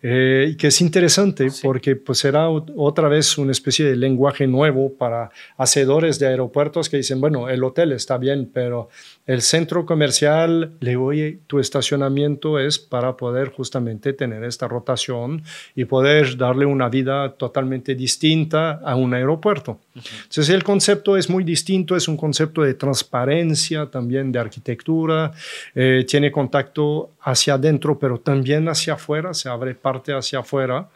Eh, 0.02 0.56
que 0.58 0.66
es 0.66 0.80
interesante 0.80 1.48
porque 1.62 1.96
pues 1.96 2.18
será 2.18 2.48
otra 2.48 3.08
vez 3.08 3.38
una 3.38 3.52
especie 3.52 3.84
de 3.84 3.96
lenguaje 3.96 4.46
nuevo 4.46 4.92
para 4.92 5.30
hacedores 5.56 6.18
de 6.18 6.26
aeropuertos 6.26 6.88
que 6.88 6.98
dicen, 6.98 7.20
bueno, 7.20 7.48
el 7.48 7.64
hotel 7.64 7.92
está 7.92 8.18
bien, 8.18 8.50
pero 8.52 8.88
el 9.26 9.42
centro 9.42 9.86
comercial, 9.86 10.72
le 10.80 10.96
oye, 10.96 11.40
tu 11.46 11.58
estacionamiento 11.58 12.58
es 12.58 12.78
para 12.78 13.16
poder 13.16 13.50
justamente 13.50 14.12
tener 14.12 14.44
esta 14.44 14.68
rotación 14.68 15.42
y 15.74 15.84
poder 15.86 16.36
darle 16.36 16.66
una 16.66 16.88
vida 16.88 17.34
totalmente 17.34 17.94
distinta 17.94 18.72
a 18.84 18.96
un 18.96 19.14
aeropuerto. 19.14 19.80
Entonces 19.96 20.50
el 20.50 20.62
concepto 20.62 21.16
es 21.16 21.30
muy 21.30 21.42
distinto, 21.42 21.96
es 21.96 22.06
un 22.06 22.16
concepto 22.16 22.62
de 22.62 22.74
transparencia 22.74 23.86
también 23.86 24.30
de 24.30 24.38
arquitectura, 24.38 25.32
eh, 25.74 26.04
tiene 26.06 26.30
contacto 26.30 27.12
hacia 27.22 27.54
adentro, 27.54 27.98
pero 27.98 28.18
también 28.18 28.68
hacia 28.68 28.94
afuera, 28.94 29.32
se 29.32 29.48
abre 29.48 29.74
parte 29.74 30.12
hacia 30.12 30.40
afuera, 30.40 30.88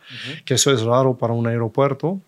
que 0.44 0.54
eso 0.54 0.70
es 0.70 0.82
raro 0.82 1.16
para 1.16 1.32
un 1.32 1.46
aeropuerto. 1.46 2.20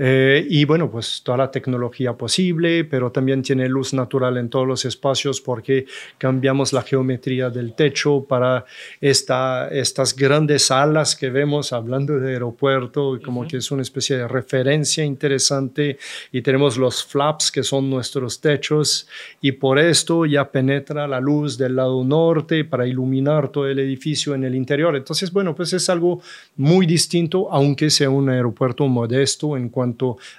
Eh, 0.00 0.46
y 0.48 0.64
bueno, 0.64 0.88
pues 0.88 1.22
toda 1.24 1.38
la 1.38 1.50
tecnología 1.50 2.12
posible, 2.12 2.84
pero 2.84 3.10
también 3.10 3.42
tiene 3.42 3.68
luz 3.68 3.92
natural 3.92 4.36
en 4.36 4.48
todos 4.48 4.66
los 4.66 4.84
espacios 4.84 5.40
porque 5.40 5.86
cambiamos 6.18 6.72
la 6.72 6.82
geometría 6.82 7.50
del 7.50 7.74
techo 7.74 8.24
para 8.24 8.64
esta, 9.00 9.68
estas 9.68 10.14
grandes 10.14 10.70
alas 10.70 11.16
que 11.16 11.30
vemos 11.30 11.72
hablando 11.72 12.20
de 12.20 12.34
aeropuerto, 12.34 13.18
como 13.24 13.48
que 13.48 13.56
es 13.56 13.72
una 13.72 13.82
especie 13.82 14.18
de 14.18 14.28
referencia 14.28 15.04
interesante 15.04 15.98
y 16.30 16.42
tenemos 16.42 16.78
los 16.78 17.04
flaps 17.04 17.50
que 17.50 17.64
son 17.64 17.90
nuestros 17.90 18.40
techos 18.40 19.08
y 19.40 19.50
por 19.52 19.80
esto 19.80 20.26
ya 20.26 20.48
penetra 20.48 21.08
la 21.08 21.18
luz 21.18 21.58
del 21.58 21.74
lado 21.74 22.04
norte 22.04 22.64
para 22.64 22.86
iluminar 22.86 23.48
todo 23.48 23.66
el 23.66 23.80
edificio 23.80 24.34
en 24.34 24.44
el 24.44 24.54
interior. 24.54 24.94
Entonces, 24.94 25.32
bueno, 25.32 25.56
pues 25.56 25.72
es 25.72 25.90
algo 25.90 26.20
muy 26.56 26.86
distinto, 26.86 27.50
aunque 27.50 27.90
sea 27.90 28.10
un 28.10 28.28
aeropuerto 28.28 28.86
modesto 28.86 29.56
en 29.56 29.68
cuanto 29.68 29.87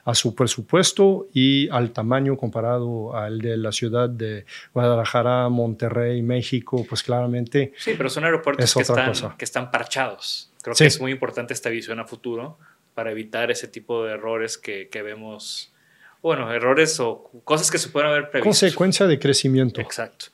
a 0.03 0.15
su 0.15 0.35
presupuesto 0.35 1.27
y 1.33 1.69
al 1.69 1.91
tamaño 1.91 2.37
comparado 2.37 3.15
al 3.15 3.39
de 3.39 3.57
la 3.57 3.71
ciudad 3.71 4.09
de 4.09 4.45
Guadalajara, 4.73 5.49
Monterrey, 5.49 6.21
México, 6.21 6.85
pues 6.87 7.03
claramente. 7.03 7.73
Sí, 7.77 7.93
pero 7.97 8.09
son 8.09 8.25
aeropuertos 8.25 8.73
que, 8.73 8.81
están, 8.81 9.37
que 9.37 9.45
están 9.45 9.71
parchados. 9.71 10.51
Creo 10.61 10.75
que 10.75 10.85
es 10.85 10.99
muy 10.99 11.11
importante 11.11 11.53
esta 11.53 11.69
visión 11.69 11.99
a 11.99 12.05
futuro 12.05 12.57
para 12.93 13.11
evitar 13.11 13.49
ese 13.49 13.67
tipo 13.67 14.03
de 14.03 14.13
errores 14.13 14.57
que, 14.57 14.89
que 14.89 15.01
vemos 15.01 15.73
bueno, 16.21 16.51
errores 16.51 16.99
o 16.99 17.29
cosas 17.43 17.71
que 17.71 17.77
se 17.77 17.89
pueden 17.89 18.09
haber 18.09 18.29
previsto. 18.29 18.49
Consecuencia 18.49 19.07
de 19.07 19.19
crecimiento. 19.19 19.79
Exacto. 19.81 20.27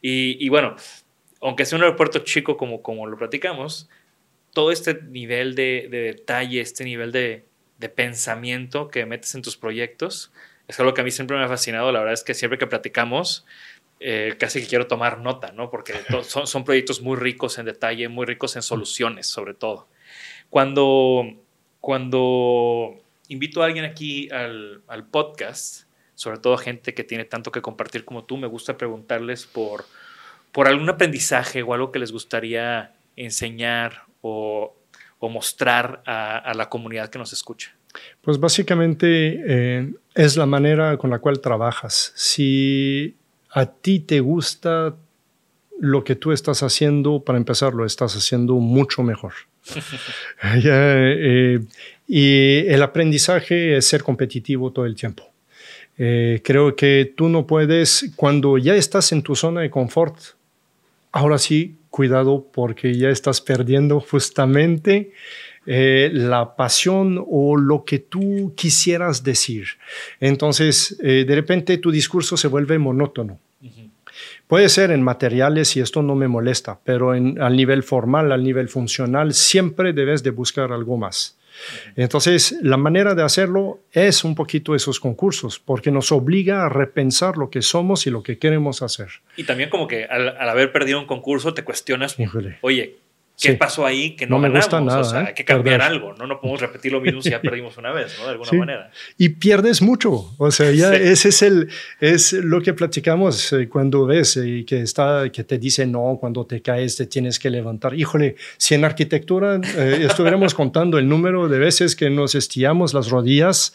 Y, 0.00 0.48
bueno, 0.48 0.76
aunque 1.40 1.64
sea 1.64 1.76
un 1.76 1.84
aeropuerto 1.84 2.20
chico 2.20 2.56
como, 2.56 2.82
como 2.82 3.06
lo 3.06 3.16
platicamos, 3.16 3.88
todo 4.52 4.72
este 4.72 5.00
nivel 5.02 5.54
de, 5.54 5.88
detalle, 5.90 6.60
este 6.60 6.84
nivel 6.84 7.12
de, 7.12 7.46
pensamiento 7.88 8.88
que 8.88 9.06
metes 9.06 9.34
en 9.34 9.42
tus 9.42 9.56
proyectos, 9.56 10.32
es 10.68 10.78
algo 10.80 10.94
que 10.94 11.00
a 11.00 11.04
mí 11.04 11.10
siempre 11.10 11.36
me 11.36 11.44
ha 11.44 11.48
fascinado. 11.48 11.92
La 11.92 12.00
verdad 12.00 12.14
es 12.14 12.22
que 12.22 12.34
siempre 12.34 12.58
que 12.58 12.66
platicamos, 12.66 13.44
eh, 14.00 14.34
casi 14.38 14.60
que 14.60 14.66
quiero 14.66 14.86
tomar 14.86 15.18
nota, 15.20 15.52
¿no? 15.52 15.70
Porque 15.70 15.94
son, 16.24 16.46
son, 16.46 16.64
proyectos 16.64 17.00
muy 17.00 17.16
ricos 17.16 17.58
en 17.58 17.66
detalle, 17.66 18.08
muy 18.08 18.26
ricos 18.26 18.56
en 18.56 18.62
soluciones, 18.62 19.26
sobre 19.26 19.54
todo. 19.54 19.88
Cuando, 20.50 21.24
cuando 21.80 22.96
invito 23.28 23.62
a 23.62 23.66
alguien 23.66 23.84
aquí 23.84 24.30
al, 24.30 24.82
al 24.86 25.06
podcast, 25.06 25.84
sobre 26.14 26.38
todo 26.38 26.56
gente 26.56 26.94
que 26.94 27.04
tiene 27.04 27.24
tanto 27.24 27.50
que 27.50 27.62
compartir 27.62 28.04
como 28.04 28.24
tú, 28.24 28.36
me 28.36 28.46
gusta 28.46 28.76
preguntarles 28.76 29.46
por, 29.46 29.84
por 30.52 30.68
algún 30.68 30.88
aprendizaje 30.88 31.62
o 31.62 31.74
algo 31.74 31.90
que 31.90 31.98
les 31.98 32.12
gustaría 32.12 32.92
enseñar 33.16 34.04
o, 34.20 34.76
o 35.22 35.28
mostrar 35.28 36.02
a, 36.04 36.38
a, 36.38 36.52
la 36.52 36.68
comunidad 36.68 37.08
que 37.08 37.16
nos 37.16 37.32
escucha. 37.32 37.72
Pues 38.22 38.40
básicamente 38.40 39.40
eh, 39.46 39.92
es 40.16 40.36
la 40.36 40.46
manera 40.46 40.96
con 40.96 41.10
la 41.10 41.20
cual 41.20 41.40
trabajas. 41.40 42.12
Si 42.16 43.14
a 43.50 43.66
ti 43.66 44.00
te 44.00 44.18
gusta 44.18 44.96
lo 45.78 46.02
que 46.02 46.16
tú 46.16 46.32
estás 46.32 46.64
haciendo, 46.64 47.20
para 47.20 47.38
empezar, 47.38 47.72
lo 47.72 47.86
estás 47.86 48.16
haciendo 48.16 48.54
mucho 48.54 49.02
mejor. 49.02 49.32
Eh, 50.44 51.60
y 52.08 52.66
el 52.66 52.82
aprendizaje 52.82 53.76
es 53.76 53.86
ser 53.86 54.02
competitivo 54.02 54.72
todo 54.72 54.86
el 54.86 54.96
tiempo. 54.96 55.22
Eh, 55.98 56.40
creo 56.42 56.74
que 56.74 57.12
tú 57.16 57.28
no 57.28 57.46
puedes, 57.46 58.10
cuando 58.16 58.58
ya 58.58 58.74
estás 58.74 59.12
en 59.12 59.22
tu 59.22 59.36
zona 59.36 59.60
de 59.60 59.70
confort, 59.70 60.16
ahora 61.12 61.38
sí, 61.38 61.76
cuidado 61.92 62.44
porque 62.52 62.94
ya 62.94 63.10
estás 63.10 63.40
perdiendo 63.40 64.00
justamente 64.00 65.12
eh, 65.66 66.10
la 66.12 66.56
pasión 66.56 67.24
o 67.30 67.56
lo 67.56 67.84
que 67.84 68.00
tú 68.00 68.52
quisieras 68.56 69.22
decir. 69.22 69.68
Entonces, 70.18 70.98
de 70.98 71.24
repente 71.28 71.78
tu 71.78 71.92
discurso 71.92 72.36
se 72.36 72.48
vuelve 72.48 72.80
monótono. 72.80 73.38
Puede 74.48 74.68
ser 74.68 74.90
en 74.90 75.02
materiales 75.02 75.76
y 75.76 75.80
esto 75.80 76.02
no 76.02 76.14
me 76.14 76.28
molesta, 76.28 76.78
pero 76.84 77.14
en, 77.14 77.40
al 77.40 77.56
nivel 77.56 77.82
formal, 77.82 78.32
al 78.32 78.42
nivel 78.42 78.68
funcional, 78.68 79.32
siempre 79.32 79.92
debes 79.92 80.22
de 80.22 80.30
buscar 80.30 80.72
algo 80.72 80.96
más. 80.98 81.38
Entonces, 81.96 82.56
la 82.62 82.76
manera 82.76 83.14
de 83.14 83.22
hacerlo 83.22 83.80
es 83.92 84.24
un 84.24 84.34
poquito 84.34 84.74
esos 84.74 85.00
concursos, 85.00 85.58
porque 85.58 85.90
nos 85.90 86.12
obliga 86.12 86.64
a 86.64 86.68
repensar 86.68 87.36
lo 87.36 87.50
que 87.50 87.62
somos 87.62 88.06
y 88.06 88.10
lo 88.10 88.22
que 88.22 88.38
queremos 88.38 88.82
hacer. 88.82 89.08
Y 89.36 89.44
también 89.44 89.70
como 89.70 89.86
que 89.86 90.04
al, 90.04 90.36
haber 90.48 90.72
perdido 90.72 90.98
un 90.98 91.06
concurso 91.06 91.54
te 91.54 91.64
cuestionas, 91.64 92.16
oye, 92.60 92.96
¿Qué 93.40 93.54
pasó 93.54 93.84
ahí 93.84 94.14
que 94.14 94.26
no, 94.26 94.38
me 94.38 94.48
ganamos? 94.48 94.66
gusta 94.66 94.80
nada? 94.80 95.00
O 95.00 95.04
sea, 95.04 95.22
¿eh? 95.22 95.24
hay 95.28 95.34
que 95.34 95.44
cambiar 95.44 95.82
algo, 95.82 96.14
¿no? 96.14 96.26
No 96.26 96.40
podemos 96.40 96.60
repetir 96.60 96.92
lo 96.92 97.00
mismo 97.00 97.22
si 97.22 97.30
ya 97.30 97.40
perdimos 97.42 97.76
una 97.76 97.90
vez, 97.90 98.16
¿no? 98.18 98.26
De 98.26 98.30
alguna 98.32 98.52
manera. 98.52 98.90
Y 99.18 99.30
pierdes 99.30 99.82
mucho. 99.82 100.32
O 100.38 100.50
sea, 100.50 100.70
ya 100.70 100.94
ese 100.94 101.30
es, 101.30 101.42
el, 101.42 101.68
es 102.00 102.32
lo 102.32 102.60
que 102.60 102.72
platicamos 102.72 103.52
eh, 103.52 103.68
cuando 103.68 104.06
ves 104.06 104.36
eh, 104.36 104.64
que, 104.66 104.82
está, 104.82 105.30
que 105.32 105.44
te 105.44 105.58
dice 105.58 105.86
no, 105.86 106.18
cuando 106.20 106.46
te 106.46 106.62
caes 106.62 106.96
te 106.96 107.06
tienes 107.06 107.38
que 107.38 107.50
levantar. 107.50 107.94
Híjole, 107.94 108.36
si 108.56 108.74
en 108.74 108.84
arquitectura 108.84 109.56
estuviéramos 109.56 110.54
contando 110.62 110.98
el 110.98 111.08
número 111.08 111.48
de 111.48 111.58
veces 111.58 111.96
que 111.96 112.10
nos 112.10 112.34
estiramos 112.34 112.94
las 112.94 113.08
rodillas, 113.08 113.74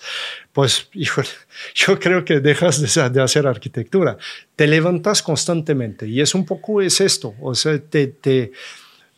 pues, 0.54 0.90
híjole, 0.94 1.28
yo 1.76 2.00
creo 2.00 2.24
que 2.24 2.40
dejas 2.40 2.82
de, 2.82 3.10
de 3.10 3.22
hacer 3.22 3.46
arquitectura. 3.48 4.18
Te 4.56 4.66
levantas 4.68 5.22
constantemente 5.22 6.08
y 6.08 6.22
es 6.22 6.34
un 6.34 6.46
poco 6.46 6.82
es 6.82 7.02
esto. 7.02 7.34
O 7.42 7.54
sea, 7.54 7.78
te... 7.80 8.08
te 8.08 8.52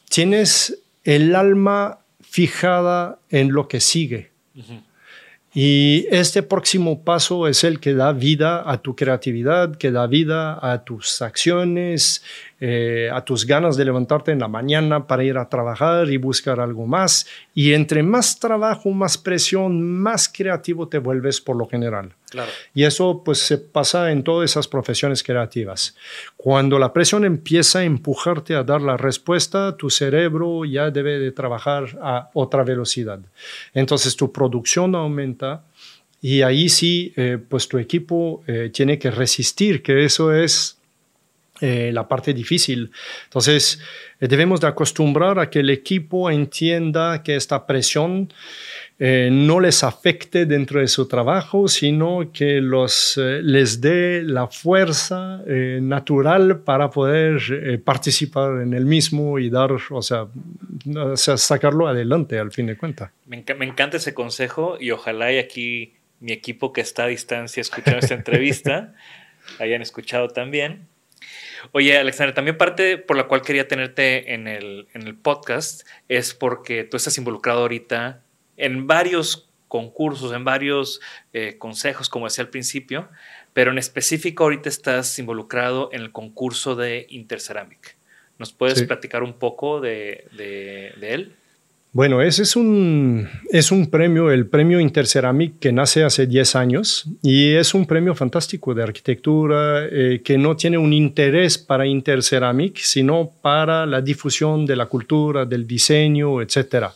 tienes 0.10 0.82
el 1.04 1.36
alma 1.36 2.00
fijada 2.22 3.20
en 3.30 3.52
lo 3.52 3.68
que 3.68 3.80
sigue. 3.80 4.32
Y 5.54 6.06
este 6.12 6.44
próximo 6.44 7.04
paso 7.04 7.48
es 7.48 7.64
el 7.64 7.80
que 7.80 7.94
da 7.94 8.12
vida 8.12 8.70
a 8.70 8.82
tu 8.82 8.96
creatividad, 8.96 9.76
que 9.78 9.92
da 9.92 10.06
vida 10.06 10.60
a 10.62 10.84
tus 10.84 11.22
acciones, 11.22 12.24
eh, 12.62 13.10
a 13.12 13.24
tus 13.24 13.46
ganas 13.46 13.78
de 13.78 13.86
levantarte 13.86 14.32
en 14.32 14.40
la 14.40 14.48
mañana 14.48 15.08
para 15.08 15.24
ir 15.24 15.38
a 15.38 15.48
trabajar 15.48 16.10
y 16.10 16.18
buscar 16.18 16.60
algo 16.60 16.86
más. 16.86 17.26
Y 17.54 17.74
entre 17.74 18.04
más 18.04 18.40
trabajo, 18.40 18.90
más 18.92 19.18
presión, 19.18 19.82
más 19.82 20.28
creativo 20.28 20.88
te 20.88 20.98
vuelves 20.98 21.40
por 21.40 21.56
lo 21.56 21.68
general. 21.68 22.14
Y 22.74 22.84
eso 22.84 23.24
pues 23.24 23.40
se 23.40 23.58
pasa 23.58 24.12
en 24.12 24.24
todas 24.24 24.52
esas 24.52 24.68
profesiones 24.68 25.24
creativas. 25.24 25.96
Cuando 26.38 26.78
la 26.78 26.94
presión 26.94 27.26
empieza 27.26 27.80
a 27.80 27.84
empujarte 27.84 28.56
a 28.56 28.64
dar 28.64 28.82
la 28.82 28.98
respuesta, 28.98 29.76
tu 29.78 29.90
cerebro 29.90 30.66
ya 30.66 30.92
debe 30.92 31.20
de 31.20 31.32
trabajar 31.32 31.98
a 32.02 32.30
otra 32.34 32.64
velocidad. 32.64 33.20
Entonces 33.74 34.16
tu 34.16 34.32
producción 34.32 34.96
aumenta. 34.96 35.64
Y 36.22 36.42
ahí 36.42 36.68
sí, 36.68 37.14
eh, 37.16 37.38
pues 37.38 37.70
tu 37.70 37.78
equipo 37.78 38.44
eh, 38.46 38.70
tiene 38.74 39.00
que 39.00 39.10
resistir, 39.10 39.82
que 39.82 40.04
eso 40.04 40.34
es 40.34 40.79
eh, 41.62 41.92
la 41.94 42.08
parte 42.08 42.34
difícil. 42.34 42.92
Entonces, 43.26 43.82
eh, 44.22 44.28
debemos 44.30 44.62
de 44.62 44.68
acostumbrar 44.68 45.40
a 45.40 45.50
que 45.50 45.60
el 45.60 45.70
equipo 45.70 46.32
entienda 46.32 47.22
que 47.22 47.36
esta 47.36 47.66
presión 47.66 48.32
eh, 48.98 49.30
no 49.30 49.60
les 49.60 49.84
afecte 49.84 50.46
dentro 50.46 50.80
de 50.80 50.88
su 50.88 51.08
trabajo, 51.10 51.68
sino 51.68 52.32
que 52.32 52.62
los, 52.62 53.18
les 53.18 53.82
dé 53.82 54.22
la 54.24 54.48
fuerza 54.48 55.42
natural 55.82 56.60
para 56.60 56.90
poder 56.90 57.82
participar 57.84 58.62
en 58.62 58.74
el 58.74 58.86
mismo 58.86 59.38
y 59.40 59.50
dar, 59.50 59.72
o 59.90 60.02
sea, 60.02 60.28
sacarlo 61.16 61.88
adelante 61.88 62.40
al 62.40 62.52
fin 62.52 62.68
de 62.68 62.78
cuentas. 62.78 63.12
Me, 63.26 63.44
me 63.58 63.66
encanta 63.66 63.98
ese 63.98 64.14
consejo 64.14 64.78
y 64.80 64.92
ojalá 64.92 65.32
y 65.32 65.40
aquí 65.40 65.94
mi 66.20 66.32
equipo 66.32 66.74
que 66.74 66.82
está 66.82 67.04
a 67.04 67.08
distancia 67.08 67.62
escuchando 67.62 68.00
esta 68.00 68.14
entrevista 68.16 68.94
hayan 69.60 69.82
escuchado 69.82 70.30
también 70.30 70.88
Oye, 71.72 71.98
Alexander, 71.98 72.34
también 72.34 72.58
parte 72.58 72.98
por 72.98 73.18
la 73.18 73.28
cual 73.28 73.42
quería 73.42 73.68
tenerte 73.68 74.34
en 74.34 74.48
el, 74.48 74.88
en 74.94 75.04
el 75.04 75.16
podcast 75.16 75.88
es 76.08 76.34
porque 76.34 76.84
tú 76.84 76.98
estás 76.98 77.18
involucrado 77.18 77.62
ahorita 77.62 78.24
en 78.58 78.88
varios 78.88 79.50
concursos, 79.68 80.34
en 80.34 80.44
varios 80.44 81.00
eh, 81.34 81.58
consejos, 81.58 82.10
como 82.10 82.26
decía 82.26 82.44
al 82.44 82.50
principio, 82.50 83.10
pero 83.54 83.72
en 83.72 83.78
específico 83.78 84.44
ahorita 84.44 84.68
estás 84.68 85.18
involucrado 85.20 85.90
en 85.94 86.02
el 86.02 86.12
concurso 86.12 86.76
de 86.76 87.06
Interceramic. 87.10 87.98
¿Nos 88.38 88.54
puedes 88.54 88.84
platicar 88.84 89.22
un 89.22 89.34
poco 89.34 89.82
de, 89.82 90.26
de, 90.32 90.94
de 91.00 91.14
él? 91.14 91.36
Bueno, 91.92 92.22
ese 92.22 92.44
es 92.44 92.56
un, 92.56 93.28
es 93.50 93.72
un 93.72 93.90
premio, 93.90 94.30
el 94.30 94.46
premio 94.46 94.80
Interceramic, 94.80 95.58
que 95.58 95.72
nace 95.72 96.04
hace 96.04 96.28
10 96.28 96.56
años 96.56 97.06
y 97.24 97.54
es 97.54 97.74
un 97.74 97.88
premio 97.88 98.14
fantástico 98.14 98.76
de 98.76 98.84
arquitectura 98.84 99.88
eh, 99.88 100.22
que 100.24 100.38
no 100.38 100.56
tiene 100.56 100.78
un 100.78 100.94
interés 100.94 101.58
para 101.58 101.88
Interceramic, 101.88 102.78
sino 102.78 103.32
para 103.42 103.88
la 103.88 104.02
difusión 104.02 104.68
de 104.68 104.76
la 104.76 104.86
cultura, 104.86 105.46
del 105.46 105.66
diseño, 105.66 106.44
etc. 106.44 106.90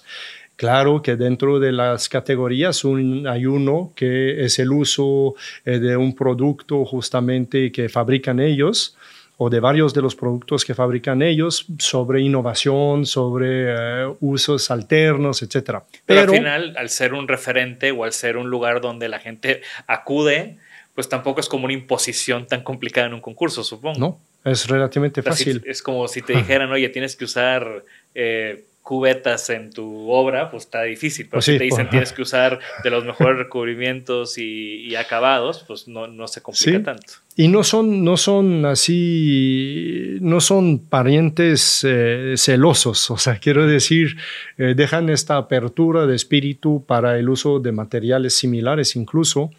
Claro 0.55 1.01
que 1.01 1.15
dentro 1.15 1.59
de 1.59 1.71
las 1.71 2.07
categorías 2.07 2.83
hay 3.27 3.47
uno 3.47 3.93
que 3.95 4.45
es 4.45 4.59
el 4.59 4.71
uso 4.71 5.33
eh, 5.65 5.79
de 5.79 5.97
un 5.97 6.13
producto 6.13 6.85
justamente 6.85 7.71
que 7.71 7.89
fabrican 7.89 8.39
ellos 8.39 8.95
o 9.37 9.49
de 9.49 9.59
varios 9.59 9.93
de 9.93 10.01
los 10.01 10.15
productos 10.15 10.63
que 10.63 10.75
fabrican 10.75 11.21
ellos 11.21 11.65
sobre 11.79 12.21
innovación, 12.21 13.05
sobre 13.05 13.65
eh, 13.67 14.13
usos 14.19 14.69
alternos, 14.69 15.41
etc. 15.41 15.79
Pero, 16.05 16.21
al 16.21 16.29
final, 16.29 16.75
al 16.77 16.89
ser 16.89 17.13
un 17.13 17.27
referente 17.27 17.91
o 17.91 18.03
al 18.03 18.13
ser 18.13 18.37
un 18.37 18.49
lugar 18.49 18.81
donde 18.81 19.09
la 19.09 19.19
gente 19.19 19.61
acude, 19.87 20.57
pues 20.93 21.09
tampoco 21.09 21.39
es 21.39 21.49
como 21.49 21.65
una 21.65 21.73
imposición 21.73 22.47
tan 22.47 22.61
complicada 22.61 23.07
en 23.07 23.15
un 23.15 23.21
concurso, 23.21 23.63
supongo. 23.63 23.99
No, 23.99 24.21
es 24.43 24.67
relativamente 24.67 25.21
fácil. 25.21 25.63
Es 25.65 25.81
como 25.81 26.07
si 26.07 26.21
te 26.21 26.33
dijeran, 26.33 26.71
oye, 26.71 26.89
tienes 26.89 27.15
que 27.15 27.25
usar... 27.25 27.83
Eh, 28.13 28.65
cubetas 28.83 29.49
en 29.49 29.71
tu 29.71 30.11
obra, 30.11 30.51
pues 30.51 30.63
está 30.63 30.83
difícil. 30.83 31.25
Pero 31.25 31.37
pues 31.37 31.45
si 31.45 31.57
te 31.57 31.63
dicen 31.63 31.89
tienes 31.89 32.11
que 32.11 32.21
usar 32.21 32.59
de 32.83 32.89
los 32.89 33.05
mejores 33.05 33.37
recubrimientos 33.37 34.37
y, 34.37 34.93
acabados, 34.95 35.63
pues 35.65 35.87
no, 35.87 36.07
no 36.07 36.27
se 36.27 36.41
complica 36.41 36.83
tanto. 36.83 37.13
Y 37.35 37.47
no 37.47 37.63
son, 37.63 38.03
no 38.03 38.15
son 38.17 38.65
así, 38.65 40.17
no 40.21 40.39
son 40.39 40.77
parientes 40.77 41.83
eh, 41.83 42.35
celosos, 42.37 43.09
o 43.09 43.17
sea, 43.17 43.39
quiero 43.39 43.65
decir, 43.65 44.17
eh, 44.59 44.75
dejan 44.75 45.09
esta 45.09 45.37
apertura 45.37 46.05
de 46.05 46.15
espíritu 46.15 46.83
para 46.85 47.17
el 47.17 47.29
uso 47.29 47.59
de 47.59 47.71
materiales 47.71 48.35
similares 48.35 48.95
incluso, 48.95 49.49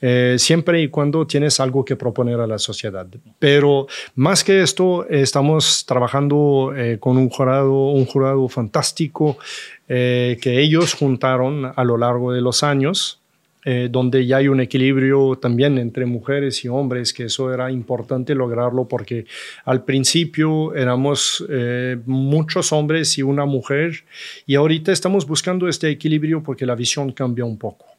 eh, 0.00 0.36
siempre 0.38 0.82
y 0.82 0.88
cuando 0.88 1.26
tienes 1.26 1.60
algo 1.60 1.84
que 1.84 1.96
proponer 1.96 2.40
a 2.40 2.46
la 2.46 2.58
sociedad. 2.58 3.06
Pero 3.38 3.86
más 4.14 4.44
que 4.44 4.62
esto, 4.62 5.08
estamos 5.08 5.84
trabajando 5.86 6.72
con 7.00 7.16
un 7.16 7.28
jurado, 7.28 7.90
un 7.90 8.06
jurado 8.06 8.48
fantástico 8.48 9.38
que 9.86 10.38
ellos 10.44 10.94
juntaron 10.94 11.72
a 11.74 11.84
lo 11.84 11.96
largo 11.96 12.32
de 12.32 12.42
los 12.42 12.62
años 12.62 13.18
eh, 13.64 13.88
donde 13.90 14.24
ya 14.24 14.38
hay 14.38 14.48
un 14.48 14.60
equilibrio 14.60 15.36
también 15.36 15.76
entre 15.76 16.06
mujeres 16.06 16.64
y 16.64 16.68
hombres, 16.68 17.12
que 17.12 17.24
eso 17.24 17.52
era 17.52 17.70
importante 17.70 18.34
lograrlo 18.34 18.86
porque 18.86 19.26
al 19.66 19.84
principio 19.84 20.74
éramos 20.74 21.44
eh, 21.50 21.98
muchos 22.06 22.72
hombres 22.72 23.18
y 23.18 23.22
una 23.22 23.44
mujer 23.46 24.04
y 24.46 24.54
ahorita 24.54 24.90
estamos 24.90 25.26
buscando 25.26 25.68
este 25.68 25.90
equilibrio 25.90 26.42
porque 26.42 26.64
la 26.64 26.76
visión 26.76 27.12
cambia 27.12 27.44
un 27.44 27.58
poco. 27.58 27.97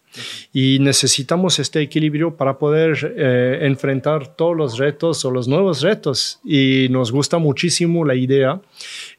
Y 0.54 0.80
necesitamos 0.80 1.60
este 1.60 1.82
equilibrio 1.82 2.36
para 2.36 2.58
poder 2.58 3.14
eh, 3.18 3.60
enfrentar 3.62 4.36
todos 4.36 4.56
los 4.56 4.78
retos 4.78 5.24
o 5.26 5.32
los 5.32 5.48
nuevos 5.48 5.82
retos. 5.82 6.40
Y 6.44 6.88
nos 6.90 7.12
gusta 7.12 7.38
muchísimo 7.38 8.06
la 8.06 8.16
idea 8.16 8.62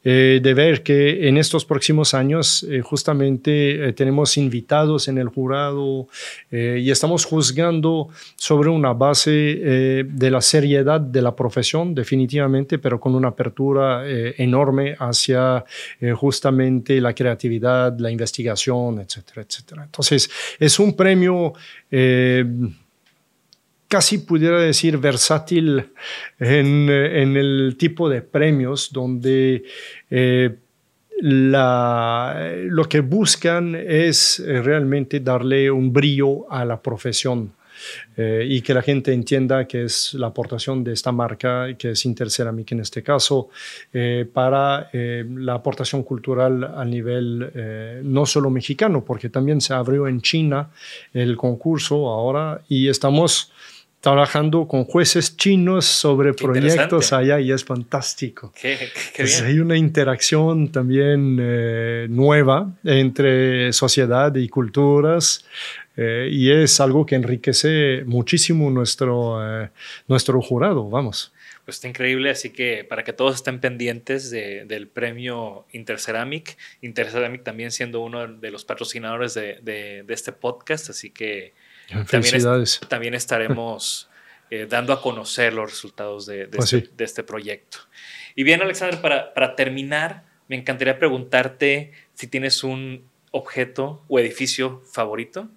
eh, 0.03 0.39
de 0.41 0.53
ver 0.53 0.83
que 0.83 1.27
en 1.27 1.37
estos 1.37 1.65
próximos 1.65 2.13
años 2.13 2.63
eh, 2.63 2.81
justamente 2.81 3.93
tenemos 3.93 4.37
invitados 4.37 5.07
en 5.07 5.17
el 5.17 5.29
jurado 5.29 6.07
y 6.51 6.89
estamos 6.91 7.25
juzgando 7.25 8.09
sobre 8.35 8.69
una 8.69 8.93
base 8.93 9.31
de 9.31 10.31
la 10.31 10.41
seriedad 10.41 10.99
de 10.99 11.21
la 11.21 11.35
profesión, 11.35 11.95
definitivamente, 11.95 12.77
pero 12.77 12.99
con 12.99 13.15
una 13.15 13.29
apertura 13.29 14.03
enorme 14.07 14.95
hacia 14.99 15.63
justamente 16.15 16.99
la 16.99 17.13
creatividad, 17.13 17.97
la 17.99 18.11
investigación, 18.11 18.99
etcétera, 18.99 19.43
etcétera. 19.43 19.83
Entonces, 19.83 20.29
es 20.59 20.79
un 20.79 20.95
premio 20.95 21.53
eh, 21.89 22.45
casi 23.91 24.19
pudiera 24.19 24.57
decir 24.57 24.97
versátil 24.97 25.91
en, 26.39 26.89
el 26.89 27.75
tipo 27.77 28.07
de 28.07 28.21
premios 28.21 28.89
donde 28.93 29.65
eh, 30.09 30.55
lo 31.19 32.87
que 32.87 33.01
buscan 33.01 33.75
es 33.75 34.39
eh, 34.39 34.61
realmente 34.61 35.19
darle 35.19 35.69
un 35.69 35.91
brillo 35.91 36.49
a 36.49 36.63
la 36.63 36.81
profesión. 36.81 37.51
Eh, 38.15 38.45
y 38.47 38.61
que 38.61 38.73
la 38.73 38.81
gente 38.81 39.13
entienda 39.13 39.65
que 39.67 39.83
es 39.85 40.13
la 40.13 40.27
aportación 40.27 40.83
de 40.83 40.93
esta 40.93 41.11
marca, 41.11 41.75
que 41.77 41.91
es 41.91 42.05
Interceramic 42.05 42.71
en 42.73 42.81
este 42.81 43.01
caso, 43.03 43.49
eh, 43.93 44.27
para 44.31 44.89
eh, 44.93 45.25
la 45.27 45.55
aportación 45.55 46.03
cultural 46.03 46.63
a 46.63 46.85
nivel 46.85 48.01
no 48.03 48.25
solo 48.25 48.49
mexicano, 48.49 49.03
porque 49.03 49.29
también 49.29 49.61
se 49.61 49.73
abrió 49.73 50.07
en 50.07 50.21
China 50.21 50.69
el 51.13 51.35
concurso 51.37 52.07
ahora 52.07 52.61
y 52.67 52.87
estamos 52.87 53.51
trabajando 54.01 54.67
con 54.67 54.83
jueces 54.83 55.37
chinos 55.37 55.85
sobre 55.85 56.33
proyectos 56.33 57.13
allá 57.13 57.39
y 57.39 57.51
es 57.51 57.63
fantástico. 57.63 58.51
Hay 59.45 59.59
una 59.59 59.77
interacción 59.77 60.71
también 60.71 61.37
nueva 62.13 62.73
entre 62.83 63.71
sociedad 63.71 64.35
y 64.35 64.49
culturas 64.49 65.45
eh, 65.97 66.29
y 66.31 66.51
es 66.51 66.79
algo 66.79 67.05
que 67.05 67.15
enriquece 67.15 68.03
muchísimo 68.05 68.69
nuestro, 68.71 69.63
eh, 69.63 69.69
nuestro 70.07 70.41
jurado, 70.41 70.89
vamos. 70.89 71.33
Pues 71.65 71.77
está 71.77 71.87
increíble, 71.87 72.31
así 72.31 72.49
que 72.49 72.83
para 72.83 73.03
que 73.03 73.13
todos 73.13 73.35
estén 73.35 73.59
pendientes 73.59 74.31
del 74.31 74.87
premio 74.87 75.67
Interceramic, 75.73 76.57
Interceramic 76.81 77.43
también 77.43 77.71
siendo 77.71 77.99
uno 77.99 78.27
de 78.27 78.51
los 78.51 78.65
patrocinadores 78.65 79.35
de, 79.35 79.59
de, 79.61 80.03
este 80.09 80.31
podcast, 80.31 80.89
así 80.89 81.11
que 81.11 81.53
también, 82.09 82.65
también 82.87 83.13
estaremos 83.13 84.09
eh, 84.49 84.67
dando 84.69 84.93
a 84.93 85.01
conocer 85.01 85.53
los 85.53 85.69
resultados 85.69 86.25
de, 86.25 86.47
pues 86.47 86.73
este, 86.73 86.89
de, 86.95 87.03
este, 87.03 87.23
proyecto. 87.23 87.77
Y 88.35 88.43
bien, 88.43 88.61
Alexander, 88.61 88.99
para, 89.01 89.33
para 89.33 89.55
terminar, 89.55 90.25
me 90.47 90.57
encantaría 90.57 90.99
preguntarte 90.99 91.91
si 92.13 92.27
tienes 92.27 92.63
un 92.63 93.05
objeto 93.31 94.03
o 94.07 94.19
edificio 94.19 94.81
favorito. 94.91 95.49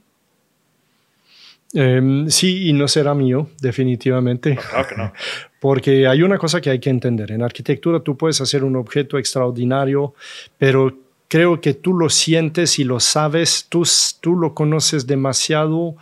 Em, 1.72 2.28
sí, 2.30 2.68
y 2.68 2.72
no 2.72 2.86
será 2.86 3.14
mío, 3.14 3.48
definitivamente. 3.60 4.56
claro 4.56 4.88
que 4.88 4.94
no. 4.94 5.12
Porque 5.60 6.06
hay 6.06 6.22
una 6.22 6.38
cosa 6.38 6.60
que 6.60 6.70
hay 6.70 6.78
que 6.78 6.90
entender. 6.90 7.32
En 7.32 7.42
arquitectura 7.42 7.98
tú 8.00 8.16
puedes 8.16 8.40
hacer 8.40 8.62
un 8.62 8.76
objeto 8.76 9.18
extraordinario, 9.18 10.14
pero 10.56 11.03
creo 11.28 11.60
que 11.60 11.74
tú 11.74 11.94
lo 11.94 12.10
sientes 12.10 12.78
y 12.78 12.84
lo 12.84 13.00
sabes, 13.00 13.66
tú, 13.68 13.84
tú 14.20 14.36
lo 14.36 14.54
conoces 14.54 15.06
demasiado 15.06 15.96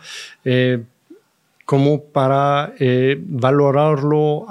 eh, 0.45 0.83
como 1.65 2.03
para 2.03 2.73
eh, 2.79 3.17
valorarlo 3.19 4.45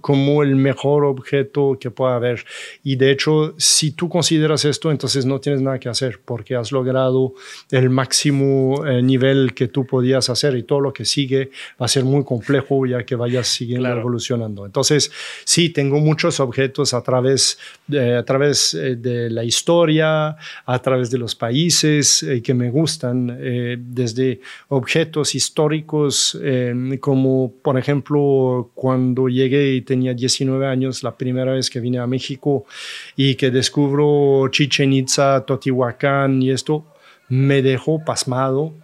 como 0.00 0.42
el 0.42 0.54
mejor 0.54 1.04
objeto 1.04 1.76
que 1.80 1.90
pueda 1.90 2.14
haber. 2.14 2.44
Y 2.84 2.96
de 2.96 3.10
hecho, 3.10 3.54
si 3.58 3.90
tú 3.90 4.08
consideras 4.08 4.64
esto, 4.64 4.90
entonces 4.90 5.26
no 5.26 5.40
tienes 5.40 5.60
nada 5.60 5.80
que 5.80 5.88
hacer 5.88 6.20
porque 6.24 6.54
has 6.54 6.70
logrado 6.70 7.34
el 7.70 7.90
máximo 7.90 8.86
eh, 8.86 9.02
nivel 9.02 9.52
que 9.54 9.66
tú 9.66 9.84
podías 9.84 10.30
hacer 10.30 10.56
y 10.56 10.62
todo 10.62 10.80
lo 10.80 10.92
que 10.92 11.04
sigue 11.04 11.50
va 11.80 11.86
a 11.86 11.88
ser 11.88 12.04
muy 12.04 12.24
complejo 12.24 12.86
ya 12.86 13.04
que 13.04 13.16
vayas 13.16 13.48
siguiendo 13.48 13.88
evolucionando. 13.88 14.64
Entonces, 14.64 15.10
sí, 15.44 15.70
tengo 15.70 15.98
muchos 15.98 16.38
objetos 16.38 16.94
a 16.94 17.02
través, 17.02 17.58
de, 17.86 18.16
a 18.16 18.24
través 18.24 18.74
eh, 18.74 18.94
de 18.94 19.28
la 19.28 19.42
historia, 19.42 20.36
a 20.66 20.78
través 20.80 21.10
de 21.10 21.18
los 21.18 21.34
países 21.34 22.24
que 22.44 22.54
me 22.54 22.70
gustan, 22.70 23.38
desde 23.78 24.40
objetos 24.68 25.34
históricos 25.34 25.47
históricos, 25.48 26.38
eh, 26.42 26.98
como 27.00 27.52
por 27.62 27.78
ejemplo 27.78 28.70
cuando 28.74 29.28
llegué 29.28 29.72
y 29.74 29.80
tenía 29.80 30.12
19 30.12 30.66
años, 30.66 31.02
la 31.02 31.16
primera 31.16 31.52
vez 31.52 31.70
que 31.70 31.80
vine 31.80 31.98
a 31.98 32.06
México 32.06 32.66
y 33.16 33.34
que 33.34 33.50
descubro 33.50 34.48
Chichen 34.50 34.92
Itza, 34.92 35.44
Totihuacán 35.46 36.42
y 36.42 36.50
esto, 36.50 36.84
me 37.28 37.62
dejó 37.62 38.04
pasmado 38.04 38.74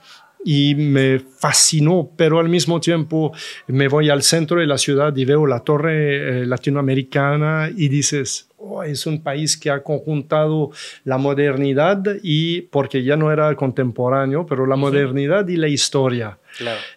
y 0.44 0.74
me 0.74 1.20
fascinó, 1.20 2.10
pero 2.16 2.38
al 2.38 2.48
mismo 2.48 2.80
tiempo 2.80 3.32
me 3.66 3.88
voy 3.88 4.10
al 4.10 4.22
centro 4.22 4.60
de 4.60 4.66
la 4.66 4.78
ciudad 4.78 5.14
y 5.16 5.24
veo 5.24 5.46
la 5.46 5.60
torre 5.60 6.42
eh, 6.42 6.46
latinoamericana 6.46 7.70
y 7.74 7.88
dices, 7.88 8.48
es 8.84 9.06
un 9.06 9.22
país 9.22 9.56
que 9.56 9.70
ha 9.70 9.82
conjuntado 9.82 10.70
la 11.04 11.18
modernidad 11.18 12.02
y, 12.22 12.62
porque 12.62 13.02
ya 13.02 13.16
no 13.16 13.32
era 13.32 13.54
contemporáneo, 13.54 14.46
pero 14.46 14.66
la 14.66 14.76
modernidad 14.76 15.46
y 15.48 15.56
la 15.56 15.68
historia. 15.68 16.38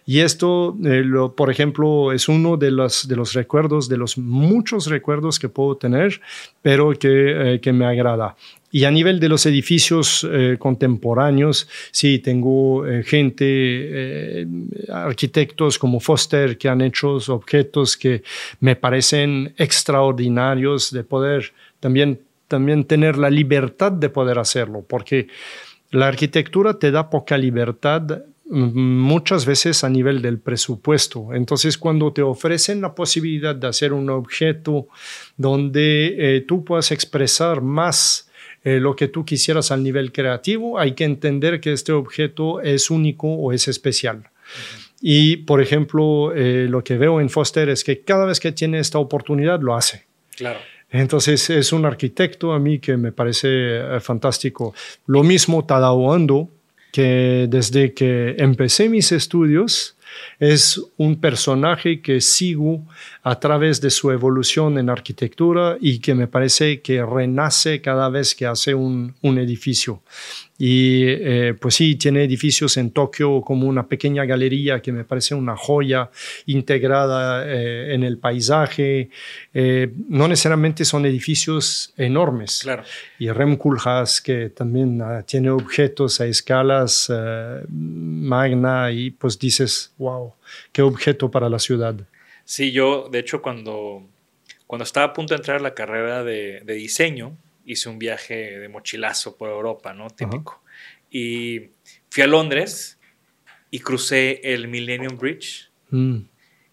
Y 0.06 0.20
esto, 0.20 0.76
eh, 0.84 1.04
por 1.36 1.50
ejemplo, 1.50 2.12
es 2.12 2.28
uno 2.28 2.56
de 2.56 2.70
los, 2.70 3.08
de 3.08 3.16
los 3.16 3.32
recuerdos, 3.32 3.88
de 3.88 3.96
los 3.96 4.16
muchos 4.16 4.86
recuerdos 4.86 5.38
que 5.38 5.48
puedo 5.48 5.76
tener, 5.76 6.20
pero 6.62 6.92
que, 6.92 7.54
eh, 7.54 7.60
que 7.60 7.72
me 7.72 7.84
agrada. 7.84 8.36
Y 8.70 8.84
a 8.84 8.90
nivel 8.90 9.18
de 9.18 9.28
los 9.28 9.46
edificios 9.46 10.26
eh, 10.30 10.56
contemporáneos, 10.58 11.68
sí, 11.90 12.18
tengo 12.18 12.84
gente, 13.04 14.46
arquitectos 14.92 15.78
como 15.78 16.00
Foster, 16.00 16.58
que 16.58 16.68
han 16.68 16.82
hecho 16.82 17.16
objetos 17.28 17.96
que 17.96 18.22
me 18.60 18.76
parecen 18.76 19.54
extraordinarios 19.56 20.90
de 20.90 21.02
poder 21.02 21.52
también, 21.80 22.20
también 22.46 22.84
tener 22.84 23.16
la 23.16 23.30
libertad 23.30 23.92
de 23.92 24.10
poder 24.10 24.38
hacerlo, 24.38 24.84
porque 24.86 25.28
la 25.90 26.08
arquitectura 26.08 26.78
te 26.78 26.90
da 26.90 27.08
poca 27.08 27.38
libertad 27.38 28.22
muchas 28.50 29.44
veces 29.44 29.84
a 29.84 29.90
nivel 29.90 30.22
del 30.22 30.38
presupuesto. 30.38 31.34
Entonces, 31.34 31.76
cuando 31.76 32.12
te 32.12 32.22
ofrecen 32.22 32.80
la 32.80 32.94
posibilidad 32.94 33.54
de 33.54 33.66
hacer 33.66 33.92
un 33.92 34.08
objeto 34.10 34.88
donde 35.36 36.36
eh, 36.36 36.40
tú 36.42 36.64
puedas 36.64 36.90
expresar 36.90 37.60
más 37.60 38.27
eh, 38.68 38.80
lo 38.80 38.94
que 38.94 39.08
tú 39.08 39.24
quisieras 39.24 39.70
al 39.70 39.82
nivel 39.82 40.12
creativo, 40.12 40.78
hay 40.78 40.92
que 40.92 41.04
entender 41.04 41.60
que 41.60 41.72
este 41.72 41.92
objeto 41.92 42.60
es 42.60 42.90
único 42.90 43.28
o 43.28 43.52
es 43.52 43.68
especial. 43.68 44.30
Y, 45.00 45.38
por 45.38 45.62
ejemplo, 45.62 46.34
eh, 46.34 46.66
lo 46.68 46.82
que 46.82 46.98
veo 46.98 47.20
en 47.20 47.30
Foster 47.30 47.68
es 47.68 47.84
que 47.84 48.00
cada 48.00 48.26
vez 48.26 48.40
que 48.40 48.52
tiene 48.52 48.78
esta 48.78 48.98
oportunidad 48.98 49.60
lo 49.60 49.74
hace. 49.74 50.04
Claro. 50.36 50.58
Entonces 50.90 51.50
es 51.50 51.72
un 51.72 51.84
arquitecto 51.84 52.52
a 52.52 52.58
mí 52.58 52.78
que 52.78 52.96
me 52.96 53.12
parece 53.12 54.00
fantástico. 54.00 54.74
Lo 55.06 55.22
mismo 55.22 55.64
Tadao 55.66 56.12
Ando, 56.12 56.48
que 56.92 57.46
desde 57.48 57.92
que 57.92 58.36
empecé 58.38 58.88
mis 58.88 59.12
estudios 59.12 59.96
es 60.38 60.80
un 60.96 61.20
personaje 61.20 62.00
que 62.00 62.20
sigo 62.20 62.84
a 63.28 63.38
través 63.38 63.82
de 63.82 63.90
su 63.90 64.10
evolución 64.10 64.78
en 64.78 64.88
arquitectura 64.88 65.76
y 65.82 65.98
que 65.98 66.14
me 66.14 66.28
parece 66.28 66.80
que 66.80 67.04
renace 67.04 67.82
cada 67.82 68.08
vez 68.08 68.34
que 68.34 68.46
hace 68.46 68.74
un, 68.74 69.14
un 69.20 69.38
edificio. 69.38 70.00
Y 70.56 71.04
eh, 71.06 71.54
pues 71.60 71.74
sí, 71.74 71.96
tiene 71.96 72.24
edificios 72.24 72.78
en 72.78 72.90
Tokio 72.90 73.42
como 73.42 73.68
una 73.68 73.86
pequeña 73.86 74.24
galería 74.24 74.80
que 74.80 74.92
me 74.92 75.04
parece 75.04 75.34
una 75.34 75.54
joya 75.54 76.10
integrada 76.46 77.44
eh, 77.46 77.94
en 77.94 78.02
el 78.02 78.16
paisaje. 78.16 79.10
Eh, 79.52 79.92
no 80.08 80.26
necesariamente 80.26 80.86
son 80.86 81.04
edificios 81.04 81.92
enormes. 81.98 82.60
Claro. 82.62 82.84
Y 83.18 83.28
Rem 83.28 83.56
Koolhaas, 83.56 84.22
que 84.22 84.48
también 84.48 85.02
ah, 85.02 85.22
tiene 85.22 85.50
objetos 85.50 86.18
a 86.22 86.24
escalas 86.26 87.12
magna 87.68 88.90
y 88.90 89.10
pues 89.10 89.38
dices, 89.38 89.92
wow, 89.98 90.32
qué 90.72 90.80
objeto 90.80 91.30
para 91.30 91.50
la 91.50 91.58
ciudad. 91.58 91.94
Sí, 92.48 92.72
yo 92.72 93.10
de 93.10 93.18
hecho 93.18 93.42
cuando, 93.42 94.08
cuando 94.66 94.84
estaba 94.84 95.08
a 95.08 95.12
punto 95.12 95.34
de 95.34 95.38
entrar 95.38 95.58
a 95.58 95.60
la 95.62 95.74
carrera 95.74 96.24
de, 96.24 96.62
de 96.64 96.72
diseño, 96.74 97.36
hice 97.66 97.90
un 97.90 97.98
viaje 97.98 98.58
de 98.58 98.68
mochilazo 98.70 99.36
por 99.36 99.50
Europa, 99.50 99.92
¿no? 99.92 100.08
Típico. 100.08 100.62
Y 101.10 101.68
fui 102.08 102.22
a 102.22 102.26
Londres 102.26 102.98
y 103.70 103.80
crucé 103.80 104.40
el 104.42 104.66
Millennium 104.68 105.18
Bridge 105.18 105.68
Mm, 105.90 106.20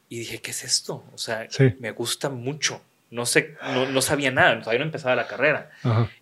y 0.10 0.20
dije, 0.20 0.40
¿qué 0.42 0.52
es 0.52 0.64
esto? 0.64 1.04
O 1.14 1.18
sea, 1.18 1.48
Sí. 1.50 1.74
me 1.80 1.92
gusta 1.92 2.30
mucho. 2.30 2.82
No 3.12 3.26
sé, 3.26 3.56
no, 3.74 3.86
no 3.90 4.02
sabía 4.02 4.32
nada, 4.32 4.58
todavía 4.60 4.80
no 4.80 4.86
empezaba 4.86 5.14
la 5.16 5.28
carrera. 5.28 5.72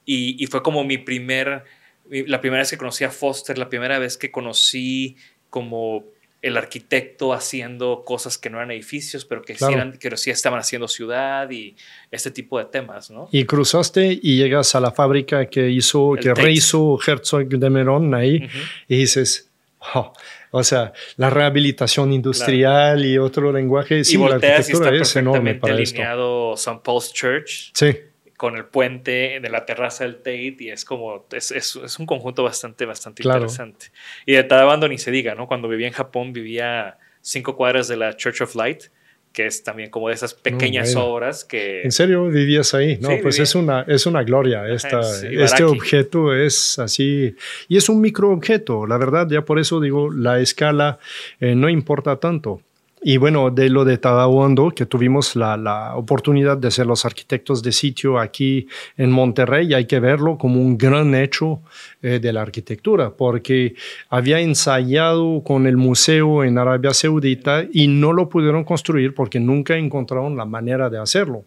Y, 0.06 0.44
y 0.44 0.48
fue 0.48 0.64
como 0.64 0.84
mi 0.84 0.98
primer, 0.98 1.64
la 2.10 2.42
primera 2.42 2.62
vez 2.62 2.72
que 2.72 2.78
conocí 2.78 3.04
a 3.04 3.12
Foster, 3.12 3.58
la 3.60 3.70
primera 3.70 4.00
vez 4.00 4.18
que 4.18 4.32
conocí 4.32 5.16
como 5.52 6.06
el 6.44 6.58
arquitecto 6.58 7.34
haciendo 7.34 8.04
cosas 8.06 8.38
que 8.38 8.50
no 8.50 8.58
eran 8.58 8.70
edificios, 8.72 9.24
pero 9.26 9.42
que, 9.42 9.56
Claro. 9.56 9.72
sí, 9.74 9.76
eran, 9.80 9.98
que 9.98 10.18
sí 10.18 10.30
estaban 10.30 10.60
haciendo 10.60 10.88
ciudad 10.88 11.50
y 11.50 11.76
este 12.12 12.30
tipo 12.32 12.60
de 12.60 12.66
temas, 12.66 13.10
¿no? 13.10 13.30
Y 13.32 13.46
cruzaste 13.46 14.20
y 14.22 14.38
llegas 14.38 14.76
a 14.76 14.80
la 14.82 14.92
fábrica 14.92 15.46
que 15.48 15.70
hizo, 15.70 16.16
El 16.16 16.22
que 16.22 16.34
rehizo 16.36 17.00
Herzog 17.06 17.48
de 17.48 17.70
Merón 17.70 18.14
ahí 18.14 18.38
Ujú. 18.46 18.58
y 18.90 18.98
dices, 18.98 19.50
"Wow". 19.96 20.12
o 20.52 20.64
sea, 20.64 20.92
la 21.18 21.30
rehabilitación 21.30 22.12
industrial 22.14 23.04
y 23.06 23.18
otro 23.18 23.52
lenguaje, 23.52 24.04
sí, 24.04 24.16
y 24.16 24.20
la 24.20 24.32
volteas 24.34 24.68
y 24.70 24.74
está 24.74 24.86
arquitectura 24.90 25.02
es 25.02 25.16
enorme 25.16 25.40
perfectamente 25.56 25.60
para 25.62 25.82
esto. 25.82 25.96
alineado 25.96 26.54
St. 26.56 26.80
Paul's 26.84 27.14
Church 27.14 27.72
Sí, 27.74 27.96
con 28.38 28.56
el 28.58 28.66
puente 28.66 29.40
de 29.42 29.50
la 29.50 29.66
terraza 29.66 30.04
del 30.04 30.18
Tate 30.18 30.56
y 30.60 30.70
es 30.70 30.86
como, 30.86 31.26
es, 31.32 31.52
es- 31.52 31.76
es 31.78 32.00
un 32.00 32.06
conjunto 32.06 32.44
bastante, 32.44 32.86
bastante 32.86 33.24
Claro. 33.24 33.40
interesante. 33.42 33.88
Y 34.26 34.34
de 34.34 34.44
Tadabando 34.44 34.88
ni 34.88 34.98
se 34.98 35.12
diga, 35.12 35.36
¿no? 35.36 35.48
Cuando 35.48 35.68
vivía 35.68 35.88
en 35.88 35.94
Japón 35.94 36.34
vivía 36.34 36.98
cinco 37.22 37.56
cuadras 37.56 37.88
de 37.88 37.98
la 37.98 38.16
Church 38.18 38.42
of 38.42 38.56
Light, 38.56 38.86
que 39.32 39.48
es 39.48 39.64
también 39.64 39.90
como 39.90 40.10
de 40.10 40.14
esas 40.14 40.36
pequeñas 40.36 40.96
obras 40.96 41.44
que... 41.44 41.82
¿En 41.82 41.92
serio 41.92 42.28
vivías 42.28 42.74
ahí? 42.76 43.00
No, 43.02 43.10
Sí, 43.10 43.16
pues 43.24 43.36
vivía. 43.36 43.44
es 43.44 43.56
una, 43.56 43.82
es 43.88 44.06
una 44.06 44.22
gloria. 44.24 44.68
Esta, 44.68 45.00
es 45.00 45.24
este 45.24 45.64
objeto 45.64 46.36
es 46.36 46.78
así. 46.78 47.36
Y 47.68 47.78
es 47.78 47.90
un 47.90 48.00
microobjeto, 48.00 48.86
la 48.86 48.98
verdad, 49.00 49.28
ya 49.30 49.44
por 49.44 49.58
eso 49.58 49.80
digo, 49.80 50.12
la 50.12 50.40
escala 50.40 51.00
eh, 51.40 51.56
no 51.56 51.68
importa 51.70 52.18
tanto. 52.20 52.62
Y 53.06 53.18
bueno, 53.18 53.52
de 53.52 53.70
lo 53.70 53.84
de 53.84 53.98
Tadahuando, 53.98 54.72
que 54.72 54.86
tuvimos 54.86 55.36
la, 55.36 55.58
la 55.58 55.96
oportunidad 55.96 56.58
de 56.58 56.72
ser 56.72 56.86
los 56.86 57.04
arquitectos 57.04 57.62
de 57.62 57.74
sitio 57.74 58.18
aquí 58.18 58.68
en 58.96 59.12
Monterrey, 59.12 59.74
hay 59.74 59.86
que 59.86 60.00
verlo 60.00 60.38
como 60.38 60.62
un 60.62 60.78
gran 60.78 61.14
hecho 61.14 61.60
eh, 62.02 62.20
de 62.20 62.32
la 62.32 62.42
arquitectura, 62.42 63.12
porque 63.12 63.76
había 64.10 64.40
ensayado 64.40 65.42
con 65.44 65.68
el 65.68 65.76
museo 65.76 66.44
en 66.44 66.58
Arabia 66.58 66.94
Saudita 66.94 67.66
y 67.72 67.88
no 67.88 68.14
lo 68.14 68.30
pudieron 68.30 68.64
construir 68.64 69.14
porque 69.14 69.40
nunca 69.40 69.78
encontraron 69.78 70.38
la 70.38 70.46
manera 70.46 70.90
de 70.90 71.00
hacerlo. 71.00 71.44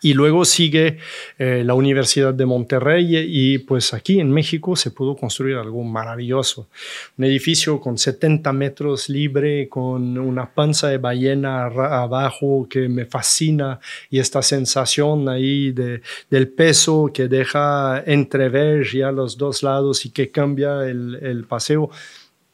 Y 0.00 0.14
luego 0.14 0.44
sigue 0.44 0.98
eh, 1.38 1.62
la 1.64 1.74
Universidad 1.74 2.32
de 2.32 2.46
Monterrey 2.46 3.16
y 3.16 3.58
pues 3.58 3.92
aquí 3.94 4.20
en 4.20 4.30
México 4.30 4.76
se 4.76 4.92
pudo 4.92 5.16
construir 5.16 5.56
algo 5.56 5.82
maravilloso. 5.82 6.68
Un 7.16 7.24
edificio 7.24 7.80
con 7.80 7.98
70 7.98 8.52
metros 8.52 9.08
libre, 9.08 9.68
con 9.68 10.16
una 10.18 10.52
panza 10.52 10.88
de 10.88 10.98
ballena 10.98 11.64
abajo 11.64 12.68
que 12.70 12.88
me 12.88 13.06
fascina 13.06 13.80
y 14.08 14.20
esta 14.20 14.42
sensación 14.42 15.28
ahí 15.28 15.72
de, 15.72 16.02
del 16.30 16.48
peso 16.48 17.10
que 17.12 17.26
deja 17.28 18.02
entrever 18.06 18.86
ya 18.86 19.10
los 19.10 19.36
dos 19.36 19.62
lados 19.62 20.04
y 20.06 20.10
que 20.10 20.30
cambia 20.30 20.84
el, 20.88 21.44
paseo. 21.48 21.90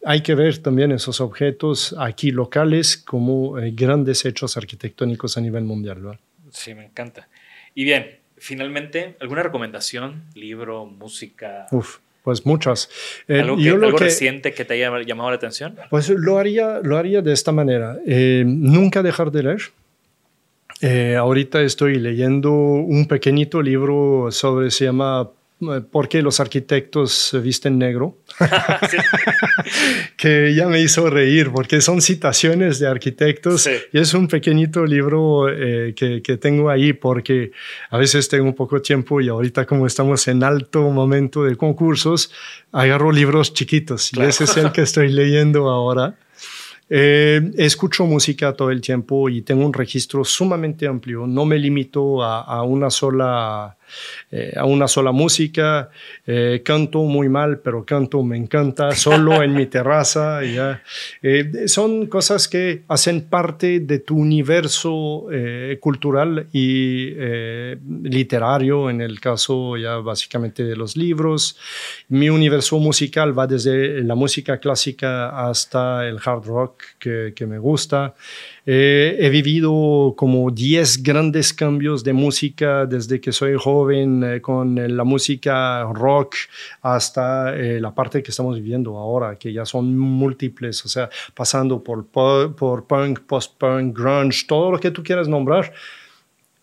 Hay 0.05 0.21
que 0.23 0.35
ver 0.35 0.59
también 0.59 0.93
esos 0.93 1.21
objetos 1.21 1.95
aquí 1.99 2.31
locales 2.31 2.97
como 2.97 3.59
eh, 3.59 3.73
grandes 3.75 4.25
hechos 4.25 4.57
arquitectónicos 4.57 5.37
a 5.37 5.41
nivel 5.41 5.65
mundial. 5.65 6.19
Sí, 6.55 6.73
me 6.75 6.85
encanta. 6.85 7.29
Y 7.75 7.83
bien, 7.85 8.17
finalmente, 8.39 9.17
¿alguna 9.21 9.43
recomendación? 9.43 10.23
Libro, 10.35 10.87
música, 10.87 11.67
Uf, 11.73 11.99
pues 12.23 12.47
muchas. 12.47 12.89
Eh, 13.27 13.41
algo, 13.41 13.57
que- 13.57 13.63
yo 13.65 13.77
lo 13.77 13.87
algo 13.87 13.99
que- 13.99 14.05
reciente 14.05 14.55
que 14.55 14.65
te 14.65 14.75
haya 14.75 14.97
llamado 15.03 15.31
la 15.31 15.37
atención? 15.37 15.77
Pues 15.91 16.09
lo 16.11 16.39
haría, 16.39 16.79
lo 16.83 16.97
haría 16.97 17.21
de 17.23 17.33
esta 17.33 17.51
manera. 17.53 17.99
Eh, 18.07 18.45
nunca 18.47 19.03
dejar 19.03 19.31
de 19.33 19.43
leer. 19.43 19.61
Eh, 20.81 21.17
ahorita 21.17 21.61
estoy 21.63 21.99
leyendo 21.99 22.53
un 22.53 23.07
pequeñito 23.07 23.61
libro 23.63 24.29
sobre, 24.31 24.71
se 24.71 24.85
llama 24.85 25.31
¿Por 25.91 26.09
qué 26.09 26.23
los 26.23 26.41
arquitectos 26.41 27.37
visten 27.43 27.79
negro? 27.79 28.19
Que 30.17 30.55
ya 30.55 30.67
me 30.69 30.81
hizo 30.81 31.09
reír 31.11 31.51
porque 31.53 31.81
son 31.81 32.01
citaciones 32.01 32.79
de 32.79 32.87
arquitectos 32.89 33.63
Sí. 33.63 33.71
y 33.93 33.99
es 33.99 34.15
un 34.15 34.29
pequeñito 34.29 34.85
libro 34.87 35.49
eh, 35.49 35.95
que, 35.97 36.23
que 36.23 36.37
tengo 36.37 36.71
ahí 36.71 36.93
porque 36.93 37.53
a 37.91 37.99
veces 37.99 38.29
tengo 38.29 38.55
poco 38.55 38.81
tiempo 38.81 39.21
y 39.21 39.29
ahorita 39.29 39.67
como 39.67 39.87
estamos 39.87 40.27
en 40.29 40.43
alto 40.45 40.91
momento 40.91 41.45
de 41.45 41.57
concursos, 41.57 42.31
agarro 42.73 43.13
libros 43.13 43.53
chiquitos 43.55 44.11
Claro. 44.13 44.29
y 44.29 44.31
ese 44.31 44.45
es 44.45 44.57
el 44.57 44.73
que 44.73 44.83
estoy 44.83 45.11
leyendo 45.11 45.69
ahora. 45.69 46.17
Eh, 46.91 47.41
escucho 47.57 48.05
música 48.05 48.53
todo 48.53 48.71
el 48.71 48.81
tiempo 48.81 49.29
y 49.31 49.41
tengo 49.43 49.65
un 49.65 49.73
registro 49.73 50.23
sumamente 50.25 50.87
amplio. 50.87 51.27
No 51.27 51.45
me 51.47 51.59
limito 51.59 52.23
a, 52.23 52.43
a 52.43 52.63
una 52.63 52.91
sola 52.91 53.77
eh, 54.31 54.53
a 54.57 54.65
una 54.65 54.89
sola 54.89 55.13
música. 55.13 55.91
Eh, 56.27 56.63
canto 56.65 57.03
muy 57.03 57.29
mal, 57.29 57.59
pero 57.61 57.85
canto 57.85 58.23
me 58.23 58.37
encanta 58.37 58.93
solo 58.93 59.43
en 59.43 59.55
mi 59.55 59.67
terraza. 59.67 60.43
Ya. 60.45 60.83
Eh, 61.23 61.67
son 61.67 62.07
cosas 62.07 62.49
que 62.49 62.83
hacen 62.89 63.23
parte 63.23 63.81
de 63.81 63.99
tu 64.01 64.17
universo 64.17 65.27
cultural 65.81 66.47
y 66.53 67.11
literario, 68.03 68.91
en 68.91 69.01
el 69.01 69.21
caso 69.21 69.77
ya 69.77 69.97
básicamente 69.97 70.65
de 70.65 70.77
los 70.77 70.97
libros. 70.97 71.59
Mi 72.09 72.29
universo 72.29 72.79
musical 72.79 73.37
va 73.39 73.47
desde 73.47 74.03
la 74.03 74.15
música 74.15 74.59
clásica 74.59 75.49
hasta 75.49 76.07
el 76.07 76.19
hard 76.25 76.45
rock 76.45 76.83
que, 76.99 77.33
que 77.35 77.47
me 77.47 77.59
gusta. 77.59 78.15
Eh, 78.67 79.17
he 79.21 79.29
vivido 79.29 80.15
como 80.17 80.51
10 80.51 81.03
grandes 81.03 81.53
cambios 81.53 82.03
de 82.03 82.15
música 82.15 82.87
desde 82.87 83.21
que 83.21 83.31
soy 83.31 83.57
joven, 83.59 84.25
eh, 84.25 84.41
con 84.41 84.79
eh, 84.79 84.89
la 84.89 85.05
música 85.05 85.83
rock 85.93 86.37
hasta 86.81 87.53
la 87.53 87.95
parte 87.95 88.23
que 88.23 88.31
estamos 88.31 88.57
viviendo 88.57 88.97
ahora, 88.97 89.37
que 89.37 89.53
ya 89.53 89.67
son 89.67 89.99
múltiples, 89.99 90.85
o 90.85 90.89
sea, 90.89 91.11
pasando 91.35 91.83
por, 91.83 92.07
por 92.07 92.87
punk, 92.87 93.21
post-punk, 93.21 93.97
grunge, 93.97 94.47
todo 94.47 94.73
lo 94.73 94.79
que 94.79 94.91
tú 94.91 95.03
quieras 95.03 95.29
nombrar. 95.29 95.73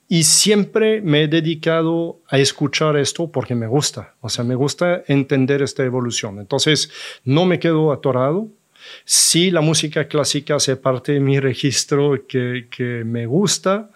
Y 0.07 0.23
siempre 0.23 1.01
me 1.01 1.23
he 1.23 1.27
dedicado 1.27 2.19
a 2.27 2.37
escuchar 2.37 2.97
esto 2.97 3.31
porque 3.31 3.55
me 3.55 3.67
gusta, 3.67 4.15
o 4.19 4.27
sea, 4.27 4.43
me 4.43 4.55
gusta 4.55 5.03
entender 5.07 5.61
esta 5.61 5.85
evolución. 5.85 6.39
Entonces, 6.39 6.91
no 7.23 7.45
me 7.45 7.59
quedo 7.59 7.93
atorado, 7.93 8.49
Sí, 9.05 9.51
la 9.51 9.61
música 9.61 10.07
clásica 10.07 10.55
hace 10.55 10.75
parte 10.75 11.13
de 11.13 11.19
mi 11.19 11.39
registro 11.39 12.25
que, 12.27 12.67
que 12.69 13.03
me 13.03 13.25
gusta. 13.25 13.89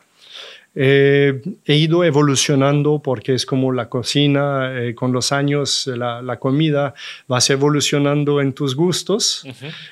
Eh, 0.77 1.41
he 1.63 1.75
ido 1.75 2.03
evolucionando 2.03 2.99
porque 3.01 3.33
es 3.33 3.45
como 3.45 3.71
la 3.71 3.88
cocina, 3.88 4.73
eh, 4.77 4.93
con 4.93 5.13
los 5.13 5.31
años 5.31 5.88
la, 5.88 6.21
la 6.21 6.38
comida 6.38 6.93
vas 7.27 7.49
evolucionando 7.49 8.41
en 8.41 8.51
tus 8.51 8.75
gustos, 8.75 9.47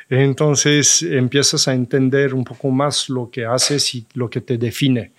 entonces 0.09 1.01
empiezas 1.03 1.69
a 1.69 1.73
entender 1.73 2.33
un 2.33 2.43
poco 2.43 2.69
más 2.69 3.07
lo 3.07 3.29
que 3.31 3.45
haces 3.45 3.95
y 3.95 4.05
lo 4.15 4.29
que 4.29 4.41
te 4.41 4.57
define. 4.57 5.13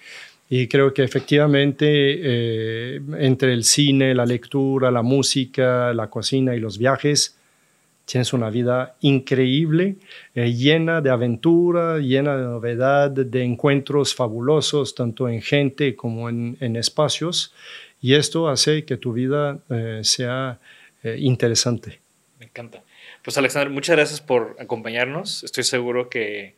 Y 0.50 0.68
creo 0.68 0.92
que 0.92 1.02
efectivamente 1.02 1.86
eh, 1.88 3.00
entre 3.18 3.54
el 3.54 3.64
cine, 3.64 4.14
la 4.14 4.26
lectura, 4.26 4.90
la 4.90 5.02
música, 5.02 5.94
la 5.94 6.10
cocina 6.10 6.54
y 6.54 6.60
los 6.60 6.76
viajes, 6.76 7.33
tienes 8.04 8.32
una 8.32 8.50
vida 8.50 8.96
increíble, 9.00 9.96
eh, 10.34 10.52
llena 10.52 11.00
de 11.00 11.10
aventura, 11.10 11.98
llena 11.98 12.36
de 12.36 12.44
novedad, 12.44 13.10
de 13.10 13.42
encuentros 13.42 14.14
fabulosos, 14.14 14.94
tanto 14.94 15.28
en 15.28 15.40
gente 15.40 15.96
como 15.96 16.28
en, 16.28 16.56
en 16.60 16.76
espacios. 16.76 17.54
Y 18.00 18.14
esto 18.14 18.48
hace 18.48 18.84
que 18.84 18.98
tu 18.98 19.12
vida 19.12 19.58
eh, 19.70 20.00
sea 20.02 20.60
eh, 21.02 21.16
interesante. 21.18 22.00
Me 22.38 22.46
encanta. 22.46 22.82
Pues 23.22 23.38
Alexander, 23.38 23.70
muchas 23.70 23.96
gracias 23.96 24.20
por 24.20 24.56
acompañarnos. 24.58 25.42
Estoy 25.42 25.64
seguro 25.64 26.10
que, 26.10 26.54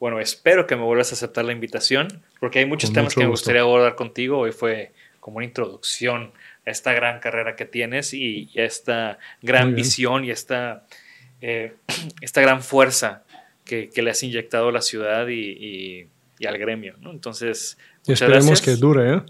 bueno, 0.00 0.20
espero 0.20 0.66
que 0.66 0.76
me 0.76 0.82
vuelvas 0.82 1.12
a 1.12 1.16
aceptar 1.16 1.44
la 1.44 1.52
invitación, 1.52 2.22
porque 2.40 2.60
hay 2.60 2.66
muchos 2.66 2.88
Con 2.88 2.94
temas 2.94 3.14
que 3.14 3.20
me 3.20 3.26
gustaría 3.26 3.60
abordar 3.60 3.94
contigo. 3.94 4.38
Hoy 4.38 4.52
fue 4.52 4.92
como 5.20 5.36
una 5.36 5.44
introducción 5.44 6.32
esta 6.64 6.92
gran 6.92 7.20
carrera 7.20 7.56
que 7.56 7.64
tienes 7.64 8.14
y, 8.14 8.50
esta 8.54 9.18
gran 9.42 9.74
visión 9.74 10.24
y 10.24 10.30
esta, 10.30 10.86
eh, 11.40 11.74
esta 12.20 12.40
gran 12.40 12.62
fuerza 12.62 13.24
que, 13.64 13.88
que 13.90 14.02
le 14.02 14.10
has 14.10 14.22
inyectado 14.22 14.68
a 14.68 14.72
la 14.72 14.80
ciudad 14.82 15.26
y, 15.28 15.40
y- 15.50 16.08
y 16.38 16.46
al 16.46 16.58
gremio. 16.58 16.96
¿no? 17.00 17.12
Entonces, 17.12 17.78
Y 18.06 18.12
esperemos 18.12 18.46
gracias. 18.46 18.60
que 18.62 18.76
dure. 18.76 19.14
¿eh? 19.14 19.22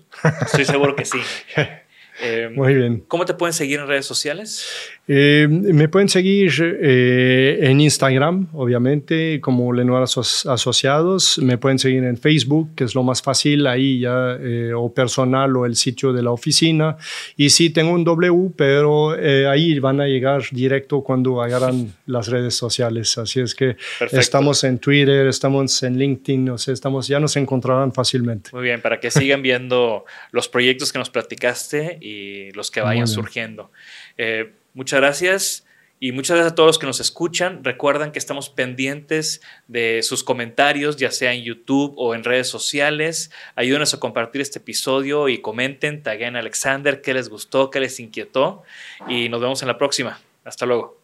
Estoy 0.46 0.64
seguro 0.64 0.96
que 0.96 1.04
sí. 1.04 1.18
Eh, 2.22 2.48
Muy 2.54 2.74
bien. 2.74 3.04
¿Cómo 3.08 3.24
te 3.24 3.34
pueden 3.34 3.52
seguir 3.52 3.80
en 3.80 3.88
redes 3.88 4.06
sociales? 4.06 4.66
Eh, 5.06 5.46
me 5.50 5.88
pueden 5.88 6.08
seguir 6.08 6.50
eh, 6.80 7.58
en 7.62 7.80
Instagram, 7.80 8.48
obviamente, 8.54 9.40
como 9.40 9.72
Lenoir 9.72 10.04
Aso- 10.04 10.48
Asociados. 10.50 11.38
Me 11.38 11.58
pueden 11.58 11.78
seguir 11.78 12.04
en 12.04 12.16
Facebook, 12.16 12.70
que 12.76 12.84
es 12.84 12.94
lo 12.94 13.02
más 13.02 13.20
fácil, 13.20 13.66
ahí 13.66 14.00
ya, 14.00 14.36
eh, 14.40 14.72
o 14.74 14.94
personal 14.94 15.54
o 15.56 15.66
el 15.66 15.76
sitio 15.76 16.12
de 16.12 16.22
la 16.22 16.30
oficina. 16.30 16.96
Y 17.36 17.50
sí, 17.50 17.70
tengo 17.70 17.92
un 17.92 18.04
W, 18.04 18.52
pero 18.56 19.18
eh, 19.18 19.46
ahí 19.46 19.78
van 19.80 20.00
a 20.00 20.06
llegar 20.06 20.42
directo 20.52 21.02
cuando 21.02 21.42
agarran 21.42 21.92
las 22.06 22.28
redes 22.28 22.54
sociales. 22.54 23.18
Así 23.18 23.40
es 23.40 23.54
que 23.54 23.76
Perfecto. 23.98 24.20
estamos 24.20 24.64
en 24.64 24.78
Twitter, 24.78 25.26
estamos 25.26 25.82
en 25.82 25.98
LinkedIn, 25.98 26.48
o 26.50 26.58
sea, 26.58 26.72
estamos, 26.72 27.08
ya 27.08 27.20
nos 27.20 27.36
encontrarán 27.36 27.92
fácilmente. 27.92 28.50
Muy 28.52 28.62
bien, 28.62 28.80
para 28.80 29.00
que 29.00 29.10
sigan 29.10 29.42
viendo 29.42 30.04
los 30.30 30.48
proyectos 30.48 30.92
que 30.92 30.98
nos 30.98 31.10
platicaste 31.10 31.98
y 32.04 32.52
los 32.52 32.70
que 32.70 32.82
vayan 32.82 33.08
surgiendo. 33.08 33.70
Eh, 34.18 34.52
muchas 34.74 35.00
gracias 35.00 35.66
y 36.00 36.12
muchas 36.12 36.36
gracias 36.36 36.52
a 36.52 36.54
todos 36.54 36.66
los 36.66 36.78
que 36.78 36.86
nos 36.86 37.00
escuchan. 37.00 37.64
Recuerdan 37.64 38.12
que 38.12 38.18
estamos 38.18 38.50
pendientes 38.50 39.40
de 39.68 40.02
sus 40.02 40.22
comentarios, 40.22 40.96
ya 40.96 41.10
sea 41.10 41.32
en 41.32 41.44
YouTube 41.44 41.94
o 41.96 42.14
en 42.14 42.22
redes 42.22 42.48
sociales. 42.48 43.30
Ayúdenos 43.56 43.94
a 43.94 44.00
compartir 44.00 44.42
este 44.42 44.58
episodio 44.58 45.30
y 45.30 45.38
comenten, 45.38 46.02
taguen 46.02 46.36
a 46.36 46.40
Alexander 46.40 47.00
qué 47.00 47.14
les 47.14 47.30
gustó, 47.30 47.70
qué 47.70 47.80
les 47.80 47.98
inquietó 47.98 48.64
y 49.08 49.30
nos 49.30 49.40
vemos 49.40 49.62
en 49.62 49.68
la 49.68 49.78
próxima. 49.78 50.20
Hasta 50.44 50.66
luego. 50.66 51.03